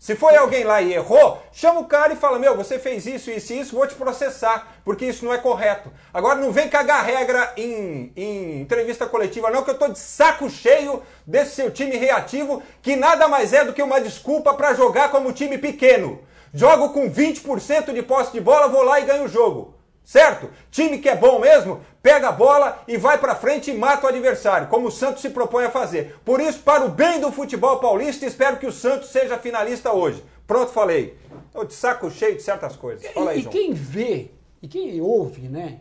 Se 0.00 0.16
foi 0.16 0.34
alguém 0.34 0.64
lá 0.64 0.80
e 0.80 0.94
errou, 0.94 1.42
chama 1.52 1.80
o 1.80 1.84
cara 1.84 2.14
e 2.14 2.16
fala: 2.16 2.38
Meu, 2.38 2.56
você 2.56 2.78
fez 2.78 3.04
isso, 3.04 3.30
isso 3.30 3.52
e 3.52 3.60
isso, 3.60 3.76
vou 3.76 3.86
te 3.86 3.94
processar, 3.94 4.80
porque 4.82 5.04
isso 5.04 5.26
não 5.26 5.34
é 5.34 5.36
correto. 5.36 5.92
Agora 6.12 6.36
não 6.40 6.50
vem 6.50 6.70
cagar 6.70 7.04
regra 7.04 7.52
em, 7.54 8.10
em 8.16 8.62
entrevista 8.62 9.04
coletiva, 9.04 9.50
não, 9.50 9.62
que 9.62 9.68
eu 9.68 9.78
tô 9.78 9.88
de 9.88 9.98
saco 9.98 10.48
cheio 10.48 11.02
desse 11.26 11.56
seu 11.56 11.70
time 11.70 11.98
reativo, 11.98 12.62
que 12.80 12.96
nada 12.96 13.28
mais 13.28 13.52
é 13.52 13.62
do 13.62 13.74
que 13.74 13.82
uma 13.82 14.00
desculpa 14.00 14.54
para 14.54 14.72
jogar 14.72 15.10
como 15.10 15.34
time 15.34 15.58
pequeno. 15.58 16.18
Jogo 16.54 16.94
com 16.94 17.10
20% 17.10 17.92
de 17.92 18.02
posse 18.02 18.32
de 18.32 18.40
bola, 18.40 18.68
vou 18.68 18.82
lá 18.82 19.00
e 19.00 19.04
ganho 19.04 19.24
o 19.24 19.28
jogo. 19.28 19.74
Certo? 20.02 20.50
Time 20.70 20.96
que 20.96 21.10
é 21.10 21.14
bom 21.14 21.38
mesmo, 21.38 21.84
pega 22.02 22.28
a 22.28 22.32
bola 22.32 22.82
e 22.88 22.96
vai 22.96 23.18
para 23.18 23.34
frente 23.34 23.70
e 23.70 23.74
mata 23.74 24.06
o 24.06 24.08
adversário, 24.08 24.68
como 24.68 24.88
o 24.88 24.90
Santos 24.90 25.22
se 25.22 25.30
propõe 25.30 25.64
a 25.64 25.70
fazer. 25.70 26.16
Por 26.24 26.40
isso, 26.40 26.60
para 26.60 26.84
o 26.84 26.88
bem 26.88 27.20
do 27.20 27.30
futebol 27.30 27.78
paulista, 27.78 28.26
espero 28.26 28.58
que 28.58 28.66
o 28.66 28.72
Santos 28.72 29.10
seja 29.10 29.38
finalista 29.38 29.92
hoje. 29.92 30.22
Pronto, 30.46 30.72
falei. 30.72 31.16
Estou 31.46 31.64
de 31.64 31.74
saco 31.74 32.10
cheio 32.10 32.36
de 32.36 32.42
certas 32.42 32.76
coisas. 32.76 33.06
Fala 33.12 33.32
aí, 33.32 33.40
e. 33.40 33.42
E 33.42 33.46
quem 33.46 33.72
vê, 33.72 34.30
e 34.62 34.68
quem 34.68 35.00
ouve, 35.00 35.48
né? 35.48 35.80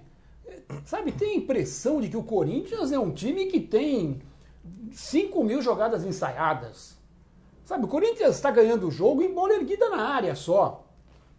Sabe, 0.86 1.12
tem 1.12 1.32
a 1.32 1.38
impressão 1.38 2.00
de 2.00 2.10
que 2.10 2.18
o 2.18 2.24
Corinthians 2.24 2.92
é 2.92 3.00
um 3.00 3.12
time 3.12 3.48
que 3.48 3.60
tem 3.60 4.22
5 4.92 5.44
mil 5.44 5.62
jogadas 5.62 6.06
ensaiadas. 6.06 6.98
Sabe, 7.66 7.86
o 7.86 7.88
Corinthians 7.88 8.36
está 8.36 8.52
ganhando 8.52 8.88
o 8.88 8.92
jogo 8.92 9.22
em 9.22 9.34
bola 9.34 9.54
erguida 9.54 9.90
na 9.90 10.08
área 10.08 10.36
só. 10.36 10.86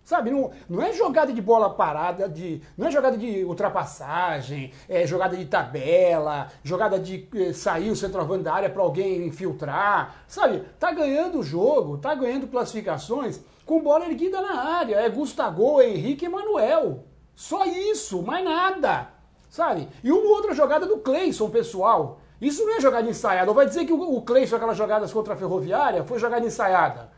Sabe, 0.04 0.30
não, 0.30 0.50
não 0.68 0.82
é 0.82 0.92
jogada 0.92 1.32
de 1.32 1.40
bola 1.40 1.70
parada, 1.70 2.28
de, 2.28 2.60
não 2.76 2.88
é 2.88 2.90
jogada 2.90 3.16
de 3.16 3.44
ultrapassagem, 3.44 4.72
é 4.88 5.06
jogada 5.06 5.36
de 5.36 5.44
tabela, 5.44 6.48
jogada 6.64 6.98
de 6.98 7.28
eh, 7.34 7.52
sair 7.52 7.90
o 7.90 7.96
centroavante 7.96 8.44
da 8.44 8.54
área 8.54 8.70
para 8.70 8.82
alguém 8.82 9.26
infiltrar. 9.26 10.24
Sabe, 10.26 10.64
tá 10.78 10.90
ganhando 10.90 11.38
o 11.38 11.42
jogo, 11.42 11.98
tá 11.98 12.14
ganhando 12.14 12.48
classificações 12.48 13.40
com 13.64 13.80
bola 13.80 14.06
erguida 14.06 14.40
na 14.40 14.60
área. 14.78 14.96
É 14.96 15.08
Gustavo, 15.08 15.80
Henrique 15.80 16.24
e 16.24 16.28
Manuel. 16.28 17.04
Só 17.36 17.64
isso, 17.64 18.20
mais 18.20 18.44
nada. 18.44 19.08
Sabe? 19.48 19.88
E 20.02 20.10
uma 20.10 20.28
outra 20.30 20.54
jogada 20.54 20.86
do 20.86 20.98
Cleison, 20.98 21.48
pessoal. 21.50 22.20
Isso 22.40 22.64
não 22.64 22.76
é 22.76 22.80
jogada 22.80 23.08
ensaiada. 23.08 23.48
Ou 23.50 23.54
vai 23.54 23.66
dizer 23.66 23.84
que 23.84 23.92
o 23.92 24.22
Cleison, 24.22 24.56
aquelas 24.56 24.76
jogadas 24.76 25.12
contra 25.12 25.34
a 25.34 25.36
Ferroviária, 25.36 26.02
foi 26.04 26.18
jogada 26.18 26.44
ensaiada? 26.44 27.12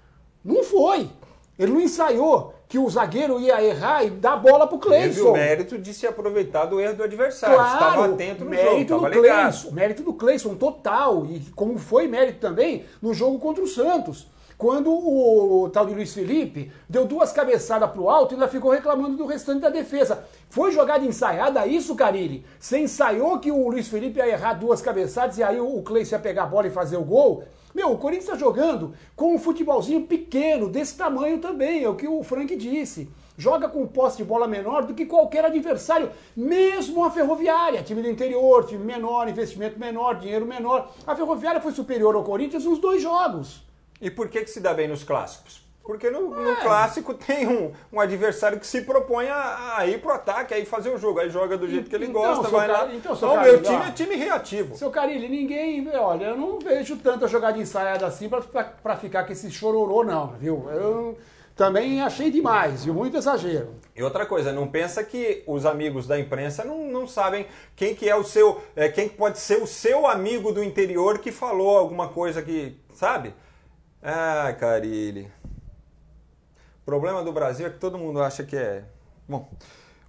Não 0.45 0.62
foi. 0.62 1.11
Ele 1.59 1.72
não 1.72 1.80
ensaiou 1.80 2.55
que 2.73 2.79
o 2.79 2.89
zagueiro 2.89 3.39
ia 3.39 3.62
errar 3.62 4.03
e 4.03 4.09
dar 4.09 4.33
a 4.33 4.37
bola 4.39 4.66
pro 4.66 4.79
Cleison. 4.79 5.16
Teve 5.16 5.29
o 5.29 5.33
mérito 5.35 5.77
de 5.77 5.93
se 5.93 6.07
aproveitar 6.07 6.64
do 6.64 6.81
erro 6.81 6.97
do 6.97 7.03
adversário. 7.03 7.55
Claro, 7.55 7.75
estava 7.75 8.07
atento 8.07 8.45
no 8.47 8.51
mérito 8.51 8.95
jogo, 8.95 9.11
do 9.11 9.12
Cleison, 9.12 9.70
mérito 9.73 10.03
do 10.03 10.14
Cleison 10.14 10.55
total 10.55 11.27
e 11.27 11.41
como 11.55 11.77
foi 11.77 12.09
mérito 12.09 12.39
também 12.39 12.87
no 13.03 13.12
jogo 13.12 13.39
contra 13.39 13.62
o 13.62 13.66
Santos. 13.66 14.27
Quando 14.57 14.91
o, 14.91 15.64
o 15.64 15.68
tal 15.68 15.85
de 15.85 15.93
Luiz 15.93 16.14
Felipe 16.14 16.73
deu 16.89 17.05
duas 17.05 17.31
cabeçadas 17.31 17.91
pro 17.91 18.09
alto 18.09 18.33
e 18.33 18.37
ainda 18.37 18.49
ficou 18.49 18.70
reclamando 18.70 19.18
do 19.18 19.27
restante 19.27 19.61
da 19.61 19.68
defesa. 19.68 20.25
Foi 20.49 20.73
jogada 20.73 21.05
ensaiada 21.05 21.66
isso, 21.66 21.95
Carilli? 21.95 22.43
Você 22.59 22.79
ensaiou 22.79 23.39
que 23.39 23.53
o 23.53 23.68
Luiz 23.68 23.89
Felipe 23.89 24.18
ia 24.18 24.27
errar 24.27 24.55
duas 24.55 24.81
cabeçadas 24.81 25.37
e 25.37 25.43
aí 25.43 25.61
o 25.61 25.83
Cleison 25.83 26.16
ia 26.16 26.23
pegar 26.23 26.45
a 26.45 26.47
bola 26.47 26.68
e 26.68 26.70
fazer 26.70 26.97
o 26.97 27.05
gol? 27.05 27.45
Meu, 27.75 27.93
o 27.93 27.99
Corinthians 27.99 28.29
está 28.29 28.37
jogando 28.39 28.95
com 29.16 29.35
um 29.35 29.39
futebolzinho 29.39 30.07
pequeno, 30.07 30.68
desse 30.68 30.97
tamanho 30.97 31.39
também, 31.39 31.83
é 31.85 31.89
o 31.89 31.95
que 31.95 32.07
o 32.07 32.23
Frank 32.23 32.55
disse. 32.57 33.11
Joga 33.37 33.68
com 33.68 33.87
posse 33.87 34.18
de 34.18 34.25
bola 34.25 34.47
menor 34.47 34.85
do 34.85 34.95
que 34.95 35.07
qualquer 35.07 35.45
adversário, 35.45 36.11
mesmo 36.37 37.03
a 37.05 37.11
Ferroviária, 37.11 37.83
time 37.83 38.03
do 38.03 38.11
interior, 38.11 38.66
time 38.66 38.85
menor, 38.85 39.29
investimento 39.29 39.79
menor, 39.79 40.18
dinheiro 40.18 40.45
menor. 40.45 40.93
A 41.07 41.16
Ferroviária 41.16 41.61
foi 41.61 41.73
superior 41.73 42.14
ao 42.14 42.25
Corinthians 42.25 42.64
nos 42.64 42.79
dois 42.79 43.01
jogos. 43.01 43.62
E 44.01 44.11
por 44.11 44.29
que, 44.29 44.43
que 44.43 44.51
se 44.51 44.61
dá 44.61 44.75
bem 44.75 44.89
nos 44.89 45.03
clássicos? 45.03 45.61
Porque 45.85 46.09
no, 46.11 46.35
é. 46.35 46.45
no, 46.45 46.57
clássico 46.57 47.12
tem 47.12 47.47
um, 47.47 47.72
um, 47.93 47.99
adversário 47.99 48.59
que 48.61 48.66
se 48.66 48.83
propõe 48.83 49.28
a, 49.28 49.78
a 49.78 49.87
ir 49.87 50.01
pro 50.01 50.12
ataque, 50.12 50.55
aí 50.55 50.64
fazer 50.64 50.91
o 50.91 50.99
jogo. 50.99 51.18
Aí 51.18 51.28
joga 51.28 51.59
do 51.59 51.68
jeito 51.68 51.91
que 51.91 51.97
ele 51.97 52.07
então, 52.07 52.22
gosta, 52.22 52.49
vai 52.49 52.68
lá. 52.68 52.89
Então, 52.95 53.14
então 53.14 53.35
Carilli, 53.35 53.53
meu 53.53 53.62
time 53.62 53.89
é 53.89 53.91
time 53.91 54.14
reativo. 54.14 54.76
Seu 54.76 54.91
Carilli, 54.91 55.28
ninguém. 55.28 55.89
Olha, 55.97 56.26
eu 56.26 56.37
não 56.37 56.61
vejo 56.61 56.97
tanta 56.99 57.26
jogada 57.26 57.59
ensaiada 57.59 58.07
assim 58.07 58.28
para 58.28 58.97
ficar 58.97 59.24
com 59.24 59.33
esse 59.33 59.51
chororô, 59.51 60.05
não, 60.05 60.28
viu? 60.39 60.70
Eu 60.70 61.18
também 61.57 62.01
achei 62.01 62.30
demais, 62.30 62.85
viu? 62.85 62.95
Muito 62.95 63.16
exagero. 63.16 63.74
E 63.95 64.03
outra 64.05 64.24
coisa, 64.24 64.53
não 64.53 64.68
pensa 64.68 65.03
que 65.03 65.43
os 65.49 65.66
amigos 65.66 66.07
da 66.07 66.18
imprensa 66.18 66.64
não, 66.64 66.87
não 66.87 67.09
sabem 67.09 67.47
quem 67.74 67.93
que 67.93 68.09
é 68.09 68.14
o 68.14 68.22
seu. 68.22 68.62
É, 68.76 68.89
quem 68.89 69.09
pode 69.09 69.41
ser 69.41 69.61
o 69.61 69.66
seu 69.66 70.07
amigo 70.07 70.53
do 70.53 70.62
interior 70.62 71.18
que 71.18 71.33
falou 71.33 71.76
alguma 71.76 72.09
coisa 72.09 72.41
que. 72.41 72.80
Sabe? 72.95 73.35
Ah, 74.01 74.55
Carilli. 74.59 75.28
O 76.83 76.85
problema 76.85 77.22
do 77.22 77.33
Brasil 77.33 77.66
é 77.66 77.70
que 77.70 77.78
todo 77.78 77.97
mundo 77.97 78.20
acha 78.20 78.43
que 78.43 78.57
é. 78.57 78.83
Bom. 79.28 79.49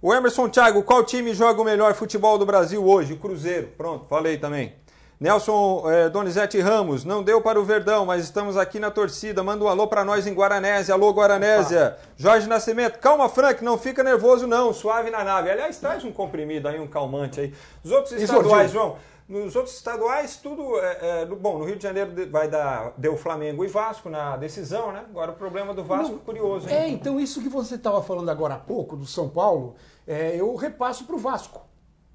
O 0.02 0.12
Emerson 0.12 0.48
Thiago, 0.48 0.82
qual 0.82 1.04
time 1.04 1.32
joga 1.32 1.62
o 1.62 1.64
melhor 1.64 1.94
futebol 1.94 2.36
do 2.36 2.44
Brasil 2.44 2.84
hoje? 2.84 3.12
O 3.12 3.16
Cruzeiro. 3.16 3.68
Pronto, 3.76 4.06
falei 4.06 4.36
também. 4.36 4.74
Nelson 5.20 5.84
é, 5.88 6.08
Donizete 6.10 6.60
Ramos, 6.60 7.04
não 7.04 7.22
deu 7.22 7.40
para 7.40 7.58
o 7.58 7.64
Verdão, 7.64 8.04
mas 8.04 8.24
estamos 8.24 8.56
aqui 8.56 8.80
na 8.80 8.90
torcida. 8.90 9.42
Manda 9.42 9.64
um 9.64 9.68
alô 9.68 9.86
para 9.86 10.04
nós 10.04 10.26
em 10.26 10.34
Guaranésia. 10.34 10.94
Alô, 10.94 11.12
Guaranésia. 11.12 11.96
Jorge 12.16 12.48
Nascimento, 12.48 12.98
calma, 12.98 13.28
Frank, 13.28 13.62
não 13.64 13.78
fica 13.78 14.02
nervoso 14.02 14.46
não, 14.46 14.72
suave 14.74 15.10
na 15.10 15.22
nave. 15.22 15.50
Aliás, 15.50 15.78
traz 15.78 16.04
um 16.04 16.12
comprimido 16.12 16.66
aí, 16.66 16.80
um 16.80 16.88
calmante 16.88 17.40
aí. 17.40 17.54
Os 17.82 17.92
outros 17.92 18.20
estaduais, 18.20 18.72
João, 18.72 18.96
nos 19.28 19.56
outros 19.56 19.74
estaduais, 19.74 20.36
tudo. 20.36 20.78
É, 20.78 21.22
é, 21.22 21.26
bom, 21.26 21.58
no 21.58 21.64
Rio 21.64 21.76
de 21.76 21.82
Janeiro 21.82 22.30
vai 22.30 22.48
dar. 22.48 22.92
Deu 22.96 23.16
Flamengo 23.16 23.64
e 23.64 23.68
Vasco 23.68 24.08
na 24.08 24.36
decisão, 24.36 24.92
né? 24.92 25.04
Agora 25.08 25.32
o 25.32 25.34
problema 25.34 25.72
do 25.72 25.82
Vasco 25.82 26.12
Não, 26.12 26.18
curioso, 26.18 26.68
hein? 26.68 26.74
É, 26.74 26.88
então 26.88 27.18
isso 27.18 27.40
que 27.40 27.48
você 27.48 27.76
estava 27.76 28.02
falando 28.02 28.28
agora 28.28 28.54
há 28.54 28.58
pouco, 28.58 28.96
do 28.96 29.06
São 29.06 29.28
Paulo, 29.28 29.74
é, 30.06 30.36
eu 30.38 30.54
repasso 30.54 31.04
para 31.04 31.16
o 31.16 31.18
Vasco. 31.18 31.62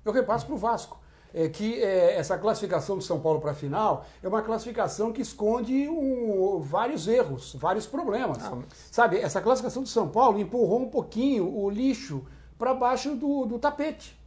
Eu 0.05 0.11
repasso 0.11 0.45
para 0.45 0.55
o 0.55 0.57
Vasco. 0.57 0.99
é 1.33 1.49
que 1.49 1.81
é, 1.81 2.15
essa 2.15 2.37
classificação 2.37 2.97
do 2.97 3.03
São 3.03 3.19
Paulo 3.19 3.41
para 3.41 3.51
a 3.51 3.55
final 3.55 4.05
é 4.21 4.27
uma 4.27 4.41
classificação 4.41 5.11
que 5.11 5.21
esconde 5.21 5.89
um, 5.89 6.59
vários 6.61 7.07
erros, 7.07 7.55
vários 7.55 7.87
problemas. 7.87 8.43
Ah, 8.43 8.55
mas... 8.55 8.65
Sabe, 8.91 9.17
essa 9.17 9.41
classificação 9.41 9.81
do 9.81 9.89
São 9.89 10.07
Paulo 10.07 10.39
empurrou 10.39 10.81
um 10.81 10.89
pouquinho 10.89 11.51
o 11.51 11.69
lixo 11.69 12.23
para 12.57 12.73
baixo 12.73 13.15
do, 13.15 13.45
do 13.45 13.57
tapete 13.57 14.18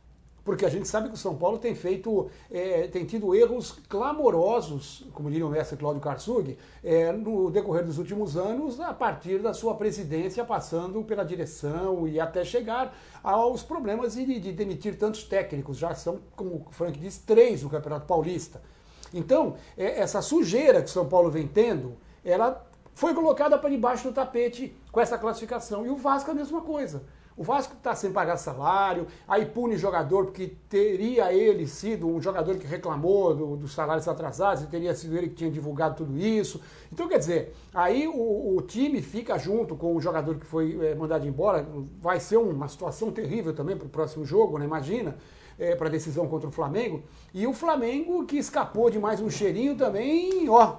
porque 0.44 0.66
a 0.66 0.68
gente 0.68 0.88
sabe 0.88 1.08
que 1.08 1.14
o 1.14 1.18
São 1.18 1.36
Paulo 1.36 1.58
tem 1.58 1.74
feito, 1.74 2.28
é, 2.50 2.88
tem 2.88 3.04
tido 3.04 3.34
erros 3.34 3.78
clamorosos, 3.88 5.06
como 5.12 5.30
diria 5.30 5.46
o 5.46 5.50
mestre 5.50 5.76
Cláudio 5.76 6.00
Karsug, 6.00 6.58
é, 6.82 7.12
no 7.12 7.50
decorrer 7.50 7.84
dos 7.84 7.98
últimos 7.98 8.36
anos, 8.36 8.80
a 8.80 8.92
partir 8.92 9.38
da 9.38 9.54
sua 9.54 9.74
presidência, 9.74 10.44
passando 10.44 11.02
pela 11.04 11.24
direção 11.24 12.08
e 12.08 12.18
até 12.18 12.44
chegar 12.44 12.96
aos 13.22 13.62
problemas 13.62 14.14
de, 14.14 14.40
de 14.40 14.52
demitir 14.52 14.98
tantos 14.98 15.22
técnicos. 15.24 15.78
Já 15.78 15.94
são, 15.94 16.18
como 16.34 16.66
o 16.66 16.72
Frank 16.72 16.98
diz, 16.98 17.18
três 17.18 17.62
no 17.62 17.70
Campeonato 17.70 18.06
Paulista. 18.06 18.60
Então, 19.14 19.54
é, 19.76 20.00
essa 20.00 20.20
sujeira 20.20 20.80
que 20.82 20.88
o 20.88 20.92
São 20.92 21.08
Paulo 21.08 21.30
vem 21.30 21.46
tendo, 21.46 21.96
ela 22.24 22.66
foi 22.94 23.14
colocada 23.14 23.56
para 23.56 23.70
debaixo 23.70 24.08
do 24.08 24.12
tapete 24.12 24.74
com 24.90 25.00
essa 25.00 25.16
classificação. 25.16 25.86
E 25.86 25.90
o 25.90 25.96
Vasco 25.96 26.30
a 26.30 26.34
mesma 26.34 26.60
coisa. 26.60 27.02
O 27.36 27.42
Vasco 27.42 27.74
está 27.74 27.94
sem 27.94 28.12
pagar 28.12 28.36
salário, 28.36 29.06
aí 29.26 29.46
pune 29.46 29.76
jogador 29.76 30.26
porque 30.26 30.54
teria 30.68 31.32
ele 31.32 31.66
sido 31.66 32.06
um 32.06 32.20
jogador 32.20 32.56
que 32.56 32.66
reclamou 32.66 33.34
dos 33.34 33.58
do 33.58 33.68
salários 33.68 34.06
atrasados 34.06 34.64
e 34.64 34.66
teria 34.66 34.94
sido 34.94 35.16
ele 35.16 35.28
que 35.28 35.36
tinha 35.36 35.50
divulgado 35.50 35.96
tudo 35.96 36.18
isso. 36.18 36.60
Então, 36.92 37.08
quer 37.08 37.18
dizer, 37.18 37.54
aí 37.72 38.06
o, 38.06 38.56
o 38.56 38.62
time 38.62 39.00
fica 39.00 39.38
junto 39.38 39.74
com 39.74 39.96
o 39.96 40.00
jogador 40.00 40.36
que 40.36 40.44
foi 40.44 40.78
é, 40.84 40.94
mandado 40.94 41.26
embora. 41.26 41.66
Vai 42.00 42.20
ser 42.20 42.36
uma 42.36 42.68
situação 42.68 43.10
terrível 43.10 43.54
também 43.54 43.76
para 43.76 43.86
o 43.86 43.90
próximo 43.90 44.24
jogo, 44.24 44.58
né? 44.58 44.64
Imagina. 44.64 45.16
É, 45.58 45.76
para 45.76 45.86
a 45.86 45.90
decisão 45.90 46.26
contra 46.26 46.48
o 46.48 46.50
Flamengo. 46.50 47.02
E 47.32 47.46
o 47.46 47.52
Flamengo 47.52 48.24
que 48.24 48.38
escapou 48.38 48.90
de 48.90 48.98
mais 48.98 49.20
um 49.20 49.28
cheirinho 49.28 49.76
também, 49.76 50.48
ó, 50.48 50.78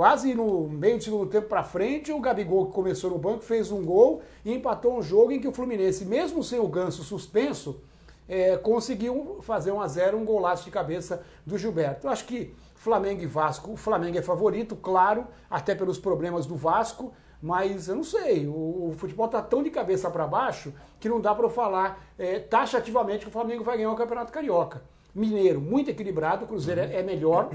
Quase 0.00 0.32
no 0.32 0.66
meio 0.66 0.96
do 0.96 1.04
segundo 1.04 1.26
tempo 1.26 1.46
para 1.46 1.62
frente, 1.62 2.10
o 2.10 2.18
Gabigol, 2.18 2.68
que 2.68 2.72
começou 2.72 3.10
no 3.10 3.18
banco, 3.18 3.44
fez 3.44 3.70
um 3.70 3.84
gol 3.84 4.22
e 4.42 4.54
empatou 4.54 4.96
um 4.96 5.02
jogo 5.02 5.30
em 5.30 5.38
que 5.38 5.46
o 5.46 5.52
Fluminense, 5.52 6.06
mesmo 6.06 6.42
sem 6.42 6.58
o 6.58 6.66
ganso 6.66 7.04
suspenso, 7.04 7.82
é, 8.26 8.56
conseguiu 8.56 9.40
fazer 9.42 9.72
1 9.72 9.78
a 9.82 9.86
0 9.86 10.16
um 10.16 10.24
golaço 10.24 10.64
de 10.64 10.70
cabeça 10.70 11.22
do 11.44 11.58
Gilberto. 11.58 12.06
Eu 12.06 12.10
acho 12.10 12.24
que 12.24 12.54
Flamengo 12.76 13.20
e 13.20 13.26
Vasco, 13.26 13.72
o 13.72 13.76
Flamengo 13.76 14.16
é 14.16 14.22
favorito, 14.22 14.74
claro, 14.74 15.26
até 15.50 15.74
pelos 15.74 15.98
problemas 15.98 16.46
do 16.46 16.56
Vasco, 16.56 17.12
mas 17.42 17.86
eu 17.86 17.96
não 17.96 18.04
sei, 18.04 18.46
o, 18.46 18.52
o 18.88 18.94
futebol 18.96 19.26
está 19.26 19.42
tão 19.42 19.62
de 19.62 19.68
cabeça 19.68 20.10
para 20.10 20.26
baixo 20.26 20.72
que 20.98 21.10
não 21.10 21.20
dá 21.20 21.34
para 21.34 21.44
eu 21.44 21.50
falar 21.50 22.02
é, 22.18 22.38
taxativamente 22.38 23.26
que 23.26 23.28
o 23.28 23.30
Flamengo 23.30 23.62
vai 23.62 23.76
ganhar 23.76 23.92
o 23.92 23.96
Campeonato 23.96 24.32
Carioca. 24.32 24.80
Mineiro, 25.14 25.60
muito 25.60 25.90
equilibrado, 25.90 26.46
o 26.46 26.48
Cruzeiro 26.48 26.80
é, 26.80 27.00
é 27.00 27.02
melhor, 27.02 27.50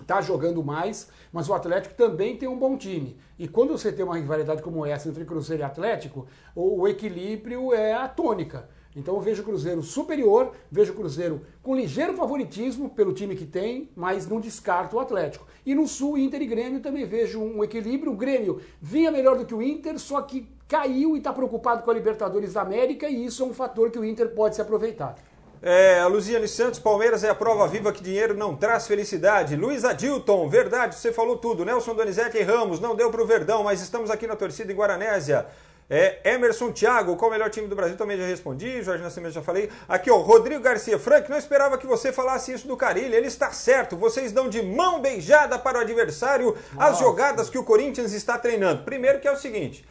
está 0.00 0.20
jogando 0.20 0.62
mais, 0.62 1.08
mas 1.32 1.48
o 1.48 1.54
Atlético 1.54 1.94
também 1.94 2.36
tem 2.36 2.48
um 2.48 2.58
bom 2.58 2.76
time. 2.76 3.16
E 3.38 3.48
quando 3.48 3.70
você 3.70 3.90
tem 3.90 4.04
uma 4.04 4.16
rivalidade 4.16 4.62
como 4.62 4.84
essa 4.84 5.08
entre 5.08 5.24
Cruzeiro 5.24 5.62
e 5.62 5.64
Atlético, 5.64 6.26
o, 6.54 6.86
equilíbrio 6.86 7.72
é 7.72 7.94
a 7.94 8.08
tônica. 8.08 8.68
Então 8.94 9.14
eu 9.14 9.20
vejo 9.20 9.40
o 9.40 9.44
Cruzeiro 9.44 9.82
superior, 9.82 10.52
vejo 10.70 10.92
o 10.92 10.96
Cruzeiro 10.96 11.40
com 11.62 11.74
ligeiro 11.74 12.14
favoritismo 12.14 12.90
pelo 12.90 13.14
time 13.14 13.34
que 13.34 13.46
tem, 13.46 13.88
mas 13.96 14.26
não 14.26 14.38
descarto 14.38 14.96
o 14.96 15.00
Atlético. 15.00 15.46
E 15.64 15.74
no 15.74 15.88
Sul, 15.88 16.18
Inter 16.18 16.42
e 16.42 16.46
Grêmio 16.46 16.80
também 16.80 17.06
vejo 17.06 17.40
um 17.40 17.64
equilíbrio. 17.64 18.12
O 18.12 18.16
Grêmio 18.16 18.60
vinha 18.80 19.10
melhor 19.10 19.38
do 19.38 19.46
que 19.46 19.54
o 19.54 19.62
Inter, 19.62 19.98
só 19.98 20.20
que 20.20 20.46
caiu 20.68 21.14
e 21.14 21.18
está 21.18 21.32
preocupado 21.32 21.82
com 21.82 21.90
a 21.90 21.94
Libertadores 21.94 22.52
da 22.52 22.62
América, 22.62 23.08
e 23.08 23.24
isso 23.24 23.42
é 23.42 23.46
um 23.46 23.54
fator 23.54 23.90
que 23.90 23.98
o 23.98 24.04
Inter 24.04 24.34
pode 24.34 24.56
se 24.56 24.60
aproveitar. 24.60 25.16
É, 25.64 26.00
a 26.00 26.08
Luziane 26.08 26.48
Santos, 26.48 26.80
Palmeiras 26.80 27.22
é 27.22 27.30
a 27.30 27.34
prova 27.36 27.68
viva 27.68 27.92
que 27.92 28.02
dinheiro 28.02 28.34
não 28.34 28.56
traz 28.56 28.88
felicidade. 28.88 29.54
Luiz 29.54 29.84
Adilton, 29.84 30.48
verdade, 30.48 30.96
você 30.96 31.12
falou 31.12 31.36
tudo. 31.36 31.64
Nelson 31.64 31.94
Donizete 31.94 32.36
e 32.36 32.42
Ramos, 32.42 32.80
não 32.80 32.96
deu 32.96 33.12
pro 33.12 33.24
Verdão, 33.24 33.62
mas 33.62 33.80
estamos 33.80 34.10
aqui 34.10 34.26
na 34.26 34.34
torcida 34.34 34.72
em 34.72 34.74
Guaranésia. 34.74 35.46
É, 35.88 36.18
Emerson 36.24 36.72
Thiago, 36.72 37.14
qual 37.14 37.30
o 37.30 37.32
melhor 37.32 37.48
time 37.48 37.68
do 37.68 37.76
Brasil? 37.76 37.96
Também 37.96 38.18
já 38.18 38.26
respondi, 38.26 38.82
Jorge 38.82 39.04
Nascimento 39.04 39.34
já 39.34 39.42
falei. 39.42 39.70
Aqui, 39.88 40.10
ó, 40.10 40.16
Rodrigo 40.16 40.60
Garcia. 40.60 40.98
Frank, 40.98 41.30
não 41.30 41.38
esperava 41.38 41.78
que 41.78 41.86
você 41.86 42.12
falasse 42.12 42.52
isso 42.52 42.66
do 42.66 42.76
Carilho. 42.76 43.14
Ele 43.14 43.28
está 43.28 43.52
certo. 43.52 43.96
Vocês 43.96 44.32
dão 44.32 44.48
de 44.48 44.62
mão 44.62 45.00
beijada 45.00 45.58
para 45.60 45.78
o 45.78 45.80
adversário 45.82 46.56
Nossa. 46.72 46.90
as 46.90 46.98
jogadas 46.98 47.48
que 47.48 47.58
o 47.58 47.62
Corinthians 47.62 48.12
está 48.12 48.36
treinando. 48.36 48.82
Primeiro 48.82 49.20
que 49.20 49.28
é 49.28 49.32
o 49.32 49.36
seguinte. 49.36 49.84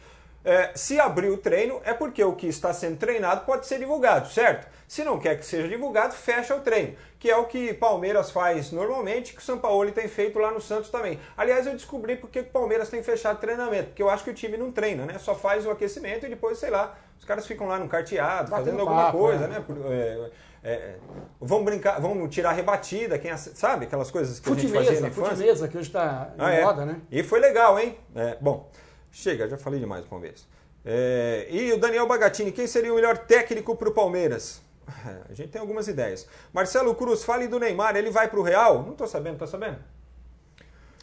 É, 0.44 0.72
se 0.74 0.98
abrir 0.98 1.30
o 1.30 1.36
treino 1.36 1.80
é 1.84 1.94
porque 1.94 2.22
o 2.22 2.34
que 2.34 2.48
está 2.48 2.72
sendo 2.72 2.96
treinado 2.96 3.44
pode 3.44 3.66
ser 3.66 3.78
divulgado, 3.78 4.28
certo? 4.28 4.66
Se 4.88 5.04
não 5.04 5.18
quer 5.18 5.38
que 5.38 5.46
seja 5.46 5.68
divulgado, 5.68 6.12
fecha 6.14 6.54
o 6.54 6.60
treino, 6.60 6.96
que 7.18 7.30
é 7.30 7.36
o 7.36 7.44
que 7.44 7.72
Palmeiras 7.72 8.30
faz 8.30 8.72
normalmente, 8.72 9.32
que 9.32 9.38
o 9.38 9.42
São 9.42 9.58
Paulo 9.58 9.90
tem 9.92 10.08
feito 10.08 10.38
lá 10.38 10.50
no 10.50 10.60
Santos 10.60 10.90
também. 10.90 11.18
Aliás, 11.36 11.66
eu 11.66 11.72
descobri 11.72 12.16
porque 12.16 12.40
o 12.40 12.44
Palmeiras 12.44 12.90
tem 12.90 13.02
fechado 13.02 13.40
treinamento, 13.40 13.86
porque 13.86 14.02
eu 14.02 14.10
acho 14.10 14.24
que 14.24 14.30
o 14.30 14.34
time 14.34 14.56
não 14.56 14.72
treina, 14.72 15.06
né? 15.06 15.18
Só 15.18 15.34
faz 15.34 15.64
o 15.64 15.70
aquecimento 15.70 16.26
e 16.26 16.28
depois, 16.28 16.58
sei 16.58 16.70
lá, 16.70 16.94
os 17.18 17.24
caras 17.24 17.46
ficam 17.46 17.68
lá 17.68 17.78
no 17.78 17.88
carteado, 17.88 18.50
Batendo 18.50 18.64
fazendo 18.64 18.80
alguma 18.80 19.04
papo, 19.04 19.18
coisa, 19.18 19.44
é. 19.44 19.48
né? 19.48 19.64
É, 19.88 20.28
é, 20.64 20.96
vamos 21.40 21.64
brincar, 21.64 22.00
vamos 22.00 22.32
tirar 22.34 22.52
rebatida, 22.52 23.18
quem 23.18 23.36
sabe 23.36 23.86
aquelas 23.86 24.10
coisas 24.10 24.38
que 24.38 24.48
fute 24.48 24.60
a 24.60 24.62
gente 24.62 24.74
fazia 24.74 25.00
na 25.00 25.08
infância. 25.08 25.54
Fute 25.56 25.68
que 25.68 25.78
hoje 25.78 25.88
está 25.88 26.32
em 26.36 26.40
ah, 26.40 26.50
é. 26.52 26.64
moda, 26.64 26.84
né? 26.84 27.00
E 27.10 27.22
foi 27.22 27.40
legal, 27.40 27.78
hein? 27.78 27.96
É, 28.14 28.36
bom, 28.40 28.68
chega, 29.12 29.48
já 29.48 29.56
falei 29.56 29.78
demais 29.78 30.02
do 30.02 30.08
Palmeiras. 30.08 30.46
É, 30.84 31.46
e 31.48 31.72
o 31.72 31.78
Daniel 31.78 32.08
Bagatini, 32.08 32.50
quem 32.50 32.66
seria 32.66 32.92
o 32.92 32.96
melhor 32.96 33.18
técnico 33.18 33.76
para 33.76 33.88
o 33.88 33.92
Palmeiras? 33.92 34.60
A 35.30 35.32
gente 35.32 35.50
tem 35.50 35.60
algumas 35.60 35.86
ideias. 35.86 36.26
Marcelo 36.52 36.94
Cruz, 36.94 37.22
fale 37.22 37.46
do 37.46 37.60
Neymar, 37.60 37.94
ele 37.94 38.10
vai 38.10 38.28
para 38.28 38.40
o 38.40 38.42
Real? 38.42 38.82
Não 38.82 38.92
estou 38.92 39.06
sabendo, 39.06 39.38
tá 39.38 39.46
sabendo? 39.46 39.78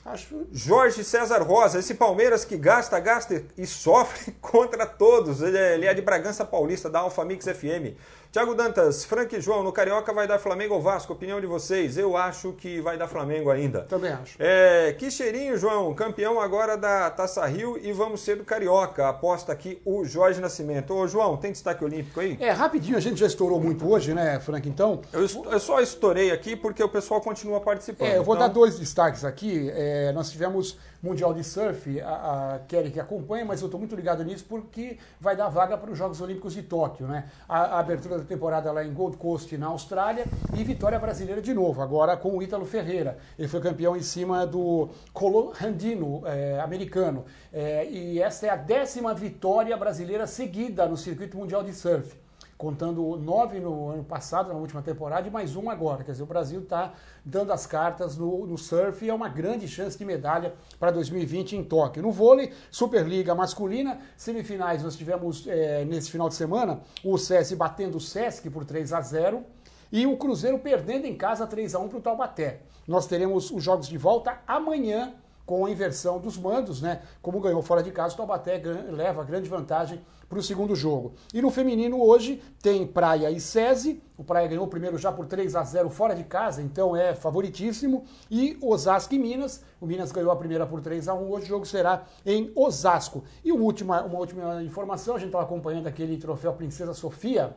Acho. 0.05 0.47
Jorge 0.51 1.03
César 1.03 1.41
Rosa, 1.43 1.79
esse 1.79 1.93
Palmeiras 1.93 2.43
que 2.43 2.57
gasta, 2.57 2.99
gasta 2.99 3.43
e 3.57 3.65
sofre 3.67 4.31
contra 4.41 4.85
todos. 4.85 5.41
Ele 5.41 5.57
é, 5.57 5.73
ele 5.75 5.85
é 5.85 5.93
de 5.93 6.01
Bragança 6.01 6.43
Paulista, 6.43 6.89
da 6.89 6.99
Alfa 6.99 7.23
Mix 7.23 7.45
FM. 7.45 7.95
Tiago 8.31 8.53
Dantas, 8.53 9.03
Frank 9.05 9.35
e 9.35 9.41
João, 9.41 9.63
no 9.63 9.71
Carioca 9.71 10.13
vai 10.13 10.27
dar 10.27 10.37
Flamengo 10.37 10.75
ou 10.75 10.81
Vasco? 10.81 11.11
Opinião 11.11 11.41
de 11.41 11.47
vocês? 11.47 11.97
Eu 11.97 12.15
acho 12.15 12.53
que 12.53 12.79
vai 12.79 12.95
dar 12.95 13.07
Flamengo 13.07 13.49
ainda. 13.49 13.81
Também 13.81 14.11
acho. 14.11 14.35
É, 14.37 14.93
que 14.99 15.09
cheirinho, 15.09 15.57
João. 15.57 15.95
Campeão 15.95 16.39
agora 16.39 16.77
da 16.77 17.09
Taça 17.09 17.43
Rio 17.47 17.75
e 17.81 17.91
vamos 17.91 18.21
ser 18.21 18.35
do 18.35 18.43
Carioca. 18.43 19.09
Aposta 19.09 19.51
aqui 19.51 19.81
o 19.83 20.05
Jorge 20.05 20.39
Nascimento. 20.39 20.93
Ô, 20.93 21.07
João, 21.07 21.37
tem 21.37 21.51
destaque 21.51 21.83
olímpico 21.83 22.19
aí? 22.19 22.37
É, 22.39 22.51
rapidinho, 22.51 22.97
a 22.97 22.99
gente 22.99 23.19
já 23.19 23.25
estourou 23.25 23.59
muito 23.59 23.91
hoje, 23.91 24.13
né, 24.13 24.39
Frank? 24.39 24.69
Então. 24.69 25.01
Eu, 25.11 25.21
eu 25.21 25.59
só 25.59 25.81
estourei 25.81 26.29
aqui 26.29 26.55
porque 26.55 26.83
o 26.83 26.89
pessoal 26.89 27.21
continua 27.21 27.59
participando. 27.59 28.09
É, 28.09 28.17
eu 28.19 28.23
vou 28.23 28.35
então... 28.35 28.47
dar 28.47 28.53
dois 28.53 28.77
destaques 28.77 29.25
aqui. 29.25 29.71
É, 29.73 30.11
nós 30.13 30.29
tivemos 30.29 30.77
Mundial 31.01 31.33
de 31.33 31.43
Surf, 31.43 31.99
a, 32.01 32.55
a 32.55 32.59
Kelly 32.59 32.91
que 32.91 32.99
acompanha, 32.99 33.45
mas 33.45 33.61
eu 33.61 33.67
estou 33.67 33.79
muito 33.79 33.95
ligado 33.95 34.23
nisso 34.23 34.45
porque 34.47 34.97
vai 35.19 35.35
dar 35.35 35.47
vaga 35.49 35.77
para 35.77 35.91
os 35.91 35.97
Jogos 35.97 36.19
Olímpicos 36.21 36.53
de 36.53 36.63
Tóquio, 36.63 37.07
né? 37.07 37.29
A, 37.47 37.59
a, 37.59 37.79
abertura 37.79 38.17
da 38.17 38.25
temporada 38.25 38.71
lá 38.71 38.83
em 38.83 38.93
Gold 38.93 39.17
Coast, 39.17 39.57
na 39.57 39.67
Austrália, 39.67 40.25
e 40.57 40.63
vitória 40.63 40.99
brasileira 40.99 41.41
de 41.41 41.53
novo, 41.53 41.81
agora 41.81 42.17
com 42.17 42.37
o 42.37 42.43
Ítalo 42.43 42.65
Ferreira. 42.65 43.17
Ele 43.37 43.47
foi 43.47 43.61
campeão 43.61 43.95
em 43.95 44.03
cima 44.03 44.45
do 44.45 44.89
Colo 45.13 45.51
Randino, 45.55 46.21
é, 46.25 46.59
americano. 46.59 47.25
É, 47.53 47.89
e 47.89 48.21
essa 48.21 48.47
é 48.47 48.49
a 48.49 48.55
décima 48.55 49.13
vitória 49.13 49.75
brasileira 49.77 50.27
seguida 50.27 50.85
no 50.85 50.97
circuito 50.97 51.37
mundial 51.37 51.63
de 51.63 51.73
surf 51.73 52.17
contando 52.59 53.15
nove 53.15 53.57
no 53.61 53.87
ano 53.87 54.03
passado, 54.03 54.49
na 54.49 54.55
última 54.55 54.81
temporada, 54.81 55.25
e 55.25 55.31
mais 55.31 55.55
um 55.55 55.69
agora. 55.69 56.03
Quer 56.03 56.11
dizer, 56.11 56.23
o 56.23 56.25
Brasil 56.25 56.59
está 56.59 56.91
dando 57.23 57.53
as 57.53 57.65
cartas 57.65 58.17
no, 58.17 58.45
no, 58.45 58.57
surf 58.57 59.05
e 59.05 59.07
é 59.07 59.13
uma 59.13 59.29
grande 59.29 59.65
chance 59.65 59.97
de 59.97 60.03
medalha 60.03 60.53
para 60.77 60.91
2020 60.91 61.55
em 61.55 61.63
Tóquio. 61.63 62.03
No 62.03 62.11
vôlei, 62.11 62.51
Superliga 62.69 63.33
masculina, 63.33 64.01
semifinais 64.17 64.83
nós 64.83 64.97
tivemos 64.97 65.47
é, 65.47 65.85
nesse 65.85 66.11
final 66.11 66.27
de 66.27 66.35
semana 66.35 66.81
o 67.01 67.17
SESI 67.17 67.55
batendo 67.55 67.95
o 67.95 68.01
Sesc 68.01 68.49
por 68.49 68.65
3 68.65 68.91
a 68.91 68.99
0 68.99 69.41
e 69.89 70.05
o 70.05 70.17
Cruzeiro 70.17 70.59
perdendo 70.59 71.05
em 71.05 71.15
casa 71.15 71.47
3 71.47 71.75
a 71.75 71.79
1 71.79 71.87
para 71.87 71.97
o 71.97 72.01
Taubaté. 72.01 72.59
Nós 72.85 73.07
teremos 73.07 73.51
os 73.51 73.63
jogos 73.63 73.87
de 73.87 73.97
volta 73.97 74.37
amanhã 74.45 75.13
com 75.45 75.65
a 75.65 75.71
inversão 75.71 76.19
dos 76.19 76.37
mandos, 76.37 76.81
né? 76.81 77.03
Como 77.21 77.39
ganhou 77.39 77.61
fora 77.61 77.81
de 77.81 77.89
casa, 77.89 78.15
o 78.15 78.17
Taubaté 78.17 78.61
leva 78.91 79.23
grande 79.23 79.47
vantagem 79.47 80.01
para 80.29 80.37
o 80.37 80.43
segundo 80.43 80.75
jogo. 80.75 81.13
E 81.33 81.41
no 81.41 81.49
feminino 81.49 81.99
hoje 81.99 82.39
tem 82.61 82.85
Praia 82.85 83.31
e 83.31 83.41
SESI. 83.41 84.01
O 84.15 84.23
Praia 84.23 84.47
ganhou 84.47 84.65
o 84.65 84.67
primeiro 84.67 84.97
já 84.97 85.11
por 85.11 85.25
3 85.25 85.55
a 85.55 85.63
0 85.63 85.89
fora 85.89 86.15
de 86.15 86.23
casa, 86.23 86.61
então 86.61 86.95
é 86.95 87.15
favoritíssimo. 87.15 88.03
E 88.29 88.55
Osasco 88.61 89.15
e 89.15 89.19
Minas. 89.19 89.63
O 89.81 89.87
Minas 89.87 90.11
ganhou 90.11 90.31
a 90.31 90.35
primeira 90.35 90.67
por 90.67 90.81
3 90.81 91.07
a 91.07 91.15
1 91.15 91.31
Hoje 91.31 91.45
o 91.45 91.47
jogo 91.47 91.65
será 91.65 92.03
em 92.23 92.51
Osasco. 92.55 93.23
E 93.43 93.51
uma 93.51 93.63
última, 93.63 94.03
uma 94.03 94.19
última 94.19 94.61
informação: 94.61 95.15
a 95.15 95.19
gente 95.19 95.29
estava 95.29 95.43
acompanhando 95.43 95.87
aquele 95.87 96.17
troféu 96.17 96.53
Princesa 96.53 96.93
Sofia 96.93 97.55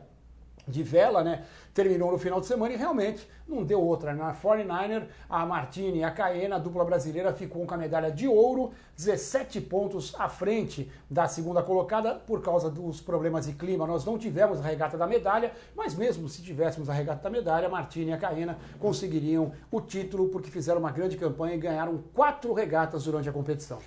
de 0.67 0.83
vela, 0.83 1.23
né? 1.23 1.43
Terminou 1.73 2.11
no 2.11 2.17
final 2.17 2.39
de 2.39 2.45
semana 2.45 2.73
e 2.73 2.77
realmente 2.77 3.27
não 3.47 3.63
deu 3.63 3.81
outra. 3.81 4.13
Na 4.13 4.33
49er, 4.33 5.07
a 5.29 5.45
Martini 5.45 5.99
e 5.99 6.03
a 6.03 6.11
Caena, 6.11 6.55
a 6.55 6.59
dupla 6.59 6.85
brasileira, 6.85 7.33
ficou 7.33 7.65
com 7.65 7.73
a 7.73 7.77
medalha 7.77 8.11
de 8.11 8.27
ouro, 8.27 8.71
17 8.95 9.59
pontos 9.61 10.13
à 10.17 10.29
frente 10.29 10.89
da 11.09 11.27
segunda 11.27 11.61
colocada 11.61 12.15
por 12.15 12.41
causa 12.41 12.69
dos 12.69 13.01
problemas 13.01 13.45
de 13.45 13.53
clima. 13.53 13.87
Nós 13.87 14.05
não 14.05 14.17
tivemos 14.17 14.59
a 14.59 14.63
regata 14.63 14.97
da 14.97 15.07
medalha, 15.07 15.51
mas 15.75 15.95
mesmo 15.95 16.29
se 16.29 16.41
tivéssemos 16.41 16.89
a 16.89 16.93
regata 16.93 17.23
da 17.23 17.29
medalha, 17.29 17.67
a 17.67 17.71
Martini 17.71 18.11
e 18.11 18.13
a 18.13 18.17
Caena 18.17 18.57
conseguiriam 18.79 19.51
o 19.71 19.81
título 19.81 20.29
porque 20.29 20.49
fizeram 20.49 20.79
uma 20.79 20.91
grande 20.91 21.17
campanha 21.17 21.55
e 21.55 21.59
ganharam 21.59 22.03
quatro 22.13 22.53
regatas 22.53 23.03
durante 23.05 23.27
a 23.27 23.31
competição. 23.33 23.79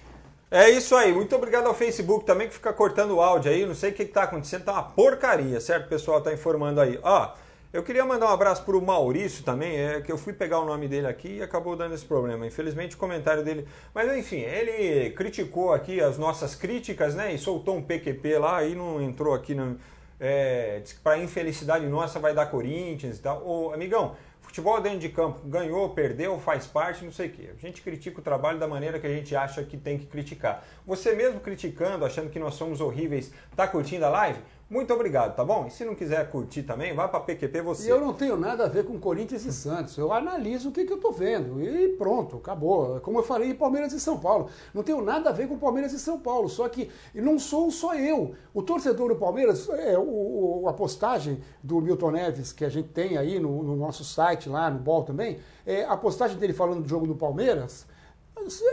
É 0.50 0.70
isso 0.70 0.94
aí. 0.94 1.12
Muito 1.12 1.34
obrigado 1.34 1.66
ao 1.66 1.74
Facebook 1.74 2.24
também 2.24 2.46
que 2.48 2.54
fica 2.54 2.72
cortando 2.72 3.16
o 3.16 3.20
áudio 3.20 3.50
aí. 3.50 3.66
Não 3.66 3.74
sei 3.74 3.90
o 3.90 3.94
que 3.94 4.04
está 4.04 4.22
acontecendo, 4.22 4.64
tá 4.64 4.72
uma 4.72 4.82
porcaria, 4.82 5.60
certo? 5.60 5.86
O 5.86 5.88
pessoal 5.88 6.20
tá 6.20 6.32
informando 6.32 6.80
aí. 6.80 7.00
Ó, 7.02 7.32
eu 7.72 7.82
queria 7.82 8.04
mandar 8.04 8.26
um 8.26 8.32
abraço 8.32 8.64
para 8.64 8.76
o 8.76 8.80
Maurício 8.80 9.44
também, 9.44 9.76
é 9.76 10.00
que 10.00 10.10
eu 10.10 10.16
fui 10.16 10.32
pegar 10.32 10.60
o 10.60 10.64
nome 10.64 10.86
dele 10.86 11.08
aqui 11.08 11.38
e 11.38 11.42
acabou 11.42 11.74
dando 11.76 11.94
esse 11.94 12.04
problema. 12.04 12.46
Infelizmente 12.46 12.94
o 12.94 12.98
comentário 12.98 13.42
dele. 13.42 13.66
Mas 13.92 14.16
enfim, 14.16 14.38
ele 14.38 15.10
criticou 15.10 15.72
aqui 15.72 16.00
as 16.00 16.16
nossas 16.16 16.54
críticas, 16.54 17.14
né? 17.14 17.34
E 17.34 17.38
soltou 17.38 17.76
um 17.76 17.82
PQP 17.82 18.38
lá 18.38 18.64
e 18.64 18.74
não 18.74 19.02
entrou 19.02 19.34
aqui 19.34 19.54
no. 19.54 19.76
É, 20.18 20.80
para 21.02 21.18
infelicidade 21.18 21.86
nossa 21.86 22.18
vai 22.18 22.32
dar 22.32 22.46
Corinthians 22.46 23.18
e 23.18 23.20
tal. 23.20 23.46
Ô, 23.46 23.74
amigão, 23.74 24.16
Futebol 24.46 24.80
dentro 24.80 25.00
de 25.00 25.10
campo, 25.10 25.40
ganhou, 25.44 25.90
perdeu, 25.90 26.38
faz 26.38 26.66
parte, 26.66 27.04
não 27.04 27.12
sei 27.12 27.26
o 27.26 27.30
quê. 27.30 27.50
A 27.54 27.60
gente 27.60 27.82
critica 27.82 28.20
o 28.20 28.22
trabalho 28.22 28.58
da 28.58 28.66
maneira 28.66 28.98
que 28.98 29.06
a 29.06 29.10
gente 29.10 29.34
acha 29.36 29.62
que 29.62 29.76
tem 29.76 29.98
que 29.98 30.06
criticar. 30.06 30.64
Você 30.86 31.14
mesmo 31.14 31.40
criticando, 31.40 32.04
achando 32.06 32.30
que 32.30 32.38
nós 32.38 32.54
somos 32.54 32.80
horríveis, 32.80 33.32
tá 33.54 33.66
curtindo 33.66 34.06
a 34.06 34.08
live? 34.08 34.38
Muito 34.68 34.92
obrigado, 34.92 35.36
tá 35.36 35.44
bom? 35.44 35.66
E 35.68 35.70
se 35.70 35.84
não 35.84 35.94
quiser 35.94 36.28
curtir 36.28 36.64
também, 36.64 36.92
vá 36.92 37.06
para 37.06 37.20
PQP 37.20 37.60
você. 37.60 37.86
E 37.86 37.88
eu 37.88 38.00
não 38.00 38.12
tenho 38.12 38.36
nada 38.36 38.64
a 38.64 38.68
ver 38.68 38.84
com 38.84 38.98
Corinthians 38.98 39.44
e 39.44 39.52
Santos. 39.52 39.96
Eu 39.96 40.12
analiso 40.12 40.70
o 40.70 40.72
que, 40.72 40.84
que 40.84 40.92
eu 40.92 40.98
tô 40.98 41.12
vendo 41.12 41.62
e 41.62 41.90
pronto, 41.90 42.38
acabou. 42.38 43.00
Como 43.00 43.16
eu 43.16 43.22
falei, 43.22 43.54
Palmeiras 43.54 43.92
e 43.92 44.00
São 44.00 44.18
Paulo. 44.18 44.50
Não 44.74 44.82
tenho 44.82 45.00
nada 45.00 45.30
a 45.30 45.32
ver 45.32 45.46
com 45.46 45.56
Palmeiras 45.56 45.92
e 45.92 46.00
São 46.00 46.18
Paulo. 46.18 46.48
Só 46.48 46.68
que 46.68 46.90
não 47.14 47.38
sou 47.38 47.70
só 47.70 47.94
eu. 47.94 48.34
O 48.52 48.60
torcedor 48.60 49.10
do 49.10 49.14
Palmeiras, 49.14 49.68
é, 49.68 49.96
o, 49.96 50.62
o 50.62 50.68
a 50.68 50.72
postagem 50.72 51.40
do 51.62 51.80
Milton 51.80 52.10
Neves 52.10 52.52
que 52.52 52.64
a 52.64 52.68
gente 52.68 52.88
tem 52.88 53.16
aí 53.16 53.38
no, 53.38 53.62
no 53.62 53.76
nosso 53.76 54.02
site 54.02 54.48
lá 54.48 54.68
no 54.68 54.80
Ball 54.80 55.04
também, 55.04 55.38
é, 55.64 55.84
a 55.84 55.96
postagem 55.96 56.38
dele 56.38 56.52
falando 56.52 56.82
do 56.82 56.88
jogo 56.88 57.06
do 57.06 57.14
Palmeiras 57.14 57.86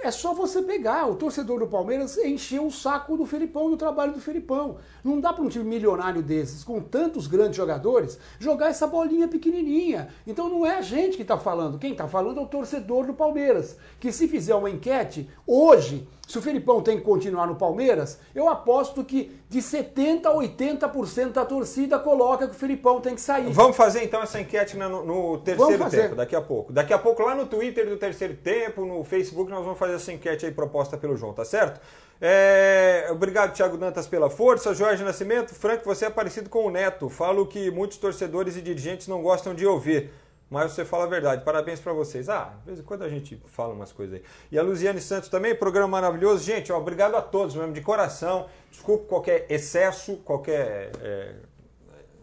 é 0.04 0.12
só 0.12 0.34
você 0.34 0.62
pegar. 0.62 1.08
O 1.08 1.16
torcedor 1.16 1.60
do 1.60 1.68
Palmeiras 1.68 2.18
encheu 2.18 2.68
o 2.68 2.72
saco 2.72 3.16
do 3.16 3.26
Felipão 3.26 3.70
do 3.70 3.78
trabalho 3.78 4.14
do 4.14 4.20
Felipão. 4.20 4.78
Não 5.04 5.20
dá 5.20 5.32
para 5.32 5.44
um 5.44 5.50
time 5.50 5.64
milionário 5.64 6.22
desses, 6.22 6.64
com 6.64 6.82
tantos 6.82 7.28
grandes 7.28 7.56
jogadores, 7.56 8.20
jogar 8.40 8.70
essa 8.70 8.86
bolinha 8.86 9.28
pequenininha. 9.28 10.10
Então 10.28 10.50
não 10.50 10.66
é 10.66 10.78
a 10.78 10.82
gente 10.82 11.16
que 11.16 11.22
está 11.22 11.38
falando. 11.38 11.80
Quem 11.80 11.94
está 11.94 12.08
falando 12.08 12.40
é 12.40 12.44
o 12.44 12.48
torcedor 12.48 13.06
do 13.08 13.14
Palmeiras. 13.14 13.78
Que 14.00 14.12
se 14.12 14.28
fizer 14.28 14.54
uma 14.54 14.70
enquete, 14.70 15.30
hoje, 15.48 16.08
se 16.28 16.38
o 16.38 16.42
Felipão 16.42 16.82
tem 16.82 16.98
que 16.98 17.04
continuar 17.04 17.46
no 17.46 17.56
Palmeiras, 17.56 18.18
eu 18.34 18.48
aposto 18.48 19.04
que 19.04 19.38
de 19.50 19.60
70% 19.60 20.26
a 20.26 20.34
80% 20.34 21.32
da 21.32 21.46
torcida 21.46 22.00
coloca 22.00 22.48
que 22.48 22.56
o 22.56 22.58
Felipão 22.58 23.02
tem 23.02 23.14
que 23.14 23.22
sair. 23.22 23.52
Vamos 23.52 23.76
fazer 23.76 24.04
então 24.04 24.22
essa 24.24 24.40
enquete 24.40 24.78
no, 24.78 25.06
no 25.06 25.38
terceiro 25.40 25.90
tempo, 25.90 26.16
daqui 26.16 26.36
a 26.36 26.42
pouco. 26.42 26.72
Daqui 26.72 26.94
a 26.94 26.98
pouco 26.98 27.24
lá 27.24 27.36
no 27.36 27.46
Twitter 27.46 27.88
do 27.88 27.98
terceiro 27.98 28.36
tempo, 28.36 28.86
no 28.86 29.04
Facebook, 29.04 29.52
nós 29.52 29.64
vamos 29.64 29.78
fazer 29.78 29.96
essa 29.96 30.14
enquete 30.14 30.46
aí 30.46 30.52
proposta 30.52 30.98
pelo 30.98 31.18
João, 31.18 31.34
tá 31.34 31.44
certo? 31.44 31.82
É... 32.22 33.10
Obrigado, 33.12 33.54
Thiago 33.54 33.78
Dantas, 33.78 34.08
pela 34.08 34.30
força. 34.30 34.74
Jorge 34.74 35.04
Nascimento, 35.04 35.54
Frank, 35.54 35.84
você 35.86 36.06
é 36.06 36.10
parecido 36.10 36.50
com 36.50 36.66
o 36.66 36.72
Neto. 36.72 37.10
Falo 37.10 37.46
que 37.46 37.70
muitos 37.70 37.98
torcedores 37.98 38.56
e 38.56 38.62
dirigentes 38.62 39.10
não 39.10 39.22
gostam 39.22 39.54
de 39.54 39.68
ouvir 39.68 40.10
mas 40.54 40.72
você 40.72 40.86
fala 40.86 41.06
a 41.06 41.08
verdade. 41.08 41.44
Parabéns 41.44 41.80
para 41.80 41.92
vocês. 41.94 42.30
Ah, 42.30 42.54
de 42.60 42.68
vez 42.68 42.80
em 42.80 42.84
quando 42.84 43.02
a 43.02 43.10
gente 43.10 43.42
fala 43.48 43.74
umas 43.74 43.92
coisas 43.92 44.18
aí. 44.18 44.24
E 44.52 44.60
a 44.60 44.62
Luziane 44.62 45.02
Santos 45.02 45.28
também, 45.28 45.56
programa 45.56 45.88
maravilhoso. 45.88 46.44
Gente, 46.44 46.72
ó, 46.72 46.78
obrigado 46.78 47.16
a 47.16 47.24
todos 47.24 47.56
mesmo, 47.56 47.74
de 47.74 47.82
coração. 47.82 48.46
Desculpe 48.70 49.08
qualquer 49.08 49.48
excesso, 49.50 50.18
qualquer. 50.18 50.92
É, 51.02 51.34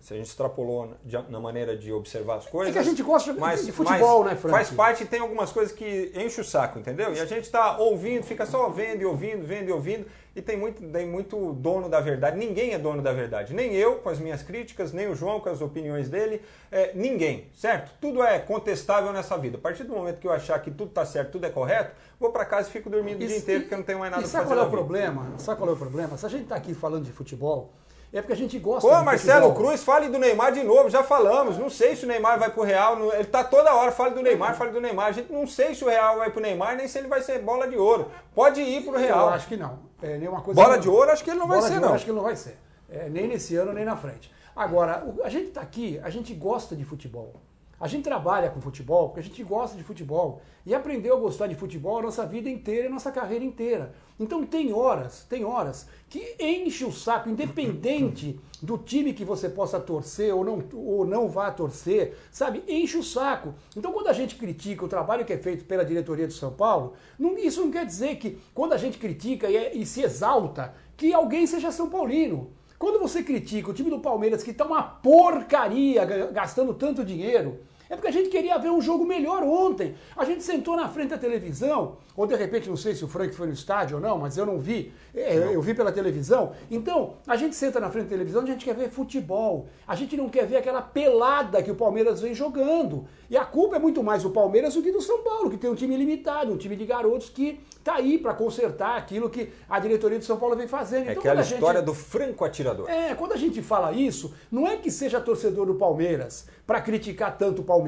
se 0.00 0.14
a 0.14 0.16
gente 0.16 0.26
extrapolou 0.26 0.94
na 1.28 1.38
maneira 1.38 1.76
de 1.76 1.92
observar 1.92 2.36
as 2.36 2.46
coisas. 2.46 2.70
É 2.70 2.72
que 2.72 2.78
a 2.78 2.88
gente 2.88 3.02
gosta 3.02 3.34
mas, 3.34 3.66
de 3.66 3.72
futebol, 3.72 4.24
né, 4.24 4.34
Frank? 4.34 4.50
Faz 4.50 4.70
parte 4.70 5.04
e 5.04 5.06
tem 5.06 5.20
algumas 5.20 5.52
coisas 5.52 5.72
que 5.72 6.10
enche 6.14 6.40
o 6.40 6.44
saco, 6.44 6.78
entendeu? 6.78 7.12
E 7.14 7.20
a 7.20 7.26
gente 7.26 7.44
está 7.44 7.76
ouvindo, 7.76 8.22
fica 8.22 8.46
só 8.46 8.68
vendo 8.70 9.02
e 9.02 9.04
ouvindo, 9.04 9.46
vendo 9.46 9.68
e 9.68 9.72
ouvindo. 9.72 10.06
E 10.34 10.40
tem 10.40 10.56
muito, 10.56 10.80
tem 10.80 11.06
muito 11.06 11.52
dono 11.54 11.88
da 11.88 12.00
verdade. 12.00 12.38
Ninguém 12.38 12.72
é 12.72 12.78
dono 12.78 13.02
da 13.02 13.12
verdade. 13.12 13.52
Nem 13.52 13.74
eu, 13.74 13.96
com 13.96 14.08
as 14.08 14.18
minhas 14.18 14.42
críticas, 14.42 14.92
nem 14.92 15.08
o 15.08 15.14
João, 15.14 15.40
com 15.40 15.48
as 15.48 15.60
opiniões 15.60 16.08
dele. 16.08 16.40
É, 16.70 16.92
ninguém, 16.94 17.50
certo? 17.54 17.92
Tudo 18.00 18.22
é 18.22 18.38
contestável 18.38 19.12
nessa 19.12 19.36
vida. 19.36 19.58
A 19.58 19.60
partir 19.60 19.84
do 19.84 19.92
momento 19.92 20.18
que 20.18 20.26
eu 20.26 20.32
achar 20.32 20.58
que 20.62 20.70
tudo 20.70 20.90
está 20.90 21.04
certo, 21.04 21.32
tudo 21.32 21.46
é 21.46 21.50
correto, 21.50 21.94
vou 22.18 22.30
para 22.30 22.44
casa 22.44 22.68
e 22.68 22.72
fico 22.72 22.88
dormindo 22.88 23.20
e, 23.20 23.24
o 23.24 23.28
dia 23.28 23.36
inteiro 23.36 23.62
porque 23.62 23.74
eu 23.74 23.78
não 23.78 23.84
tenho 23.84 23.98
mais 23.98 24.10
nada 24.12 24.22
para 24.22 24.30
fazer. 24.30 24.44
Sabe 24.44 24.54
qual 24.54 24.64
é 24.64 24.68
o 24.68 24.70
problema? 24.70 25.32
Sabe 25.36 25.58
qual 25.58 25.70
é 25.70 25.72
o 25.72 25.76
problema? 25.76 26.16
Se 26.16 26.24
a 26.24 26.28
gente 26.28 26.44
está 26.44 26.54
aqui 26.54 26.74
falando 26.74 27.04
de 27.04 27.12
futebol, 27.12 27.72
é 28.12 28.20
porque 28.20 28.32
a 28.32 28.36
gente 28.36 28.58
gosta 28.58 28.88
Pô, 28.88 29.02
Marcelo 29.04 29.48
futebol. 29.48 29.66
Cruz, 29.66 29.84
fale 29.84 30.08
do 30.08 30.18
Neymar 30.18 30.52
de 30.52 30.64
novo, 30.64 30.90
já 30.90 31.02
falamos. 31.02 31.56
Não 31.56 31.70
sei 31.70 31.94
se 31.94 32.04
o 32.04 32.08
Neymar 32.08 32.38
vai 32.38 32.50
pro 32.50 32.62
Real. 32.62 32.98
Ele 33.12 33.24
tá 33.24 33.44
toda 33.44 33.72
hora, 33.74 33.92
fale 33.92 34.14
do 34.14 34.22
Neymar, 34.22 34.56
fale 34.56 34.72
do 34.72 34.80
Neymar. 34.80 35.06
A 35.06 35.12
gente 35.12 35.32
não 35.32 35.46
sei 35.46 35.74
se 35.74 35.84
o 35.84 35.88
Real 35.88 36.18
vai 36.18 36.30
pro 36.30 36.40
Neymar, 36.40 36.76
nem 36.76 36.88
se 36.88 36.98
ele 36.98 37.06
vai 37.06 37.22
ser 37.22 37.38
bola 37.40 37.68
de 37.68 37.76
ouro. 37.76 38.10
Pode 38.34 38.60
ir 38.60 38.82
pro 38.82 38.98
Real. 38.98 39.28
Eu 39.28 39.34
acho 39.34 39.46
que 39.46 39.56
não. 39.56 39.78
É, 40.02 40.18
nenhuma 40.18 40.40
coisa 40.40 40.60
bola 40.60 40.78
de 40.78 40.88
ouro, 40.88 41.10
acho 41.10 41.22
que 41.22 41.30
ele 41.30 41.38
não 41.38 41.46
vai 41.46 41.62
ser, 41.62 41.74
ouro, 41.74 41.80
não. 41.80 41.94
Acho 41.94 42.04
que 42.04 42.10
ele 42.10 42.18
não 42.18 42.24
vai 42.24 42.36
ser. 42.36 42.58
É, 42.90 43.08
nem 43.08 43.28
nesse 43.28 43.54
ano, 43.54 43.72
nem 43.72 43.84
na 43.84 43.96
frente. 43.96 44.32
Agora, 44.56 45.06
a 45.22 45.28
gente 45.28 45.50
tá 45.50 45.60
aqui, 45.60 46.00
a 46.02 46.10
gente 46.10 46.34
gosta 46.34 46.74
de 46.74 46.84
futebol. 46.84 47.34
A 47.80 47.88
gente 47.88 48.04
trabalha 48.04 48.50
com 48.50 48.60
futebol 48.60 49.08
porque 49.08 49.20
a 49.20 49.22
gente 49.22 49.42
gosta 49.42 49.74
de 49.74 49.82
futebol 49.82 50.42
e 50.66 50.74
aprendeu 50.74 51.16
a 51.16 51.18
gostar 51.18 51.46
de 51.46 51.54
futebol 51.54 51.98
a 51.98 52.02
nossa 52.02 52.26
vida 52.26 52.50
inteira 52.50 52.84
e 52.84 52.86
a 52.88 52.90
nossa 52.90 53.10
carreira 53.10 53.42
inteira. 53.42 53.94
Então 54.18 54.44
tem 54.44 54.70
horas, 54.70 55.24
tem 55.26 55.46
horas 55.46 55.88
que 56.06 56.36
enche 56.38 56.84
o 56.84 56.92
saco, 56.92 57.30
independente 57.30 58.38
do 58.60 58.76
time 58.76 59.14
que 59.14 59.24
você 59.24 59.48
possa 59.48 59.80
torcer 59.80 60.34
ou 60.34 60.44
não, 60.44 60.62
ou 60.74 61.06
não 61.06 61.26
vá 61.26 61.50
torcer, 61.50 62.14
sabe? 62.30 62.62
Enche 62.68 62.98
o 62.98 63.02
saco. 63.02 63.54
Então 63.74 63.94
quando 63.94 64.08
a 64.08 64.12
gente 64.12 64.34
critica 64.34 64.84
o 64.84 64.88
trabalho 64.88 65.24
que 65.24 65.32
é 65.32 65.38
feito 65.38 65.64
pela 65.64 65.82
diretoria 65.82 66.28
de 66.28 66.34
São 66.34 66.52
Paulo, 66.52 66.92
não, 67.18 67.38
isso 67.38 67.62
não 67.62 67.70
quer 67.70 67.86
dizer 67.86 68.16
que 68.16 68.38
quando 68.52 68.74
a 68.74 68.76
gente 68.76 68.98
critica 68.98 69.48
e, 69.48 69.56
é, 69.56 69.74
e 69.74 69.86
se 69.86 70.02
exalta, 70.02 70.74
que 70.98 71.14
alguém 71.14 71.46
seja 71.46 71.72
São 71.72 71.88
Paulino. 71.88 72.50
Quando 72.78 72.98
você 72.98 73.22
critica 73.22 73.70
o 73.70 73.74
time 73.74 73.88
do 73.88 74.00
Palmeiras 74.00 74.42
que 74.42 74.50
está 74.50 74.64
uma 74.64 74.82
porcaria 74.82 76.04
gastando 76.32 76.72
tanto 76.72 77.04
dinheiro, 77.04 77.60
é 77.90 77.96
porque 77.96 78.06
a 78.06 78.12
gente 78.12 78.28
queria 78.28 78.56
ver 78.56 78.70
um 78.70 78.80
jogo 78.80 79.04
melhor 79.04 79.42
ontem. 79.42 79.96
A 80.16 80.24
gente 80.24 80.44
sentou 80.44 80.76
na 80.76 80.88
frente 80.88 81.08
da 81.08 81.18
televisão, 81.18 81.96
ou 82.16 82.24
de 82.24 82.36
repente, 82.36 82.68
não 82.68 82.76
sei 82.76 82.94
se 82.94 83.04
o 83.04 83.08
Frank 83.08 83.34
foi 83.34 83.48
no 83.48 83.52
estádio 83.52 83.96
ou 83.96 84.02
não, 84.02 84.16
mas 84.16 84.36
eu 84.36 84.46
não 84.46 84.60
vi, 84.60 84.92
é, 85.12 85.36
eu 85.52 85.60
vi 85.60 85.74
pela 85.74 85.90
televisão. 85.90 86.52
Então, 86.70 87.14
a 87.26 87.34
gente 87.34 87.56
senta 87.56 87.80
na 87.80 87.90
frente 87.90 88.04
da 88.04 88.10
televisão, 88.10 88.42
a 88.42 88.46
gente 88.46 88.64
quer 88.64 88.76
ver 88.76 88.90
futebol. 88.90 89.66
A 89.88 89.96
gente 89.96 90.16
não 90.16 90.28
quer 90.28 90.46
ver 90.46 90.58
aquela 90.58 90.80
pelada 90.80 91.60
que 91.64 91.70
o 91.70 91.74
Palmeiras 91.74 92.20
vem 92.20 92.32
jogando. 92.32 93.06
E 93.28 93.36
a 93.36 93.44
culpa 93.44 93.76
é 93.76 93.78
muito 93.80 94.02
mais 94.04 94.22
do 94.22 94.30
Palmeiras 94.30 94.74
do 94.74 94.82
que 94.82 94.92
do 94.92 95.00
São 95.00 95.24
Paulo, 95.24 95.50
que 95.50 95.56
tem 95.56 95.68
um 95.68 95.74
time 95.74 95.96
limitado, 95.96 96.52
um 96.52 96.56
time 96.56 96.76
de 96.76 96.86
garotos 96.86 97.28
que 97.28 97.60
tá 97.82 97.94
aí 97.96 98.18
para 98.18 98.34
consertar 98.34 98.96
aquilo 98.96 99.28
que 99.28 99.52
a 99.68 99.80
diretoria 99.80 100.18
de 100.18 100.24
São 100.24 100.36
Paulo 100.36 100.54
vem 100.54 100.68
fazendo. 100.68 101.08
É 101.08 101.12
então, 101.12 101.22
aquela 101.22 101.40
história 101.40 101.82
do 101.82 101.94
franco 101.94 102.44
atirador. 102.44 102.88
É, 102.88 103.14
quando 103.16 103.32
a 103.32 103.36
gente 103.36 103.60
fala 103.62 103.92
isso, 103.92 104.32
não 104.50 104.66
é 104.66 104.76
que 104.76 104.90
seja 104.90 105.20
torcedor 105.20 105.66
do 105.66 105.74
Palmeiras 105.74 106.46
para 106.66 106.80
criticar 106.80 107.36
tanto 107.36 107.62
o 107.62 107.64
Palmeiras. 107.64 107.79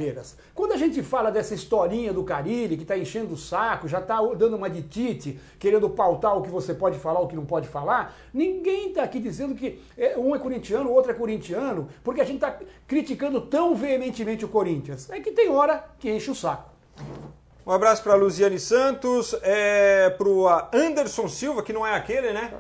Quando 0.54 0.72
a 0.72 0.76
gente 0.76 1.02
fala 1.02 1.30
dessa 1.30 1.54
historinha 1.54 2.12
do 2.12 2.24
Carilli, 2.24 2.76
que 2.76 2.82
está 2.82 2.96
enchendo 2.96 3.34
o 3.34 3.36
saco, 3.36 3.88
já 3.88 3.98
está 3.98 4.20
dando 4.34 4.56
uma 4.56 4.68
de 4.68 4.82
Tite, 4.82 5.38
querendo 5.58 5.88
pautar 5.90 6.36
o 6.36 6.42
que 6.42 6.50
você 6.50 6.74
pode 6.74 6.98
falar, 6.98 7.20
o 7.20 7.28
que 7.28 7.36
não 7.36 7.44
pode 7.44 7.68
falar, 7.68 8.16
ninguém 8.32 8.88
está 8.88 9.02
aqui 9.02 9.18
dizendo 9.18 9.54
que 9.54 9.80
é, 9.96 10.16
um 10.16 10.34
é 10.34 10.38
corintiano, 10.38 10.90
o 10.90 10.92
outro 10.92 11.10
é 11.10 11.14
corintiano, 11.14 11.88
porque 12.02 12.20
a 12.20 12.24
gente 12.24 12.36
está 12.36 12.58
criticando 12.86 13.40
tão 13.40 13.74
veementemente 13.74 14.44
o 14.44 14.48
Corinthians. 14.48 15.10
É 15.10 15.20
que 15.20 15.32
tem 15.32 15.48
hora 15.48 15.84
que 15.98 16.10
enche 16.10 16.30
o 16.30 16.34
saco. 16.34 16.70
Um 17.64 17.70
abraço 17.70 18.02
para 18.02 18.14
Luziane 18.14 18.58
Santos, 18.58 19.36
é, 19.42 20.10
para 20.10 20.28
o 20.28 20.48
Anderson 20.72 21.28
Silva, 21.28 21.62
que 21.62 21.72
não 21.72 21.86
é 21.86 21.94
aquele, 21.94 22.32
né? 22.32 22.52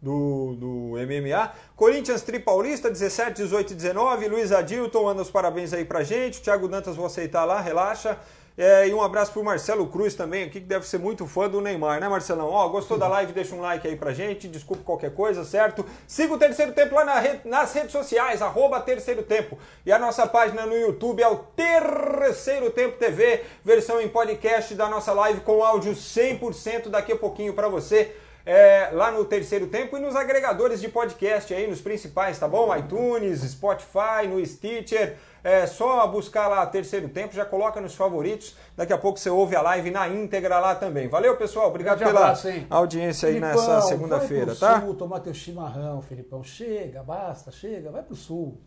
Do, 0.00 0.54
do 0.58 0.92
MMA. 1.06 1.52
Corinthians 1.74 2.22
Tripaulista, 2.22 2.90
17, 2.90 3.42
18 3.42 3.72
e 3.72 3.76
19. 3.76 4.28
Luiz 4.28 4.52
Adilton, 4.52 5.04
manda 5.04 5.22
os 5.22 5.30
parabéns 5.30 5.72
aí 5.72 5.84
pra 5.84 6.02
gente. 6.02 6.40
Thiago 6.42 6.68
Dantas, 6.68 6.96
vou 6.96 7.06
aceitar 7.06 7.44
lá, 7.44 7.60
relaxa. 7.60 8.18
É, 8.58 8.88
e 8.88 8.94
um 8.94 9.02
abraço 9.02 9.32
pro 9.32 9.44
Marcelo 9.44 9.86
Cruz 9.86 10.14
também, 10.14 10.44
aqui 10.44 10.60
que 10.60 10.66
deve 10.66 10.86
ser 10.86 10.98
muito 10.98 11.26
fã 11.26 11.46
do 11.46 11.60
Neymar, 11.60 12.00
né, 12.00 12.08
Marcelão? 12.08 12.48
Ó, 12.48 12.66
gostou 12.70 12.96
da 12.96 13.06
live? 13.06 13.34
Deixa 13.34 13.54
um 13.54 13.60
like 13.60 13.86
aí 13.86 13.96
pra 13.96 14.14
gente, 14.14 14.48
desculpa 14.48 14.82
qualquer 14.82 15.12
coisa, 15.12 15.44
certo? 15.44 15.84
Siga 16.06 16.32
o 16.32 16.38
Terceiro 16.38 16.72
Tempo 16.72 16.94
lá 16.94 17.04
na 17.04 17.20
rede, 17.20 17.40
nas 17.44 17.74
redes 17.74 17.92
sociais, 17.92 18.40
arroba 18.40 18.80
Terceiro 18.80 19.22
Tempo. 19.22 19.58
E 19.84 19.92
a 19.92 19.98
nossa 19.98 20.26
página 20.26 20.64
no 20.64 20.74
YouTube 20.74 21.22
é 21.22 21.28
o 21.28 21.36
Terceiro 21.36 22.70
Tempo 22.70 22.96
TV, 22.96 23.44
versão 23.62 24.00
em 24.00 24.08
podcast 24.08 24.74
da 24.74 24.88
nossa 24.88 25.12
live 25.12 25.40
com 25.42 25.62
áudio 25.62 25.92
100% 25.92 26.88
daqui 26.88 27.12
a 27.12 27.16
pouquinho 27.16 27.52
para 27.52 27.68
você. 27.68 28.16
É, 28.46 28.90
lá 28.92 29.10
no 29.10 29.24
terceiro 29.24 29.66
tempo 29.66 29.96
e 29.96 30.00
nos 30.00 30.14
agregadores 30.14 30.80
de 30.80 30.88
podcast 30.88 31.52
aí, 31.52 31.66
nos 31.66 31.80
principais, 31.80 32.38
tá 32.38 32.46
bom? 32.46 32.74
iTunes, 32.76 33.40
Spotify, 33.40 34.28
no 34.28 34.44
Stitcher. 34.46 35.16
É 35.42 35.66
só 35.66 36.06
buscar 36.08 36.48
lá 36.48 36.66
terceiro 36.66 37.08
tempo, 37.08 37.34
já 37.34 37.44
coloca 37.44 37.80
nos 37.80 37.94
favoritos. 37.94 38.56
Daqui 38.76 38.92
a 38.92 38.98
pouco 38.98 39.18
você 39.18 39.30
ouve 39.30 39.54
a 39.54 39.62
live 39.62 39.90
na 39.90 40.08
íntegra 40.08 40.58
lá 40.58 40.74
também. 40.74 41.08
Valeu, 41.08 41.36
pessoal. 41.36 41.68
Obrigado 41.68 41.98
pela 41.98 42.10
abraço, 42.10 42.48
audiência 42.70 43.28
aí 43.28 43.34
Filipão, 43.34 43.54
nessa 43.54 43.80
segunda-feira, 43.82 44.56
tá? 44.56 44.80
Sul, 44.80 44.94
tomar 44.94 45.20
teu 45.20 45.34
chimarrão, 45.34 46.00
Felipão. 46.02 46.42
Chega, 46.42 47.02
basta, 47.02 47.52
chega, 47.52 47.90
vai 47.90 48.02
pro 48.02 48.16
sul. 48.16 48.60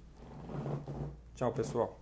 Tchau, 1.35 1.51
pessoal. 1.51 1.98